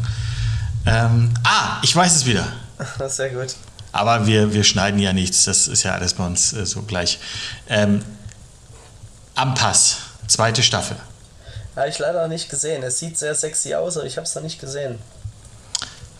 Ähm, 0.84 1.32
ah, 1.44 1.78
ich 1.82 1.94
weiß 1.94 2.16
es 2.16 2.26
wieder. 2.26 2.46
Sehr 3.08 3.30
gut. 3.30 3.54
Aber 3.92 4.26
wir, 4.26 4.52
wir 4.52 4.64
schneiden 4.64 4.98
ja 4.98 5.12
nichts, 5.12 5.44
das 5.44 5.68
ist 5.68 5.84
ja 5.84 5.94
alles 5.94 6.14
bei 6.14 6.26
uns 6.26 6.52
äh, 6.52 6.66
so 6.66 6.82
gleich. 6.82 7.20
Ähm, 7.68 8.02
am 9.36 9.54
Pass, 9.54 9.98
zweite 10.26 10.64
Staffel. 10.64 10.96
Habe 11.80 11.88
ich 11.88 11.98
leider 11.98 12.28
nicht 12.28 12.50
gesehen. 12.50 12.82
Es 12.82 12.98
sieht 12.98 13.16
sehr 13.16 13.34
sexy 13.34 13.74
aus, 13.74 13.96
aber 13.96 14.04
ich 14.04 14.18
habe 14.18 14.26
es 14.26 14.34
noch 14.34 14.42
nicht 14.42 14.60
gesehen. 14.60 14.98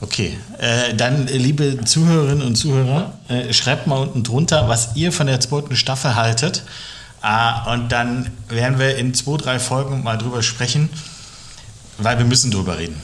Okay, 0.00 0.38
äh, 0.58 0.94
dann 0.94 1.26
liebe 1.26 1.84
Zuhörerinnen 1.84 2.46
und 2.46 2.56
Zuhörer, 2.56 3.12
äh, 3.28 3.52
schreibt 3.52 3.86
mal 3.86 3.98
unten 3.98 4.24
drunter, 4.24 4.70
was 4.70 4.96
ihr 4.96 5.12
von 5.12 5.26
der 5.26 5.38
zweiten 5.38 5.76
Staffel 5.76 6.14
haltet. 6.14 6.62
Äh, 7.22 7.70
und 7.70 7.90
dann 7.92 8.30
werden 8.48 8.78
wir 8.78 8.96
in 8.96 9.12
zwei, 9.12 9.36
drei 9.36 9.58
Folgen 9.58 10.02
mal 10.02 10.16
drüber 10.16 10.42
sprechen, 10.42 10.88
weil 11.98 12.16
wir 12.16 12.24
müssen 12.24 12.50
drüber 12.50 12.78
reden. 12.78 12.98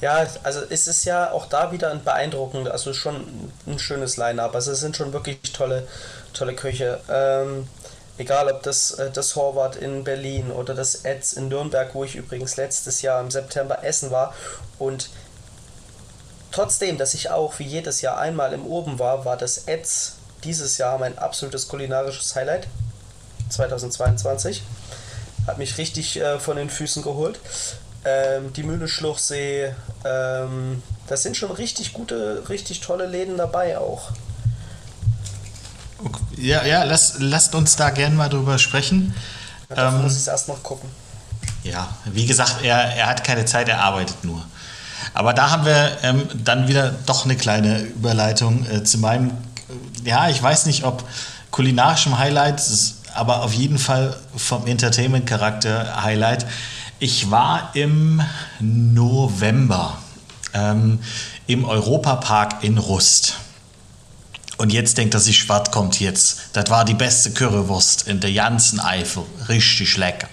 Ja, 0.00 0.26
also 0.42 0.62
es 0.68 0.88
ist 0.88 1.04
ja 1.04 1.30
auch 1.30 1.46
da 1.46 1.70
wieder 1.70 1.92
ein 1.92 2.02
beeindruckend, 2.02 2.68
also 2.68 2.92
schon 2.92 3.24
ein 3.68 3.78
schönes 3.78 4.16
Line-Up. 4.16 4.52
Also 4.52 4.72
es 4.72 4.80
sind 4.80 4.96
schon 4.96 5.12
wirklich 5.12 5.38
tolle, 5.52 5.86
tolle 6.32 6.54
Köche. 6.54 6.98
Ähm, 7.08 7.68
Egal 8.18 8.50
ob 8.50 8.62
das, 8.62 8.92
äh, 8.92 9.10
das 9.10 9.36
Horvath 9.36 9.76
in 9.76 10.04
Berlin 10.04 10.50
oder 10.50 10.74
das 10.74 11.04
Eds 11.04 11.34
in 11.34 11.48
Nürnberg, 11.48 11.94
wo 11.94 12.04
ich 12.04 12.16
übrigens 12.16 12.56
letztes 12.56 13.02
Jahr 13.02 13.20
im 13.20 13.30
September 13.30 13.84
essen 13.84 14.10
war. 14.10 14.34
Und 14.78 15.10
trotzdem, 16.50 16.98
dass 16.98 17.14
ich 17.14 17.30
auch 17.30 17.58
wie 17.58 17.64
jedes 17.64 18.00
Jahr 18.00 18.18
einmal 18.18 18.52
im 18.52 18.66
Oben 18.66 18.98
war, 18.98 19.24
war 19.24 19.36
das 19.36 19.64
Eds 19.66 20.16
dieses 20.44 20.78
Jahr 20.78 20.98
mein 20.98 21.18
absolutes 21.18 21.68
kulinarisches 21.68 22.34
Highlight. 22.34 22.68
2022. 23.50 24.62
Hat 25.46 25.58
mich 25.58 25.78
richtig 25.78 26.20
äh, 26.20 26.40
von 26.40 26.56
den 26.56 26.70
Füßen 26.70 27.02
geholt. 27.02 27.38
Ähm, 28.04 28.52
die 28.52 28.62
Mühle 28.62 28.88
Schluchsee, 28.88 29.74
ähm, 30.04 30.82
das 31.06 31.22
sind 31.22 31.36
schon 31.36 31.50
richtig 31.50 31.92
gute, 31.92 32.48
richtig 32.48 32.80
tolle 32.80 33.06
Läden 33.06 33.36
dabei 33.36 33.78
auch. 33.78 34.10
Ja, 36.36 36.64
ja, 36.64 36.84
lass, 36.84 37.14
lasst 37.18 37.54
uns 37.54 37.76
da 37.76 37.90
gerne 37.90 38.14
mal 38.14 38.28
drüber 38.28 38.58
sprechen. 38.58 39.14
Ja, 39.70 39.88
ähm, 39.88 40.02
muss 40.02 40.12
ich 40.12 40.18
es 40.18 40.26
erst 40.26 40.48
noch 40.48 40.62
gucken. 40.62 40.88
Ja, 41.64 41.88
wie 42.04 42.26
gesagt, 42.26 42.62
er, 42.62 42.76
er 42.76 43.06
hat 43.06 43.24
keine 43.24 43.44
Zeit, 43.44 43.68
er 43.68 43.82
arbeitet 43.82 44.24
nur. 44.24 44.44
Aber 45.14 45.32
da 45.32 45.50
haben 45.50 45.64
wir 45.64 45.98
ähm, 46.02 46.28
dann 46.34 46.68
wieder 46.68 46.90
doch 47.06 47.24
eine 47.24 47.36
kleine 47.36 47.80
Überleitung 47.80 48.66
äh, 48.66 48.84
zu 48.84 48.98
meinem, 48.98 49.32
ja, 50.04 50.28
ich 50.28 50.42
weiß 50.42 50.66
nicht, 50.66 50.84
ob 50.84 51.04
kulinarischem 51.50 52.18
Highlight, 52.18 52.62
aber 53.14 53.42
auf 53.42 53.54
jeden 53.54 53.78
Fall 53.78 54.16
vom 54.36 54.66
Entertainment-Charakter 54.66 56.02
Highlight. 56.02 56.46
Ich 56.98 57.30
war 57.30 57.70
im 57.74 58.22
November 58.60 59.98
ähm, 60.52 61.00
im 61.46 61.64
Europapark 61.64 62.62
in 62.62 62.78
Rust. 62.78 63.36
Und 64.58 64.72
jetzt 64.72 64.96
denkt 64.96 65.14
er 65.14 65.20
sich, 65.20 65.48
was 65.48 65.70
kommt 65.70 66.00
jetzt? 66.00 66.38
Das 66.54 66.70
war 66.70 66.84
die 66.84 66.94
beste 66.94 67.30
Currywurst 67.30 68.08
in 68.08 68.20
der 68.20 68.32
ganzen 68.32 68.80
Eifel. 68.80 69.24
Richtig 69.48 69.96
lecker. 69.96 70.28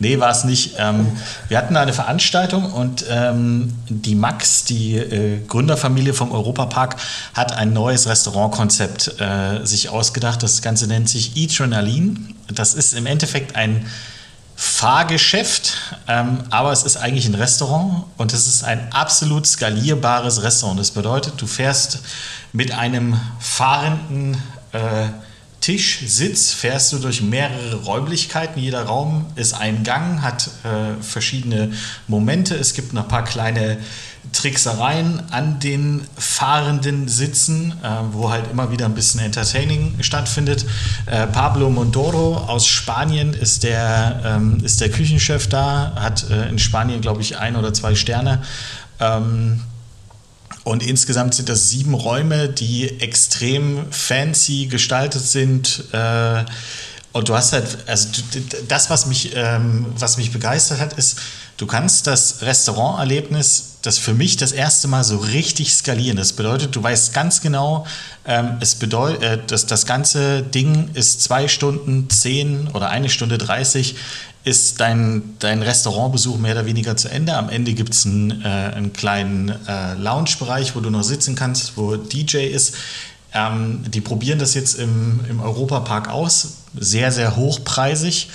Nee, 0.00 0.18
war 0.18 0.30
es 0.30 0.44
nicht. 0.44 0.74
Ähm, 0.78 1.06
wir 1.48 1.56
hatten 1.56 1.76
eine 1.76 1.92
Veranstaltung 1.92 2.70
und 2.72 3.04
ähm, 3.08 3.72
die 3.88 4.16
Max, 4.16 4.64
die 4.64 4.96
äh, 4.96 5.40
Gründerfamilie 5.46 6.12
vom 6.12 6.32
Europapark, 6.32 6.96
hat 7.32 7.52
ein 7.52 7.72
neues 7.72 8.08
Restaurantkonzept 8.08 9.20
äh, 9.20 9.64
sich 9.64 9.88
ausgedacht. 9.88 10.42
Das 10.42 10.62
Ganze 10.62 10.88
nennt 10.88 11.08
sich 11.08 11.32
Adrenaline. 11.36 12.16
Das 12.52 12.74
ist 12.74 12.92
im 12.92 13.06
Endeffekt 13.06 13.56
ein 13.56 13.86
Fahrgeschäft, 14.56 15.76
ähm, 16.06 16.44
aber 16.50 16.70
es 16.70 16.84
ist 16.84 16.96
eigentlich 16.96 17.26
ein 17.26 17.34
Restaurant 17.34 18.04
und 18.16 18.32
es 18.32 18.46
ist 18.46 18.62
ein 18.62 18.92
absolut 18.92 19.46
skalierbares 19.46 20.42
Restaurant. 20.42 20.78
Das 20.78 20.92
bedeutet, 20.92 21.34
du 21.38 21.46
fährst 21.46 22.00
mit 22.52 22.72
einem 22.72 23.18
fahrenden 23.40 24.40
äh, 24.72 25.08
Tischsitz, 25.60 26.52
fährst 26.52 26.92
du 26.92 26.98
durch 26.98 27.22
mehrere 27.22 27.76
Räumlichkeiten. 27.84 28.60
Jeder 28.60 28.84
Raum 28.84 29.26
ist 29.34 29.54
ein 29.54 29.82
Gang, 29.82 30.22
hat 30.22 30.50
äh, 30.62 31.02
verschiedene 31.02 31.72
Momente. 32.06 32.54
Es 32.54 32.74
gibt 32.74 32.92
noch 32.92 33.04
ein 33.04 33.08
paar 33.08 33.24
kleine 33.24 33.78
Tricksereien 34.34 35.22
an 35.30 35.60
den 35.60 36.02
fahrenden 36.18 37.08
Sitzen, 37.08 37.72
äh, 37.82 37.88
wo 38.12 38.30
halt 38.30 38.50
immer 38.50 38.70
wieder 38.70 38.84
ein 38.84 38.94
bisschen 38.94 39.20
Entertaining 39.20 39.94
stattfindet. 40.00 40.66
Äh, 41.06 41.26
Pablo 41.28 41.70
Mondoro 41.70 42.36
aus 42.36 42.66
Spanien 42.66 43.32
ist 43.32 43.62
der, 43.62 44.20
ähm, 44.24 44.58
ist 44.62 44.80
der 44.80 44.90
Küchenchef 44.90 45.48
da, 45.48 45.94
hat 45.96 46.28
äh, 46.30 46.48
in 46.48 46.58
Spanien, 46.58 47.00
glaube 47.00 47.22
ich, 47.22 47.38
ein 47.38 47.56
oder 47.56 47.72
zwei 47.72 47.94
Sterne. 47.94 48.42
Ähm, 49.00 49.62
und 50.64 50.82
insgesamt 50.82 51.34
sind 51.34 51.48
das 51.48 51.68
sieben 51.68 51.94
Räume, 51.94 52.48
die 52.48 53.00
extrem 53.00 53.90
fancy 53.92 54.66
gestaltet 54.66 55.22
sind. 55.22 55.84
Äh, 55.92 56.44
und 57.12 57.28
du 57.28 57.34
hast 57.34 57.52
halt, 57.52 57.78
also 57.86 58.08
das, 58.66 58.90
was 58.90 59.06
mich, 59.06 59.32
ähm, 59.36 59.86
was 59.96 60.16
mich 60.16 60.32
begeistert 60.32 60.80
hat, 60.80 60.94
ist, 60.94 61.20
du 61.58 61.66
kannst 61.66 62.06
das 62.06 62.42
Restauranterlebnis 62.42 63.73
das 63.86 63.98
für 63.98 64.14
mich 64.14 64.36
das 64.36 64.52
erste 64.52 64.88
Mal 64.88 65.04
so 65.04 65.18
richtig 65.18 65.74
skalieren. 65.74 66.16
Das 66.16 66.32
bedeutet, 66.32 66.74
du 66.74 66.82
weißt 66.82 67.12
ganz 67.12 67.40
genau, 67.40 67.86
ähm, 68.26 68.56
es 68.60 68.74
bedeutet, 68.74 69.22
äh, 69.22 69.38
dass 69.46 69.66
das 69.66 69.86
ganze 69.86 70.42
Ding 70.42 70.90
ist 70.94 71.22
zwei 71.22 71.48
Stunden 71.48 72.08
zehn 72.08 72.68
oder 72.68 72.88
eine 72.90 73.08
Stunde 73.08 73.38
dreißig 73.38 73.96
ist 74.44 74.78
dein, 74.78 75.36
dein 75.38 75.62
Restaurantbesuch 75.62 76.36
mehr 76.38 76.52
oder 76.52 76.66
weniger 76.66 76.96
zu 76.96 77.08
Ende. 77.08 77.34
Am 77.34 77.48
Ende 77.48 77.72
gibt 77.72 77.94
es 77.94 78.04
einen, 78.04 78.42
äh, 78.42 78.46
einen 78.46 78.92
kleinen 78.92 79.48
äh, 79.66 79.94
Lounge-Bereich, 79.94 80.76
wo 80.76 80.80
du 80.80 80.90
noch 80.90 81.02
sitzen 81.02 81.34
kannst, 81.34 81.76
wo 81.76 81.96
DJ 81.96 82.46
ist. 82.48 82.74
Ähm, 83.32 83.82
die 83.88 84.02
probieren 84.02 84.38
das 84.38 84.54
jetzt 84.54 84.78
im, 84.78 85.20
im 85.30 85.40
Europapark 85.40 86.08
aus. 86.08 86.58
Sehr, 86.78 87.10
sehr 87.10 87.36
hochpreisig. 87.36 88.28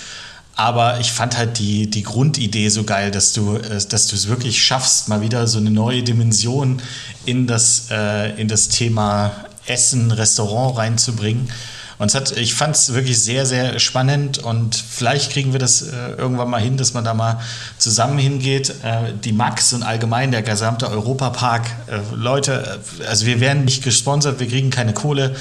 Aber 0.60 1.00
ich 1.00 1.14
fand 1.14 1.38
halt 1.38 1.58
die, 1.58 1.90
die 1.90 2.04
Grundidee 2.04 2.68
so 2.68 2.84
geil, 2.84 3.12
dass 3.12 3.32
du, 3.32 3.56
äh, 3.56 3.80
dass 3.88 4.08
du 4.08 4.16
es 4.18 4.28
wirklich 4.28 4.62
schaffst, 4.62 5.08
mal 5.08 5.22
wieder 5.22 5.48
so 5.48 5.58
eine 5.58 5.72
neue 5.72 6.04
Dimension 6.04 6.82
in 7.26 7.48
das, 7.48 7.86
äh, 7.90 8.32
in 8.32 8.50
das 8.50 8.68
Thema 8.68 9.32
Essen, 9.68 10.12
Restaurant 10.12 10.78
reinzubringen. 10.78 11.50
Und 11.98 12.14
hat, 12.14 12.36
ich 12.36 12.56
fand 12.56 12.76
es 12.76 12.94
wirklich 12.94 13.22
sehr, 13.22 13.46
sehr 13.46 13.80
spannend 13.80 14.40
und 14.40 14.76
vielleicht 14.76 15.32
kriegen 15.32 15.54
wir 15.54 15.60
das 15.60 15.82
äh, 15.82 16.12
irgendwann 16.18 16.50
mal 16.50 16.62
hin, 16.62 16.76
dass 16.76 16.94
man 16.94 17.06
da 17.06 17.14
mal 17.14 17.40
zusammen 17.78 18.18
hingeht. 18.18 18.70
Äh, 18.84 19.14
die 19.24 19.32
Max 19.32 19.72
und 19.72 19.84
allgemein 19.84 20.32
der 20.32 20.42
gesamte 20.42 20.90
Europapark. 20.90 21.68
Äh, 21.88 22.00
Leute, 22.14 22.82
äh, 23.00 23.06
also 23.06 23.26
wir 23.26 23.40
werden 23.40 23.64
nicht 23.64 23.82
gesponsert, 23.82 24.42
wir 24.42 24.48
kriegen 24.48 24.72
keine 24.72 24.94
Kohle. 24.94 25.38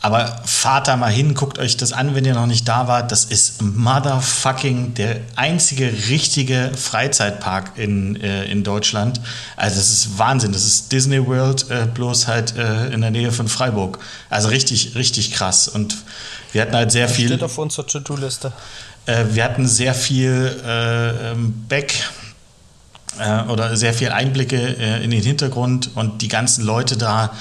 Aber 0.00 0.42
fahrt 0.44 0.86
da 0.86 0.96
mal 0.96 1.10
hin, 1.10 1.34
guckt 1.34 1.58
euch 1.58 1.76
das 1.76 1.92
an, 1.92 2.14
wenn 2.14 2.24
ihr 2.24 2.34
noch 2.34 2.46
nicht 2.46 2.68
da 2.68 2.86
wart. 2.86 3.10
Das 3.10 3.24
ist 3.24 3.62
motherfucking 3.62 4.94
der 4.94 5.20
einzige 5.34 5.92
richtige 6.08 6.70
Freizeitpark 6.76 7.72
in, 7.76 8.20
äh, 8.20 8.44
in 8.44 8.62
Deutschland. 8.62 9.20
Also 9.56 9.76
das 9.76 9.90
ist 9.90 10.18
Wahnsinn. 10.18 10.52
Das 10.52 10.64
ist 10.64 10.92
Disney 10.92 11.26
World, 11.26 11.68
äh, 11.70 11.86
bloß 11.92 12.28
halt 12.28 12.56
äh, 12.56 12.88
in 12.90 13.00
der 13.00 13.10
Nähe 13.10 13.32
von 13.32 13.48
Freiburg. 13.48 13.98
Also 14.30 14.48
richtig, 14.48 14.94
richtig 14.94 15.32
krass. 15.32 15.66
Und 15.66 15.96
wir 16.52 16.62
hatten 16.62 16.76
halt 16.76 16.92
sehr 16.92 17.08
das 17.08 17.16
viel... 17.16 17.26
Steht 17.26 17.42
auf 17.42 17.58
unserer 17.58 17.86
To-Do-Liste. 17.86 18.52
Äh, 19.08 19.24
wir 19.32 19.42
hatten 19.42 19.66
sehr 19.66 19.94
viel 19.94 20.60
äh, 20.64 21.30
ähm, 21.32 21.64
Back 21.68 21.94
äh, 23.18 23.42
oder 23.50 23.76
sehr 23.76 23.94
viel 23.94 24.10
Einblicke 24.10 24.56
in 24.58 25.10
den 25.10 25.22
Hintergrund 25.22 25.90
und 25.94 26.22
die 26.22 26.28
ganzen 26.28 26.64
Leute 26.64 26.96
da 26.96 27.32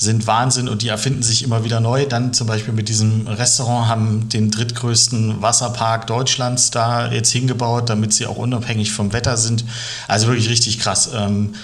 sind 0.00 0.26
Wahnsinn 0.26 0.66
und 0.66 0.80
die 0.80 0.88
erfinden 0.88 1.22
sich 1.22 1.42
immer 1.42 1.62
wieder 1.62 1.78
neu. 1.78 2.06
Dann 2.06 2.32
zum 2.32 2.46
Beispiel 2.46 2.72
mit 2.72 2.88
diesem 2.88 3.26
Restaurant 3.26 3.86
haben 3.86 4.30
den 4.30 4.50
drittgrößten 4.50 5.42
Wasserpark 5.42 6.06
Deutschlands 6.06 6.70
da 6.70 7.12
jetzt 7.12 7.30
hingebaut, 7.30 7.90
damit 7.90 8.14
sie 8.14 8.24
auch 8.26 8.36
unabhängig 8.36 8.92
vom 8.92 9.12
Wetter 9.12 9.36
sind. 9.36 9.62
Also 10.08 10.28
wirklich 10.28 10.48
richtig 10.48 10.78
krass. 10.78 11.10
Ähm, 11.14 11.54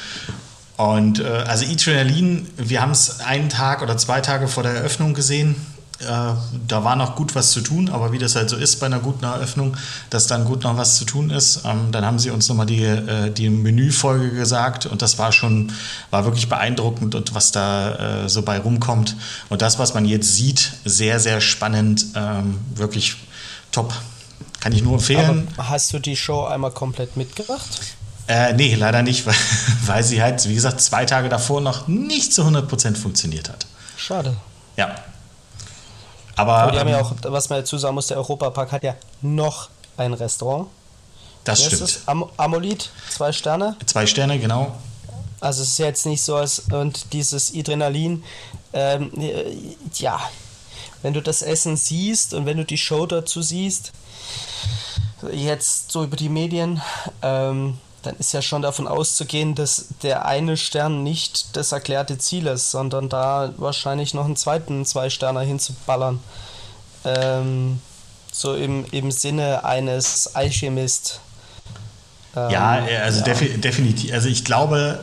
und 0.77 1.21
äh, 1.21 1.25
also 1.25 1.65
Adrenalin, 1.65 2.47
wir 2.59 2.83
haben 2.83 2.91
es 2.91 3.21
einen 3.21 3.49
Tag 3.49 3.81
oder 3.81 3.97
zwei 3.97 4.21
Tage 4.21 4.49
vor 4.49 4.63
der 4.63 4.73
Eröffnung 4.73 5.15
gesehen. 5.15 5.57
Äh, 6.01 6.35
da 6.69 6.85
war 6.85 6.95
noch 6.95 7.17
gut 7.17 7.35
was 7.35 7.53
zu 7.53 7.63
tun, 7.63 7.89
aber 7.89 8.13
wie 8.13 8.19
das 8.19 8.37
halt 8.37 8.51
so 8.51 8.57
ist 8.57 8.81
bei 8.81 8.87
einer 8.87 8.99
guten 8.99 9.25
Eröffnung, 9.25 9.77
dass 10.11 10.27
dann 10.27 10.45
gut 10.45 10.63
noch 10.63 10.77
was 10.77 10.97
zu 10.97 11.07
tun 11.07 11.31
ist. 11.31 11.63
Ähm, 11.65 11.91
dann 11.91 12.05
haben 12.05 12.19
sie 12.19 12.31
uns 12.31 12.49
nochmal 12.49 12.67
die, 12.67 12.83
äh, 12.83 13.31
die 13.31 13.49
Menüfolge 13.49 14.31
gesagt 14.31 14.85
und 14.85 15.01
das 15.01 15.19
war 15.19 15.33
schon, 15.33 15.73
war 16.11 16.25
wirklich 16.25 16.51
beeindruckend 16.51 17.15
und 17.15 17.35
was 17.35 17.51
da 17.51 18.25
äh, 18.25 18.29
so 18.29 18.43
bei 18.43 18.59
rumkommt. 18.59 19.17
Und 19.49 19.63
das, 19.63 19.79
was 19.79 19.95
man 19.95 20.05
jetzt 20.05 20.35
sieht, 20.35 20.73
sehr, 20.85 21.19
sehr 21.19 21.41
spannend, 21.41 22.07
ähm, 22.15 22.59
wirklich 22.75 23.17
top. 23.73 23.95
Kann 24.61 24.73
ich 24.73 24.83
nur 24.83 24.95
empfehlen. 24.95 25.49
Aber 25.57 25.71
hast 25.71 25.93
du 25.95 25.99
die 25.99 26.17
Show 26.17 26.45
einmal 26.45 26.73
komplett 26.73 27.17
mitgemacht? 27.17 27.81
Äh, 28.27 28.53
nee, 28.53 28.75
leider 28.75 29.03
nicht, 29.03 29.25
weil, 29.27 29.35
weil 29.87 30.05
sie 30.05 30.21
halt, 30.21 30.47
wie 30.47 30.55
gesagt, 30.55 30.83
zwei 30.83 31.07
Tage 31.07 31.31
davor 31.31 31.63
noch 31.63 31.89
nicht 31.89 32.35
zu 32.35 32.43
100% 32.43 32.97
funktioniert 32.97 33.49
hat. 33.49 33.67
Schade. 33.97 34.37
Ja, 34.77 34.95
aber, 36.37 36.71
die 36.71 36.79
haben 36.79 36.89
ja 36.89 36.99
ähm, 36.99 37.05
auch, 37.05 37.13
was 37.23 37.49
man 37.49 37.61
dazu 37.61 37.79
sagen 37.79 37.95
muss, 37.95 38.09
der 38.09 38.19
Europapark 38.19 38.71
hat 38.71 38.83
ja 38.83 38.95
noch 39.23 39.71
ein 39.97 40.13
Restaurant. 40.13 40.69
Das 41.45 41.61
Wie 41.61 41.75
stimmt. 41.75 42.01
Am 42.07 42.29
Amolid, 42.37 42.91
zwei 43.09 43.33
Sterne. 43.33 43.77
Zwei 43.87 44.07
Sterne, 44.07 44.39
genau. 44.39 44.75
Also 45.41 45.63
es 45.63 45.69
ist 45.71 45.79
jetzt 45.79 46.07
nicht 46.07 46.23
so, 46.23 46.37
als 46.37 46.61
und 46.71 47.13
dieses 47.13 47.55
Adrenalin, 47.55 48.25
ähm, 48.73 49.11
ja, 49.95 50.21
wenn 51.03 51.13
du 51.13 51.23
das 51.23 51.43
Essen 51.43 51.77
siehst 51.77 52.35
und 52.35 52.47
wenn 52.47 52.57
du 52.57 52.65
die 52.65 52.79
Show 52.79 53.07
dazu 53.07 53.43
siehst, 53.43 53.93
jetzt 55.33 55.93
so 55.93 56.05
über 56.05 56.17
die 56.17 56.29
Medien, 56.29 56.83
ähm, 57.23 57.79
dann 58.07 58.17
ist 58.19 58.33
ja 58.33 58.41
schon 58.41 58.63
davon 58.63 58.87
auszugehen, 58.87 59.55
dass 59.55 59.87
der 60.03 60.27
eine 60.27 60.57
Stern 60.57 61.03
nicht 61.03 61.57
das 61.57 61.73
erklärte 61.73 62.19
Ziel 62.19 62.47
ist, 62.47 62.71
sondern 62.71 63.09
da 63.09 63.53
wahrscheinlich 63.57 64.15
noch 64.15 64.25
einen 64.25 64.37
zweiten 64.37 64.85
Zwei-Sterner 64.87 65.41
hinzuballern. 65.41 66.21
Ähm, 67.05 67.81
so 68.33 68.55
im, 68.55 68.85
im 68.93 69.11
Sinne 69.11 69.65
eines 69.65 70.35
Alchemist. 70.35 71.21
Ähm, 72.37 72.51
ja, 72.51 72.85
also 73.03 73.19
ja. 73.21 73.25
Defi 73.25 73.59
definitiv. 73.59 74.13
Also 74.13 74.29
ich 74.29 74.45
glaube, 74.45 75.03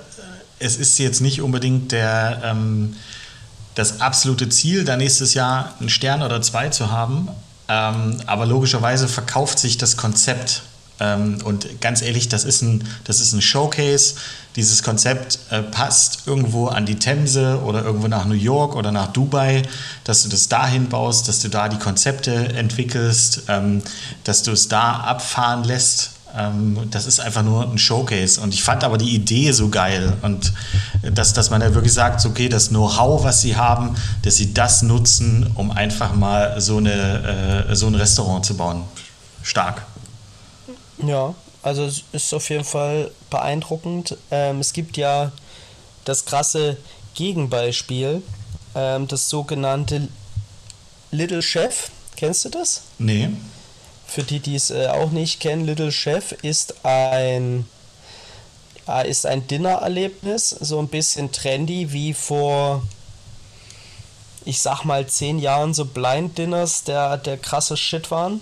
es 0.59 0.77
ist 0.77 0.97
jetzt 0.99 1.19
nicht 1.19 1.41
unbedingt 1.41 1.91
der, 1.91 2.41
ähm, 2.43 2.95
das 3.75 4.01
absolute 4.01 4.49
Ziel, 4.49 4.85
da 4.85 4.95
nächstes 4.95 5.33
Jahr 5.33 5.73
einen 5.79 5.89
Stern 5.89 6.21
oder 6.21 6.41
zwei 6.41 6.69
zu 6.69 6.91
haben. 6.91 7.27
Ähm, 7.67 8.21
aber 8.27 8.45
logischerweise 8.45 9.07
verkauft 9.07 9.59
sich 9.59 9.77
das 9.77 9.97
Konzept 9.97 10.63
und 11.43 11.81
ganz 11.81 12.01
ehrlich, 12.01 12.29
das 12.29 12.43
ist 12.45 12.61
ein, 12.61 12.83
das 13.03 13.19
ist 13.19 13.33
ein 13.33 13.41
Showcase. 13.41 14.15
Dieses 14.55 14.83
Konzept 14.83 15.39
äh, 15.49 15.63
passt 15.63 16.27
irgendwo 16.27 16.67
an 16.67 16.85
die 16.85 16.95
Themse 16.95 17.61
oder 17.63 17.83
irgendwo 17.83 18.07
nach 18.07 18.25
New 18.25 18.35
York 18.35 18.75
oder 18.75 18.91
nach 18.91 19.07
Dubai, 19.07 19.63
dass 20.03 20.23
du 20.23 20.29
das 20.29 20.47
dahin 20.47 20.89
baust, 20.89 21.27
dass 21.27 21.39
du 21.39 21.49
da 21.49 21.69
die 21.69 21.79
Konzepte 21.79 22.53
entwickelst, 22.53 23.43
ähm, 23.47 23.81
dass 24.23 24.43
du 24.43 24.51
es 24.51 24.67
da 24.67 24.97
abfahren 24.97 25.63
lässt. 25.63 26.11
Ähm, 26.35 26.77
das 26.91 27.05
ist 27.05 27.19
einfach 27.19 27.43
nur 27.43 27.69
ein 27.69 27.77
Showcase. 27.77 28.39
Und 28.41 28.53
ich 28.53 28.63
fand 28.63 28.83
aber 28.83 28.97
die 28.97 29.15
Idee 29.15 29.51
so 29.51 29.69
geil. 29.69 30.13
Und 30.21 30.53
dass, 31.01 31.33
dass 31.33 31.49
man 31.49 31.61
ja 31.61 31.73
wirklich 31.73 31.93
sagt, 31.93 32.25
okay, 32.25 32.49
das 32.49 32.69
Know-how, 32.69 33.23
was 33.23 33.41
sie 33.41 33.55
haben, 33.55 33.95
dass 34.21 34.35
sie 34.35 34.53
das 34.53 34.83
nutzen, 34.83 35.51
um 35.55 35.71
einfach 35.71 36.13
mal 36.13 36.61
so, 36.61 36.77
eine, 36.77 37.67
äh, 37.69 37.75
so 37.75 37.87
ein 37.87 37.95
Restaurant 37.95 38.45
zu 38.45 38.55
bauen. 38.55 38.83
Stark. 39.41 39.83
Ja, 41.05 41.35
also 41.61 41.83
es 41.85 42.03
ist 42.11 42.33
auf 42.33 42.49
jeden 42.49 42.63
Fall 42.63 43.11
beeindruckend. 43.29 44.17
Ähm, 44.31 44.59
es 44.59 44.73
gibt 44.73 44.97
ja 44.97 45.31
das 46.05 46.25
krasse 46.25 46.77
Gegenbeispiel, 47.15 48.21
ähm, 48.75 49.07
das 49.07 49.29
sogenannte 49.29 50.07
Little 51.11 51.41
Chef. 51.41 51.89
Kennst 52.15 52.45
du 52.45 52.49
das? 52.49 52.81
Nee. 52.99 53.29
Für 54.07 54.23
die, 54.23 54.39
die 54.39 54.55
es 54.55 54.69
äh, 54.71 54.87
auch 54.87 55.11
nicht 55.11 55.39
kennen, 55.39 55.65
Little 55.65 55.91
Chef 55.91 56.33
ist 56.41 56.85
ein 56.85 57.65
äh, 58.87 59.09
ist 59.09 59.25
ein 59.25 59.47
Dinnererlebnis, 59.47 60.49
so 60.49 60.79
ein 60.79 60.87
bisschen 60.87 61.31
trendy 61.31 61.91
wie 61.93 62.13
vor 62.13 62.83
ich 64.45 64.59
sag 64.59 64.83
mal 64.83 65.07
zehn 65.07 65.39
Jahren 65.39 65.73
so 65.73 65.85
Blind 65.85 66.37
Dinners, 66.37 66.83
der 66.83 67.17
der 67.17 67.37
krasse 67.37 67.77
Shit 67.77 68.11
waren. 68.11 68.41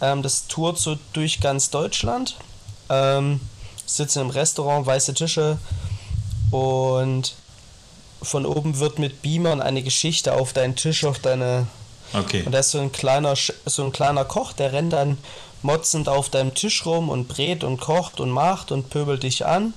Ähm, 0.00 0.22
das 0.22 0.46
tourt 0.46 0.78
so 0.78 0.96
durch 1.12 1.40
ganz 1.40 1.70
Deutschland. 1.70 2.36
Ähm, 2.88 3.40
sitzen 3.86 4.20
im 4.20 4.30
Restaurant, 4.30 4.86
weiße 4.86 5.14
Tische 5.14 5.58
und 6.50 7.34
von 8.22 8.46
oben 8.46 8.78
wird 8.78 8.98
mit 8.98 9.22
Beamern 9.22 9.60
eine 9.60 9.82
Geschichte 9.82 10.34
auf 10.34 10.52
deinen 10.52 10.76
Tisch, 10.76 11.04
auf 11.04 11.18
deine. 11.18 11.66
Okay. 12.12 12.42
Und 12.44 12.52
da 12.52 12.60
ist 12.60 12.70
so 12.70 12.80
ein 12.80 12.90
kleiner, 12.90 13.34
so 13.66 13.84
ein 13.84 13.92
kleiner 13.92 14.24
Koch, 14.24 14.52
der 14.52 14.72
rennt 14.72 14.92
dann 14.92 15.18
motzend 15.62 16.08
auf 16.08 16.28
deinem 16.30 16.54
Tisch 16.54 16.86
rum 16.86 17.08
und 17.08 17.28
brät 17.28 17.64
und 17.64 17.80
kocht 17.80 18.20
und 18.20 18.30
macht 18.30 18.72
und 18.72 18.90
pöbelt 18.90 19.22
dich 19.22 19.44
an. 19.46 19.74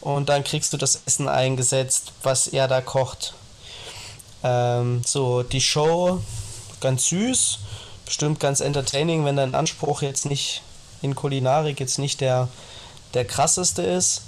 Und 0.00 0.28
dann 0.28 0.44
kriegst 0.44 0.72
du 0.72 0.76
das 0.76 1.00
Essen 1.06 1.28
eingesetzt, 1.28 2.12
was 2.22 2.46
er 2.48 2.68
da 2.68 2.80
kocht. 2.80 3.34
Ähm, 4.42 5.02
so, 5.06 5.42
die 5.42 5.62
Show 5.62 6.20
ganz 6.80 7.06
süß 7.08 7.58
bestimmt 8.04 8.40
ganz 8.40 8.60
entertaining, 8.60 9.24
wenn 9.24 9.36
dein 9.36 9.54
Anspruch 9.54 10.02
jetzt 10.02 10.26
nicht 10.26 10.62
in 11.02 11.14
Kulinarik 11.14 11.80
jetzt 11.80 11.98
nicht 11.98 12.20
der, 12.20 12.48
der 13.12 13.24
krasseste 13.24 13.82
ist, 13.82 14.22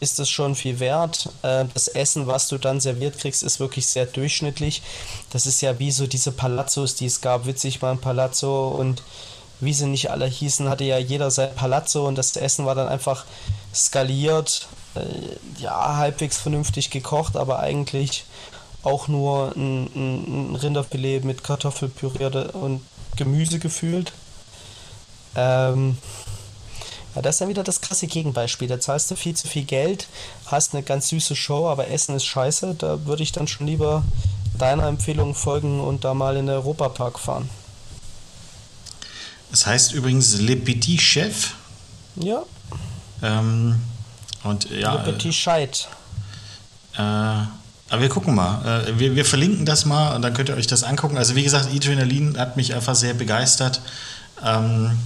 ist 0.00 0.18
es 0.18 0.28
schon 0.28 0.54
viel 0.54 0.80
wert. 0.80 1.30
Äh, 1.42 1.66
das 1.72 1.88
Essen, 1.88 2.26
was 2.26 2.48
du 2.48 2.58
dann 2.58 2.80
serviert 2.80 3.18
kriegst, 3.18 3.42
ist 3.42 3.60
wirklich 3.60 3.86
sehr 3.86 4.06
durchschnittlich. 4.06 4.82
Das 5.30 5.46
ist 5.46 5.60
ja 5.60 5.78
wie 5.78 5.90
so 5.90 6.06
diese 6.06 6.32
Palazzos, 6.32 6.94
die 6.94 7.06
es 7.06 7.20
gab. 7.20 7.46
Witzig 7.46 7.80
mal 7.80 7.92
ein 7.92 8.00
Palazzo 8.00 8.68
und 8.68 9.02
wie 9.60 9.72
sie 9.72 9.86
nicht 9.86 10.10
alle 10.10 10.26
hießen, 10.26 10.68
hatte 10.68 10.84
ja 10.84 10.98
jeder 10.98 11.30
sein 11.30 11.54
Palazzo 11.54 12.06
und 12.06 12.16
das 12.16 12.36
Essen 12.36 12.66
war 12.66 12.74
dann 12.74 12.88
einfach 12.88 13.24
skaliert, 13.74 14.66
äh, 14.94 15.62
ja, 15.62 15.96
halbwegs 15.96 16.38
vernünftig 16.38 16.90
gekocht, 16.90 17.36
aber 17.36 17.60
eigentlich 17.60 18.24
auch 18.84 19.08
nur 19.08 19.56
ein, 19.56 19.88
ein 19.94 20.56
Rinderfilet 20.56 21.24
mit 21.24 21.42
Kartoffelpüree 21.42 22.48
und 22.52 22.82
Gemüse 23.16 23.58
gefühlt. 23.58 24.12
Ähm, 25.34 25.96
Ja, 27.14 27.22
das 27.22 27.36
ist 27.36 27.40
dann 27.40 27.48
wieder 27.48 27.62
das 27.62 27.80
krasse 27.80 28.06
Gegenbeispiel. 28.06 28.66
Da 28.66 28.80
zahlst 28.80 29.10
du 29.10 29.16
viel 29.16 29.36
zu 29.36 29.46
viel 29.46 29.64
Geld, 29.64 30.08
hast 30.46 30.74
eine 30.74 30.82
ganz 30.82 31.08
süße 31.08 31.36
Show, 31.36 31.68
aber 31.68 31.88
Essen 31.88 32.16
ist 32.16 32.24
scheiße. 32.24 32.74
Da 32.74 33.06
würde 33.06 33.22
ich 33.22 33.30
dann 33.32 33.46
schon 33.46 33.66
lieber 33.66 34.02
deiner 34.58 34.88
Empfehlung 34.88 35.34
folgen 35.34 35.80
und 35.80 36.04
da 36.04 36.14
mal 36.14 36.36
in 36.36 36.46
den 36.46 36.56
Europapark 36.56 37.18
fahren. 37.18 37.48
Es 39.52 39.66
heißt 39.66 39.92
übrigens 39.92 40.40
Le 40.40 40.56
Petit 40.56 41.00
Chef. 41.00 41.54
Ja. 42.16 42.42
Ähm, 43.22 43.80
und 44.42 44.68
ja. 44.70 44.94
Le 44.94 45.12
Petit 45.12 45.34
Scheit. 45.34 45.88
Äh, 46.96 47.42
aber 47.94 48.02
wir 48.02 48.08
gucken 48.08 48.34
mal. 48.34 48.84
Äh, 48.86 48.98
wir, 48.98 49.14
wir 49.14 49.24
verlinken 49.24 49.64
das 49.64 49.84
mal 49.84 50.16
und 50.16 50.22
dann 50.22 50.34
könnt 50.34 50.48
ihr 50.48 50.56
euch 50.56 50.66
das 50.66 50.82
angucken. 50.82 51.16
Also 51.16 51.36
wie 51.36 51.44
gesagt, 51.44 51.68
Adrenalin 51.72 52.36
hat 52.36 52.56
mich 52.56 52.74
einfach 52.74 52.96
sehr 52.96 53.14
begeistert. 53.14 53.80
Ähm, 54.44 54.98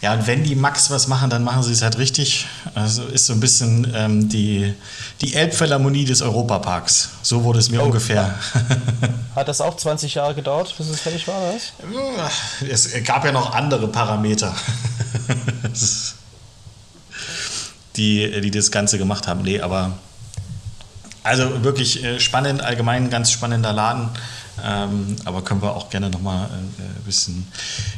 ja, 0.00 0.14
und 0.14 0.28
wenn 0.28 0.44
die 0.44 0.54
Max 0.54 0.90
was 0.90 1.08
machen, 1.08 1.28
dann 1.28 1.42
machen 1.42 1.64
sie 1.64 1.72
es 1.72 1.82
halt 1.82 1.98
richtig. 1.98 2.46
Also 2.74 3.02
ist 3.04 3.26
so 3.26 3.32
ein 3.32 3.40
bisschen 3.40 3.92
ähm, 3.94 4.28
die, 4.28 4.72
die 5.20 5.34
Elbphilharmonie 5.34 6.04
des 6.04 6.22
Europaparks. 6.22 7.10
So 7.22 7.42
wurde 7.42 7.58
es 7.58 7.68
mir 7.68 7.82
oh, 7.82 7.86
ungefähr. 7.86 8.38
Hat 9.34 9.48
das 9.48 9.60
auch 9.60 9.76
20 9.76 10.14
Jahre 10.14 10.34
gedauert, 10.34 10.72
bis 10.78 10.88
es 10.88 11.00
fertig 11.00 11.26
war, 11.26 11.52
was? 11.52 11.72
Es 12.66 13.04
gab 13.04 13.24
ja 13.24 13.32
noch 13.32 13.54
andere 13.54 13.88
Parameter, 13.88 14.54
die, 17.96 18.40
die 18.40 18.50
das 18.52 18.70
Ganze 18.70 18.98
gemacht 18.98 19.26
haben. 19.26 19.42
Nee, 19.42 19.60
aber 19.60 19.98
also 21.22 21.62
wirklich 21.64 22.02
äh, 22.02 22.20
spannend, 22.20 22.62
allgemein 22.62 23.10
ganz 23.10 23.30
spannender 23.30 23.72
Laden. 23.72 24.08
Ähm, 24.62 25.16
aber 25.24 25.42
können 25.42 25.62
wir 25.62 25.74
auch 25.74 25.88
gerne 25.90 26.10
nochmal 26.10 26.46
äh, 26.46 26.82
ein 26.82 27.02
bisschen 27.04 27.46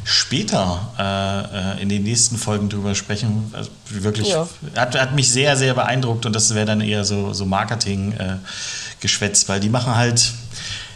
später 0.05 0.93
äh, 0.99 1.79
äh, 1.79 1.83
in 1.83 1.89
den 1.89 2.05
nächsten 2.05 2.37
Folgen 2.37 2.69
drüber 2.69 2.95
sprechen. 2.95 3.51
Also 3.53 3.71
wirklich, 3.89 4.29
ja. 4.29 4.47
hat, 4.77 4.95
hat 4.99 5.15
mich 5.15 5.31
sehr, 5.31 5.57
sehr 5.57 5.75
beeindruckt 5.75 6.25
und 6.27 6.35
das 6.35 6.55
wäre 6.55 6.67
dann 6.67 6.81
eher 6.81 7.05
so, 7.05 7.33
so 7.33 7.47
Marketing-Geschwätz, 7.47 9.45
äh, 9.45 9.49
weil 9.49 9.59
die 9.61 9.71
machen 9.71 9.97
halt, 9.97 10.33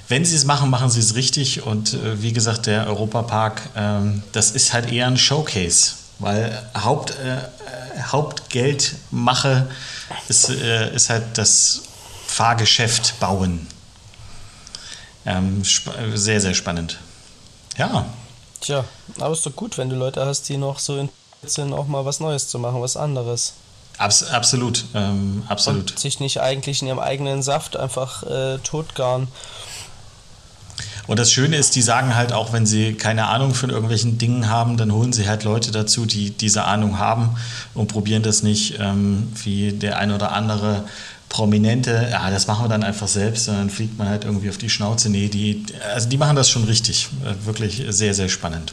wenn 0.08 0.24
sie 0.24 0.36
es 0.36 0.44
machen, 0.44 0.70
machen 0.70 0.88
sie 0.90 1.00
es 1.00 1.16
richtig 1.16 1.64
und 1.64 1.94
äh, 1.94 2.22
wie 2.22 2.32
gesagt, 2.32 2.66
der 2.66 2.86
Europapark, 2.86 3.62
ähm, 3.76 4.22
das 4.32 4.52
ist 4.52 4.72
halt 4.72 4.92
eher 4.92 5.08
ein 5.08 5.16
Showcase, 5.16 5.94
weil 6.20 6.62
Haupt, 6.76 7.10
äh, 7.10 7.38
Hauptgeldmache 8.02 9.66
ist, 10.28 10.50
ist 10.50 11.10
halt 11.10 11.24
das 11.34 11.85
Fahrgeschäft 12.36 13.18
bauen. 13.18 13.66
Ähm, 15.24 15.62
sehr, 16.14 16.38
sehr 16.42 16.52
spannend. 16.52 16.98
Ja. 17.78 18.04
Tja, 18.60 18.84
aber 19.18 19.32
ist 19.32 19.46
doch 19.46 19.56
gut, 19.56 19.78
wenn 19.78 19.88
du 19.88 19.96
Leute 19.96 20.26
hast, 20.26 20.46
die 20.50 20.58
noch 20.58 20.78
so 20.78 20.98
interessiert 20.98 21.16
sind, 21.46 21.72
auch 21.72 21.86
mal 21.86 22.04
was 22.04 22.20
Neues 22.20 22.48
zu 22.48 22.58
machen, 22.58 22.82
was 22.82 22.98
anderes. 22.98 23.54
Abs 23.96 24.22
absolut, 24.22 24.84
ähm, 24.94 25.44
absolut. 25.48 25.92
Und 25.92 25.98
sich 25.98 26.20
nicht 26.20 26.42
eigentlich 26.42 26.82
in 26.82 26.88
ihrem 26.88 26.98
eigenen 26.98 27.42
Saft 27.42 27.74
einfach 27.74 28.22
äh, 28.24 28.58
totgaren. 28.58 29.28
Und 31.06 31.18
das 31.18 31.32
Schöne 31.32 31.56
ist, 31.56 31.74
die 31.74 31.82
sagen 31.82 32.16
halt 32.16 32.34
auch, 32.34 32.52
wenn 32.52 32.66
sie 32.66 32.92
keine 32.94 33.28
Ahnung 33.28 33.54
von 33.54 33.70
irgendwelchen 33.70 34.18
Dingen 34.18 34.50
haben, 34.50 34.76
dann 34.76 34.92
holen 34.92 35.14
sie 35.14 35.26
halt 35.26 35.42
Leute 35.44 35.70
dazu, 35.70 36.04
die 36.04 36.30
diese 36.32 36.64
Ahnung 36.64 36.98
haben 36.98 37.36
und 37.72 37.86
probieren 37.88 38.22
das 38.22 38.42
nicht 38.42 38.78
ähm, 38.78 39.32
wie 39.42 39.72
der 39.72 39.96
ein 39.98 40.12
oder 40.12 40.32
andere 40.32 40.84
Prominente, 41.36 42.08
ja, 42.10 42.30
das 42.30 42.46
machen 42.46 42.64
wir 42.64 42.68
dann 42.70 42.82
einfach 42.82 43.08
selbst, 43.08 43.48
dann 43.48 43.68
fliegt 43.68 43.98
man 43.98 44.08
halt 44.08 44.24
irgendwie 44.24 44.48
auf 44.48 44.56
die 44.56 44.70
Schnauze. 44.70 45.10
Nee, 45.10 45.28
die, 45.28 45.66
also 45.92 46.08
die 46.08 46.16
machen 46.16 46.34
das 46.34 46.48
schon 46.48 46.64
richtig. 46.64 47.08
Äh, 47.22 47.44
wirklich 47.44 47.84
sehr, 47.90 48.14
sehr 48.14 48.30
spannend. 48.30 48.72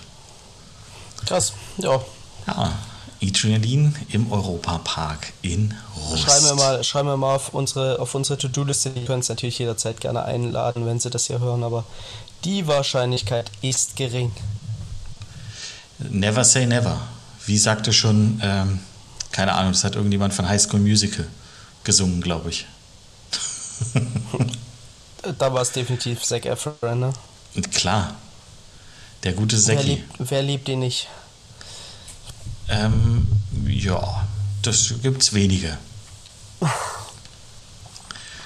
Krass, 1.26 1.52
ja. 1.78 2.00
Ja, 2.48 2.72
Adrenalin 3.22 3.94
im 4.12 4.32
Europapark 4.32 5.34
in 5.42 5.74
Rust. 6.10 6.24
Schreiben 6.24 6.46
wir 6.46 6.56
mal, 6.56 6.84
schreiben 6.86 7.10
wir 7.10 7.18
mal 7.18 7.36
auf 7.36 7.54
unsere, 7.54 8.00
auf 8.00 8.16
unsere 8.16 8.38
To-Do-Liste. 8.38 8.92
Die 8.92 9.04
können 9.04 9.20
es 9.20 9.28
natürlich 9.28 9.60
jederzeit 9.60 10.00
gerne 10.00 10.24
einladen, 10.24 10.86
wenn 10.86 11.02
sie 11.02 11.10
das 11.10 11.28
hier 11.28 11.40
hören, 11.42 11.66
aber 11.66 11.84
die 12.46 12.66
Wahrscheinlichkeit 12.66 13.52
ist 13.62 13.98
gering. 13.98 14.32
Never 16.00 16.46
say 16.46 16.66
never. 16.66 17.02
Wie 17.46 17.58
sagte 17.58 17.92
schon, 17.92 18.40
ähm, 18.42 18.80
keine 19.34 19.52
Ahnung, 19.52 19.74
das 19.74 19.84
hat 19.84 19.96
irgendjemand 19.96 20.34
von 20.34 20.48
High 20.48 20.62
School 20.62 20.80
Musical 20.80 21.28
gesungen, 21.84 22.22
glaube 22.22 22.50
ich. 22.50 22.66
da 25.40 25.54
war 25.54 25.62
es 25.62 25.72
definitiv 25.72 26.24
Zac 26.24 26.46
Efron, 26.46 27.00
ne? 27.00 27.14
Klar. 27.72 28.16
Der 29.24 29.34
gute 29.34 29.58
Zac. 29.58 29.78
Wer 29.78 29.84
liebt, 29.84 30.16
wer 30.20 30.42
liebt 30.44 30.70
ihn 30.70 30.80
nicht? 30.80 31.08
Ähm, 32.70 33.28
ja, 33.68 34.26
das 34.62 34.94
gibt's 35.02 35.34
wenige. 35.34 35.78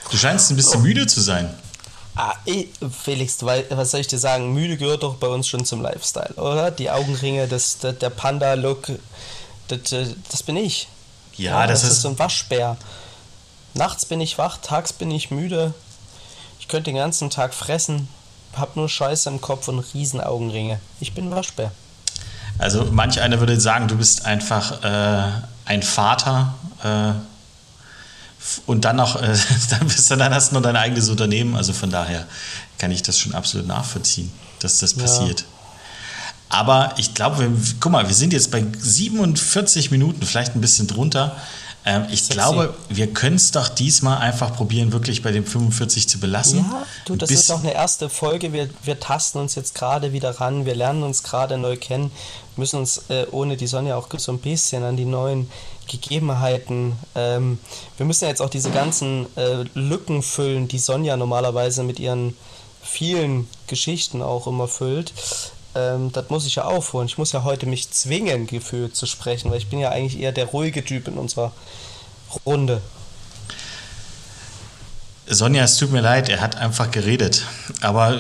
Du 0.10 0.18
scheinst 0.18 0.50
ein 0.50 0.56
bisschen 0.56 0.82
oh. 0.82 0.84
müde 0.84 1.06
zu 1.08 1.22
sein. 1.22 1.54
Ah, 2.16 2.34
ey, 2.46 2.72
Felix, 3.04 3.44
was 3.44 3.92
soll 3.92 4.00
ich 4.00 4.08
dir 4.08 4.18
sagen? 4.18 4.52
Müde 4.54 4.78
gehört 4.78 5.04
doch 5.04 5.16
bei 5.16 5.28
uns 5.28 5.48
schon 5.48 5.66
zum 5.66 5.82
Lifestyle, 5.82 6.34
oder? 6.36 6.72
Die 6.72 6.90
Augenringe, 6.90 7.48
das, 7.48 7.78
der, 7.78 7.94
der 7.94 8.10
Panda-Look, 8.10 8.88
das, 9.68 9.82
das 10.32 10.42
bin 10.42 10.58
ich. 10.58 10.88
Ja, 11.36 11.52
ja 11.52 11.68
das, 11.68 11.82
das 11.82 11.92
ist, 11.92 11.98
ist 11.98 12.02
so 12.02 12.10
ein 12.10 12.18
Waschbär. 12.18 12.76
Nachts 13.78 14.06
bin 14.06 14.20
ich 14.22 14.38
wach, 14.38 14.58
tags 14.58 14.92
bin 14.92 15.12
ich 15.12 15.30
müde. 15.30 15.74
Ich 16.60 16.68
könnte 16.68 16.90
den 16.90 16.98
ganzen 16.98 17.30
Tag 17.30 17.54
fressen, 17.54 18.08
hab 18.56 18.76
nur 18.76 18.90
Scheiße 18.90 19.30
im 19.30 19.40
Kopf 19.40 19.68
und 19.68 19.80
Riesenaugenringe. 19.94 20.80
Ich 21.00 21.14
bin 21.14 21.30
Waschbär. 21.30 21.72
Also 22.58 22.86
manch 22.92 23.22
einer 23.22 23.40
würde 23.40 23.60
sagen, 23.60 23.88
du 23.88 23.98
bist 23.98 24.26
einfach 24.26 24.84
äh, 24.84 25.32
ein 25.66 25.84
Vater 25.84 26.56
äh, 26.84 27.14
und 28.66 28.84
dann 28.84 28.96
noch, 28.96 29.22
äh, 29.22 29.36
dann, 29.70 29.88
bist 29.88 30.10
du, 30.10 30.16
dann 30.16 30.34
hast 30.34 30.50
du 30.50 30.54
nur 30.54 30.64
dein 30.64 30.76
eigenes 30.76 31.10
Unternehmen. 31.10 31.56
Also 31.56 31.72
von 31.74 31.92
daher 31.92 32.26
kann 32.80 32.90
ich 32.90 33.04
das 33.04 33.20
schon 33.20 33.36
absolut 33.36 33.68
nachvollziehen, 33.68 34.32
dass 34.60 34.80
das 34.80 34.96
passiert. 34.96 35.42
Ja. 35.42 35.48
Aber 36.50 36.96
ich 36.98 37.14
glaube, 37.14 37.52
guck 37.80 37.92
mal, 37.92 38.08
wir 38.08 38.16
sind 38.16 38.34
jetzt 38.34 38.50
bei 38.50 38.66
47 38.80 39.92
Minuten, 39.92 40.26
vielleicht 40.26 40.56
ein 40.56 40.62
bisschen 40.62 40.88
drunter. 40.88 41.36
Ähm, 41.88 42.06
ich 42.12 42.24
Sexy. 42.24 42.34
glaube, 42.34 42.74
wir 42.90 43.08
können 43.14 43.38
es 43.38 43.52
doch 43.52 43.70
diesmal 43.70 44.18
einfach 44.18 44.54
probieren, 44.54 44.92
wirklich 44.92 45.24
bei 45.24 45.32
dem 45.32 45.46
45 45.46 46.10
zu 46.10 46.20
belassen. 46.20 46.60
Ja, 46.60 46.86
du, 47.06 47.16
das 47.16 47.30
Bis 47.30 47.40
ist 47.40 47.52
auch 47.52 47.62
eine 47.62 47.74
erste 47.74 48.10
Folge. 48.10 48.52
Wir, 48.52 48.70
wir 48.84 49.00
tasten 49.00 49.40
uns 49.40 49.56
jetzt 49.56 49.74
gerade 49.74 50.12
wieder 50.12 50.32
ran. 50.42 50.66
Wir 50.66 50.76
lernen 50.76 51.04
uns 51.04 51.24
gerade 51.24 51.58
neu 51.58 51.78
kennen, 51.78 52.12
müssen 52.58 52.80
uns 52.80 53.04
äh, 53.08 53.26
ohne 53.32 53.56
die 53.56 53.68
Sonne 53.68 53.96
auch 53.96 54.10
so 54.18 54.34
ein 54.34 54.40
bisschen 54.40 54.84
an 54.84 54.98
die 54.98 55.06
neuen 55.06 55.50
Gegebenheiten. 55.88 56.98
Ähm, 57.16 57.58
wir 57.96 58.06
müssen 58.06 58.28
jetzt 58.28 58.42
auch 58.42 58.50
diese 58.50 58.72
ganzen 58.72 59.26
äh, 59.38 59.64
Lücken 59.74 60.24
füllen, 60.24 60.68
die 60.68 60.80
Sonja 60.80 61.16
normalerweise 61.16 61.84
mit 61.84 62.02
ihren 62.02 62.36
vielen 62.84 63.48
Geschichten 63.68 64.22
auch 64.22 64.46
immer 64.46 64.68
füllt. 64.68 65.14
Ähm, 65.78 66.12
das 66.12 66.30
muss 66.30 66.46
ich 66.48 66.56
ja 66.56 66.64
aufholen. 66.64 67.08
Ich 67.08 67.18
muss 67.18 67.32
ja 67.32 67.44
heute 67.44 67.68
mich 67.68 67.92
zwingen, 67.92 68.48
gefühlt 68.48 68.96
zu 68.96 69.06
sprechen, 69.06 69.52
weil 69.52 69.60
ich 69.60 69.68
bin 69.68 69.80
ja 69.80 69.90
eigentlich 69.90 70.20
eher 70.20 70.32
der 70.32 70.46
ruhige 70.46 70.84
Typ 70.84 71.08
in 71.08 71.18
unserer 71.18 71.52
Runde. 72.46 72.82
Sonja, 75.28 75.64
es 75.64 75.78
tut 75.78 75.92
mir 75.92 76.02
leid, 76.02 76.30
er 76.30 76.42
hat 76.42 76.56
einfach 76.56 76.90
geredet. 76.90 77.44
Aber 77.82 78.20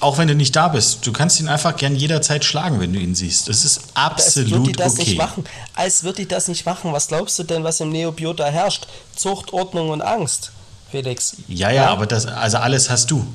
auch 0.00 0.18
wenn 0.18 0.28
du 0.28 0.34
nicht 0.34 0.54
da 0.56 0.68
bist, 0.68 1.06
du 1.06 1.12
kannst 1.12 1.40
ihn 1.40 1.48
einfach 1.48 1.76
gern 1.76 1.94
jederzeit 1.94 2.44
schlagen, 2.44 2.80
wenn 2.80 2.92
du 2.92 3.00
ihn 3.00 3.14
siehst. 3.14 3.48
Das 3.48 3.64
ist 3.64 3.82
absolut 3.94 4.52
als 4.52 4.66
wird 4.66 4.80
das 4.80 4.92
okay. 4.92 5.04
Nicht 5.04 5.18
machen. 5.18 5.44
Als 5.74 6.04
würde 6.04 6.22
ich 6.22 6.28
das 6.28 6.48
nicht 6.48 6.64
machen. 6.64 6.92
Was 6.92 7.08
glaubst 7.08 7.38
du 7.38 7.42
denn, 7.42 7.64
was 7.64 7.80
im 7.80 7.90
Neobiota 7.90 8.46
herrscht? 8.46 8.86
Zucht, 9.14 9.52
Ordnung 9.52 9.90
und 9.90 10.00
Angst, 10.00 10.52
Felix. 10.90 11.36
Ja, 11.48 11.70
ja, 11.70 11.74
ja? 11.74 11.90
aber 11.90 12.06
das, 12.06 12.26
also 12.26 12.58
alles 12.58 12.88
hast 12.88 13.10
du. 13.10 13.26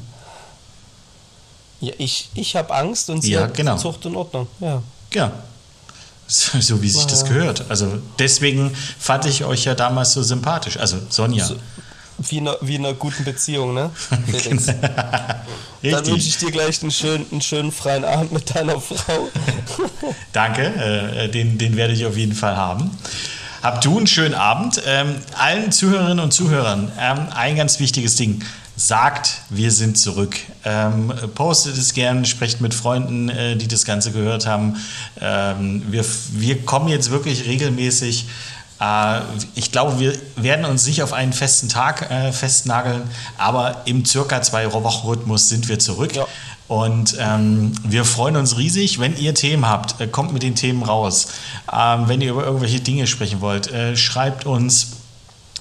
Ja, 1.79 1.93
ich, 1.97 2.29
ich 2.33 2.55
habe 2.55 2.73
Angst 2.73 3.09
und 3.09 3.21
sie 3.21 3.31
ja, 3.31 3.41
hat 3.41 3.53
genau. 3.53 3.77
Zucht 3.77 4.05
und 4.05 4.15
Ordnung. 4.15 4.47
Ja. 4.59 4.81
Ja, 5.13 5.31
so 6.27 6.81
wie 6.81 6.89
sich 6.89 7.05
das 7.05 7.25
gehört. 7.25 7.65
Also 7.69 7.99
deswegen 8.19 8.75
fand 8.99 9.25
ich 9.25 9.45
euch 9.45 9.65
ja 9.65 9.75
damals 9.75 10.13
so 10.13 10.23
sympathisch. 10.23 10.77
Also 10.77 10.97
Sonja. 11.09 11.45
So, 11.45 11.55
wie 12.17 12.37
in, 12.37 12.47
einer, 12.47 12.57
wie 12.61 12.75
in 12.75 12.85
einer 12.85 12.95
guten 12.95 13.23
Beziehung, 13.23 13.73
ne? 13.73 13.91
Felix. 14.25 14.65
Dann 15.83 16.05
wünsche 16.07 16.27
ich 16.27 16.37
dir 16.37 16.51
gleich 16.51 16.81
einen 16.81 16.91
schönen, 16.91 17.25
einen 17.31 17.41
schönen 17.41 17.71
freien 17.71 18.03
Abend 18.03 18.31
mit 18.31 18.53
deiner 18.53 18.81
Frau. 18.81 19.29
Danke, 20.33 20.63
äh, 20.63 21.29
den, 21.29 21.57
den 21.57 21.77
werde 21.77 21.93
ich 21.93 22.05
auf 22.05 22.17
jeden 22.17 22.33
Fall 22.33 22.57
haben. 22.57 22.91
Habt 23.61 23.85
du 23.85 23.97
einen 23.97 24.07
schönen 24.07 24.33
Abend. 24.33 24.81
Ähm, 24.85 25.15
allen 25.37 25.71
Zuhörerinnen 25.71 26.19
und 26.19 26.31
Zuhörern 26.31 26.91
ähm, 26.99 27.27
ein 27.33 27.55
ganz 27.55 27.79
wichtiges 27.79 28.15
Ding 28.15 28.43
sagt, 28.77 29.41
wir 29.49 29.71
sind 29.71 29.97
zurück. 29.97 30.37
Ähm, 30.63 31.11
postet 31.33 31.77
es 31.77 31.93
gern, 31.93 32.25
sprecht 32.25 32.61
mit 32.61 32.75
Freunden, 32.75 33.27
äh, 33.27 33.57
die 33.57 33.67
das 33.67 33.85
Ganze 33.85 34.11
gehört 34.11 34.45
haben. 34.45 34.77
Ähm, 35.19 35.81
wir, 35.89 36.05
wir 36.31 36.63
kommen 36.63 36.87
jetzt 36.87 37.09
wirklich 37.09 37.45
regelmäßig. 37.45 38.27
Äh, 38.79 39.21
ich 39.55 39.71
glaube, 39.71 39.99
wir 39.99 40.13
werden 40.35 40.63
uns 40.65 40.85
nicht 40.85 41.01
auf 41.01 41.11
einen 41.11 41.33
festen 41.33 41.69
Tag 41.69 42.11
äh, 42.11 42.31
festnageln, 42.31 43.01
aber 43.39 43.81
im 43.85 44.05
circa 44.05 44.43
zwei 44.43 44.71
Wochen 44.71 45.07
Rhythmus 45.07 45.49
sind 45.49 45.67
wir 45.69 45.79
zurück. 45.79 46.15
Ja. 46.15 46.27
Und 46.67 47.15
ähm, 47.17 47.71
wir 47.83 48.05
freuen 48.05 48.35
uns 48.35 48.57
riesig, 48.57 48.99
wenn 48.99 49.17
ihr 49.17 49.33
Themen 49.33 49.67
habt, 49.67 49.99
äh, 49.99 50.07
kommt 50.07 50.33
mit 50.33 50.43
den 50.43 50.53
Themen 50.53 50.83
raus. 50.83 51.29
Ähm, 51.73 52.07
wenn 52.07 52.21
ihr 52.21 52.31
über 52.31 52.45
irgendwelche 52.45 52.79
Dinge 52.79 53.07
sprechen 53.07 53.41
wollt, 53.41 53.71
äh, 53.71 53.97
schreibt 53.97 54.45
uns 54.45 54.97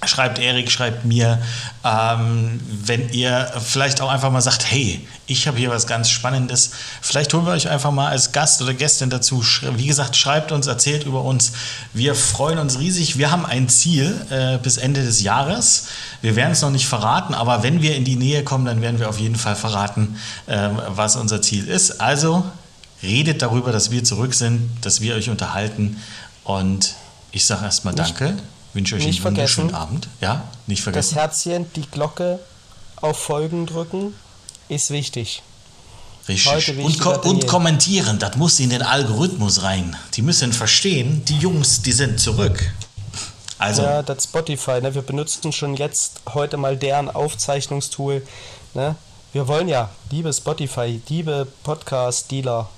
Schreibt 0.05 0.38
Erik, 0.38 0.70
schreibt 0.70 1.07
mir, 1.07 1.40
ähm, 1.82 2.61
wenn 2.84 3.09
ihr 3.09 3.51
vielleicht 3.64 4.03
auch 4.03 4.11
einfach 4.11 4.30
mal 4.30 4.42
sagt, 4.42 4.70
hey, 4.70 5.07
ich 5.26 5.49
habe 5.49 5.57
hier 5.57 5.70
was 5.70 5.86
ganz 5.86 6.11
Spannendes, 6.11 6.72
vielleicht 7.01 7.32
holen 7.32 7.47
wir 7.47 7.53
euch 7.53 7.70
einfach 7.70 7.90
mal 7.90 8.09
als 8.09 8.32
Gast 8.32 8.61
oder 8.61 8.74
Gästin 8.74 9.09
dazu. 9.09 9.42
Wie 9.74 9.86
gesagt, 9.86 10.14
schreibt 10.14 10.53
uns, 10.53 10.66
erzählt 10.66 11.05
über 11.05 11.22
uns. 11.22 11.53
Wir 11.94 12.14
freuen 12.14 12.59
uns 12.59 12.78
riesig. 12.78 13.16
Wir 13.16 13.30
haben 13.30 13.47
ein 13.47 13.70
Ziel 13.70 14.14
äh, 14.28 14.59
bis 14.59 14.76
Ende 14.76 15.03
des 15.03 15.22
Jahres. 15.22 15.86
Wir 16.20 16.36
werden 16.36 16.53
es 16.53 16.61
noch 16.61 16.70
nicht 16.70 16.86
verraten, 16.86 17.32
aber 17.32 17.62
wenn 17.62 17.80
wir 17.80 17.97
in 17.97 18.05
die 18.05 18.16
Nähe 18.16 18.44
kommen, 18.44 18.66
dann 18.66 18.82
werden 18.82 19.01
wir 19.01 19.09
auf 19.09 19.18
jeden 19.18 19.36
Fall 19.36 19.57
verraten, 19.57 20.20
äh, 20.47 20.68
was 20.88 21.16
unser 21.16 21.40
Ziel 21.40 21.66
ist. 21.68 22.03
Also 22.03 22.44
redet 23.03 23.40
darüber, 23.40 23.72
dass 23.72 23.90
wir 23.90 24.05
zurück 24.05 24.34
sind, 24.34 24.68
dass 24.82 25.01
wir 25.01 25.14
euch 25.14 25.30
unterhalten 25.30 25.97
und 26.44 26.94
ich 27.32 27.47
sage 27.47 27.64
erstmal 27.64 27.94
Danke. 27.94 28.32
Nicht 28.32 28.55
wünsche 28.77 28.95
euch 28.95 29.07
nicht 29.07 29.18
einen 29.18 29.37
wunderschönen 29.37 29.74
Abend. 29.74 30.09
Ja, 30.20 30.45
nicht 30.66 30.83
vergessen. 30.83 31.14
Das 31.14 31.22
Herzchen, 31.22 31.66
die 31.74 31.83
Glocke 31.83 32.39
auf 32.97 33.18
Folgen 33.18 33.66
drücken, 33.66 34.14
ist 34.68 34.91
wichtig. 34.91 35.43
Richtig. 36.29 36.79
Und, 36.79 37.01
ko 37.01 37.11
und 37.29 37.47
kommentieren, 37.47 38.18
das 38.18 38.37
muss 38.37 38.59
in 38.61 38.70
den 38.70 38.83
Algorithmus 38.83 39.62
rein. 39.62 39.97
Die 40.14 40.22
müssen 40.22 40.53
verstehen, 40.53 41.24
die 41.24 41.39
Jungs, 41.39 41.83
die 41.83 41.93
sind 41.93 42.18
zurück. 42.18 42.72
Also. 43.59 43.83
Ja, 43.83 44.03
das 44.03 44.24
Spotify, 44.24 44.81
ne? 44.83 44.95
wir 44.95 45.03
benutzen 45.03 45.53
schon 45.53 45.77
jetzt 45.77 46.20
heute 46.35 46.57
mal 46.57 46.77
deren 46.77 47.09
Aufzeichnungstool. 47.09 48.27
Ne? 48.74 48.97
Wir 49.33 49.49
wollen 49.49 49.68
ja, 49.68 49.91
liebe 50.11 50.33
Spotify, 50.33 51.01
liebe 51.09 51.47
Podcast-Dealer, 51.62 52.68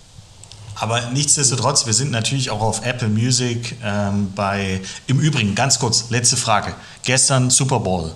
aber 0.81 1.11
nichtsdestotrotz, 1.11 1.87
wir 1.87 1.93
sind 1.93 2.11
natürlich 2.11 2.51
auch 2.51 2.61
auf 2.61 2.85
Apple 2.85 3.09
Music 3.09 3.77
ähm, 3.83 4.33
bei. 4.35 4.81
Im 5.07 5.19
Übrigen, 5.19 5.55
ganz 5.55 5.79
kurz, 5.79 6.11
letzte 6.11 6.37
Frage. 6.37 6.75
Gestern 7.03 7.51
Super 7.51 7.81
Bowl. 7.81 8.15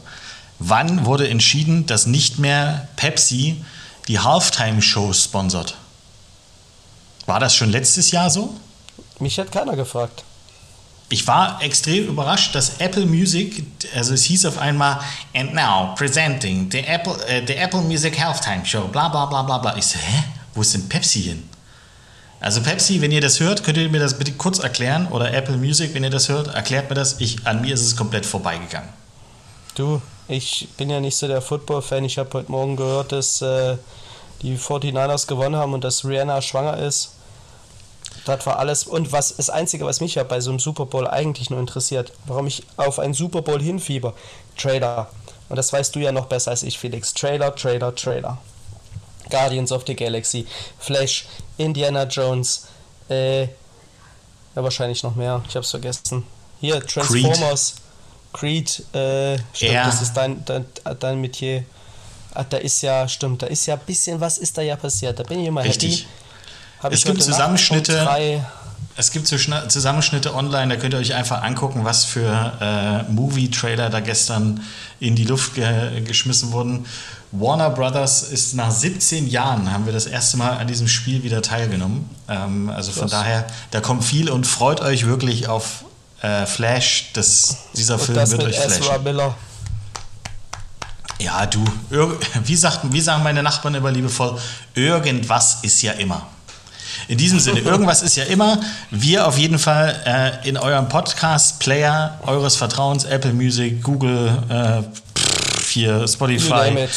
Wann 0.59 1.05
wurde 1.05 1.29
entschieden, 1.29 1.87
dass 1.87 2.07
nicht 2.07 2.39
mehr 2.39 2.89
Pepsi 2.97 3.65
die 4.07 4.21
Halftime-Show 4.21 5.13
sponsert? 5.13 5.77
War 7.27 7.41
das 7.41 7.55
schon 7.55 7.71
letztes 7.71 8.11
Jahr 8.13 8.31
so? 8.31 8.55
Mich 9.19 9.39
hat 9.39 9.51
keiner 9.51 9.75
gefragt. 9.75 10.25
Ich 11.09 11.27
war 11.27 11.61
extrem 11.63 12.07
überrascht, 12.07 12.55
dass 12.55 12.79
Apple 12.79 13.07
Music, 13.07 13.65
also 13.95 14.15
es 14.15 14.25
hieß 14.25 14.47
auf 14.47 14.59
einmal, 14.59 14.99
and 15.35 15.53
now 15.53 15.95
presenting 15.95 16.71
the 16.71 16.79
Apple, 16.79 17.13
uh, 17.13 17.47
the 17.47 17.55
Apple 17.55 17.83
Music 17.83 18.19
Halftime 18.19 18.65
Show, 18.65 18.89
bla 18.89 19.09
bla 19.09 19.27
bla 19.27 19.43
bla 19.43 19.59
bla. 19.59 19.77
Ich 19.77 19.87
so, 19.87 19.99
hä? 19.99 20.25
Wo 20.55 20.63
ist 20.63 20.75
denn 20.75 20.89
Pepsi 20.89 21.23
hin? 21.23 21.49
Also 22.43 22.61
Pepsi, 22.61 23.01
wenn 23.01 23.13
ihr 23.13 23.21
das 23.21 23.39
hört, 23.39 23.63
könnt 23.63 23.79
ihr 23.79 23.89
mir 23.89 24.01
das 24.01 24.19
bitte 24.19 24.33
kurz 24.33 24.59
erklären 24.59 25.07
oder 25.13 25.33
Apple 25.33 25.57
Music, 25.57 25.95
wenn 25.95 26.03
ihr 26.03 26.11
das 26.11 26.29
hört, 26.29 26.53
erklärt 26.53 26.91
mir 26.91 26.97
das. 26.97 27.21
Ich, 27.21 27.47
an 27.47 27.61
mir 27.61 27.73
ist 27.73 27.83
es 27.83 27.97
komplett 27.97 28.27
vorbeigegangen. 28.27 28.89
Du, 29.77 30.03
ich 30.27 30.67
bin 30.77 30.91
ja 30.91 30.99
nicht 30.99 31.17
so 31.17 31.29
der 31.29 31.41
Football-Fan. 31.41 32.05
Ich 32.05 32.19
habe 32.19 32.31
heute 32.33 32.51
Morgen 32.51 32.75
gehört, 32.75 33.13
dass 33.13 33.43
äh, 33.43 33.77
die 34.43 34.59
49ers 34.59 35.29
gewonnen 35.29 35.55
haben 35.55 35.73
und 35.73 35.85
dass 35.85 36.05
Rihanna 36.05 36.43
schwanger 36.43 36.79
ist. 36.79 37.13
Das 38.25 38.45
war 38.45 38.59
alles. 38.59 38.89
Und 38.89 39.13
was 39.13 39.37
das 39.37 39.49
Einzige, 39.49 39.85
was 39.85 40.01
mich 40.01 40.17
ja 40.17 40.25
bei 40.25 40.41
so 40.41 40.51
einem 40.51 40.59
Super 40.59 40.87
Bowl 40.87 41.07
eigentlich 41.07 41.49
nur 41.49 41.61
interessiert, 41.61 42.13
warum 42.27 42.49
ich 42.49 42.65
auf 42.77 42.99
einen 42.99 43.15
Super 43.15 43.43
Bowl 43.43 43.63
hinfieber, 43.63 44.15
Trailer. 44.59 45.09
Und 45.49 45.55
das 45.55 45.73
weißt 45.73 45.95
du 45.95 46.01
ja 46.01 46.11
noch 46.11 46.27
besser 46.27 46.51
als 46.51 46.65
ich, 46.65 46.77
Felix. 46.77 47.15
Trailer, 47.15 47.55
Trailer, 47.55 47.95
Trailer. 47.95 48.39
Guardians 49.33 49.73
of 49.73 49.85
the 49.87 49.97
Galaxy, 49.97 50.47
Flash, 50.79 51.25
Indiana 51.57 52.05
Jones, 52.05 52.69
äh, 53.09 53.43
ja, 53.43 53.49
wahrscheinlich 54.55 55.03
noch 55.03 55.17
mehr, 55.17 55.43
ich 55.49 55.57
hab's 55.57 55.71
vergessen. 55.71 56.25
Hier, 56.61 56.85
Transformers, 56.87 57.75
Creed, 58.33 58.85
Creed 58.93 58.95
äh, 58.95 59.39
stimmt, 59.53 59.73
ja. 59.73 59.87
das 59.87 60.03
ist 60.03 60.13
dein, 60.13 60.45
dein, 60.45 60.67
dein 61.01 61.21
Metier. 61.21 61.65
Ah, 62.35 62.45
da 62.45 62.59
ist 62.59 62.81
ja, 62.83 63.09
stimmt, 63.09 63.43
da 63.43 63.47
ist 63.47 63.67
ja 63.67 63.75
ein 63.75 63.81
bisschen 63.85 64.21
was 64.21 64.39
ist 64.39 64.57
da 64.57 64.63
ja 64.63 64.77
passiert. 64.77 65.19
Da 65.19 65.23
bin 65.23 65.41
ich 65.41 65.47
immer 65.49 65.65
Richtig. 65.65 66.07
happy. 66.81 66.95
es 66.95 67.05
gibt 67.05 67.23
Zusammenschnitte. 67.23 68.07
Es 68.95 69.11
gibt 69.11 69.27
Zusammenschnitte 69.27 70.35
online, 70.35 70.75
da 70.75 70.81
könnt 70.81 70.93
ihr 70.93 71.01
euch 71.01 71.15
einfach 71.15 71.43
angucken, 71.43 71.83
was 71.85 72.05
für 72.05 72.53
äh, 72.61 73.11
Movie-Trailer 73.11 73.89
da 73.89 74.01
gestern 74.01 74.63
in 75.01 75.17
die 75.17 75.25
Luft 75.25 75.55
ge 75.55 76.03
geschmissen 76.03 76.53
wurden. 76.53 76.85
Warner 77.33 77.71
Brothers 77.71 78.25
ist 78.25 78.55
nach 78.55 78.71
17 78.71 79.27
Jahren, 79.27 79.73
haben 79.73 79.87
wir 79.87 79.93
das 79.93 80.05
erste 80.05 80.37
Mal 80.37 80.59
an 80.59 80.67
diesem 80.67 80.87
Spiel 80.87 81.23
wieder 81.23 81.41
teilgenommen. 81.41 82.09
Ähm, 82.29 82.69
also 82.69 82.93
von 82.93 83.09
daher, 83.09 83.47
da 83.71 83.81
kommt 83.81 84.05
viel 84.05 84.31
und 84.31 84.47
freut 84.47 84.83
euch 84.83 85.07
wirklich 85.07 85.49
auf 85.49 85.85
äh, 86.21 86.45
Flash. 86.45 87.11
Das, 87.15 87.57
dieser 87.75 87.95
und 87.95 88.03
Film 88.03 88.17
das 88.17 88.33
wird 88.33 88.43
euch 88.43 88.59
flashen. 88.59 89.03
Miller. 89.03 89.35
Ja, 91.21 91.47
du, 91.47 91.65
wie, 92.45 92.57
sagt, 92.57 92.81
wie 92.93 93.01
sagen 93.01 93.23
meine 93.23 93.43
Nachbarn 93.43 93.77
immer 93.77 93.91
liebevoll, 93.91 94.37
irgendwas 94.75 95.59
ist 95.63 95.81
ja 95.81 95.93
immer. 95.93 96.27
In 97.09 97.17
diesem 97.17 97.41
Sinne, 97.41 97.61
irgendwas 97.65 98.03
ist 98.03 98.17
ja 98.17 98.25
immer. 98.25 98.61
Wir 98.91 99.27
auf 99.27 99.39
jeden 99.39 99.59
Fall 99.59 100.43
äh, 100.45 100.49
in 100.49 100.59
eurem 100.59 100.89
Podcast-Player 100.89 102.21
eures 102.27 102.57
Vertrauens, 102.57 103.05
Apple 103.05 103.33
Music, 103.33 103.83
Google, 103.83 104.37
äh, 104.51 104.83
hier 105.73 106.07
Spotify 106.07 106.89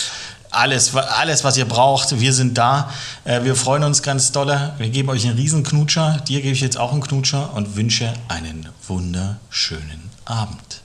alles, 0.55 0.95
alles, 0.95 1.43
was 1.43 1.57
ihr 1.57 1.65
braucht. 1.65 2.19
Wir 2.19 2.33
sind 2.33 2.57
da. 2.57 2.89
Äh, 3.23 3.43
wir 3.43 3.55
freuen 3.55 3.83
uns 3.83 4.01
ganz 4.01 4.31
dolle. 4.31 4.73
Wir 4.77 4.89
geben 4.89 5.09
euch 5.09 5.25
einen 5.25 5.35
riesen 5.35 5.63
Knutscher. 5.63 6.21
Dir 6.27 6.41
gebe 6.41 6.53
ich 6.53 6.61
jetzt 6.61 6.77
auch 6.77 6.91
einen 6.91 7.01
Knutscher 7.01 7.53
und 7.53 7.75
wünsche 7.75 8.13
einen 8.27 8.69
wunderschönen 8.87 10.09
Abend. 10.25 10.81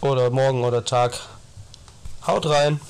Oder 0.00 0.30
morgen 0.30 0.64
oder 0.64 0.84
Tag. 0.84 1.18
Haut 2.26 2.46
rein. 2.46 2.80